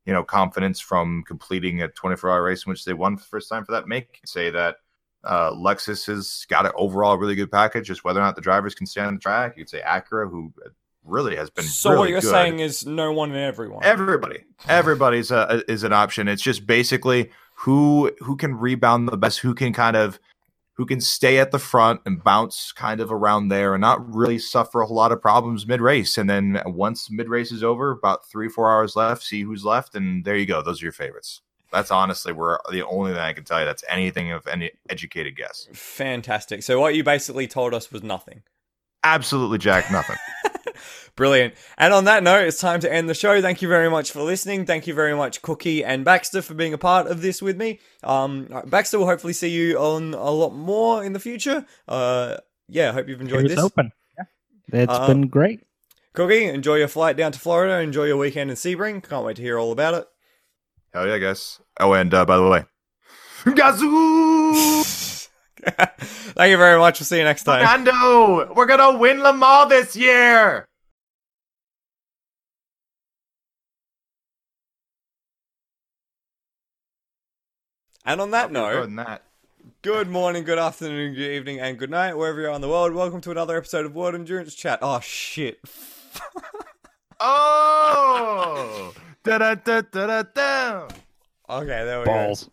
[0.04, 3.48] you know confidence from completing a 24-hour race in which they won for the first
[3.48, 4.08] time for that make.
[4.14, 4.78] You could say that
[5.22, 8.74] uh, Lexus has got an overall really good package, just whether or not the drivers
[8.74, 9.56] can stand on the track.
[9.56, 10.52] You could say Acura, who
[11.04, 11.64] really has been.
[11.64, 12.30] So really what you're good.
[12.30, 13.84] saying is no one and everyone.
[13.84, 16.26] Everybody, everybody's a, is an option.
[16.26, 20.18] It's just basically who who can rebound the best, who can kind of
[20.74, 24.38] who can stay at the front and bounce kind of around there and not really
[24.38, 26.18] suffer a whole lot of problems mid race.
[26.18, 29.94] And then once mid race is over, about three, four hours left, see who's left,
[29.94, 30.62] and there you go.
[30.62, 31.40] Those are your favorites.
[31.72, 35.36] That's honestly where the only thing I can tell you that's anything of any educated
[35.36, 35.68] guess.
[35.72, 36.62] Fantastic.
[36.62, 38.42] So what you basically told us was nothing.
[39.02, 40.16] Absolutely, Jack, nothing.
[41.16, 41.54] Brilliant.
[41.78, 43.40] And on that note, it's time to end the show.
[43.40, 44.66] Thank you very much for listening.
[44.66, 47.78] Thank you very much, Cookie and Baxter, for being a part of this with me.
[48.02, 51.64] Um, Baxter will hopefully see you on a lot more in the future.
[51.86, 52.38] Uh,
[52.68, 53.64] yeah, I hope you've enjoyed It's this.
[53.64, 53.92] open.
[54.18, 54.82] Yeah.
[54.82, 55.60] It's Uh, been great.
[56.14, 57.78] Cookie, enjoy your flight down to Florida.
[57.80, 59.08] Enjoy your weekend in Sebring.
[59.08, 60.06] Can't wait to hear all about it.
[60.92, 61.60] Hell yeah, I guess.
[61.78, 62.64] Oh, and uh, by the way,
[63.44, 65.28] Gazoo!
[66.36, 67.00] Thank you very much.
[67.00, 67.66] We'll see you next time.
[67.66, 70.68] Fernando, we're gonna win Le Mans this year.
[78.06, 79.22] And on that note, than that.
[79.80, 82.92] good morning, good afternoon, good evening, and good night, wherever you are in the world.
[82.92, 84.78] Welcome to another episode of World Endurance Chat.
[84.82, 85.58] Oh, shit.
[87.26, 88.92] Oh!
[89.22, 90.88] da da da da da da.
[91.48, 92.10] Okay, there we go.
[92.12, 92.50] Balls.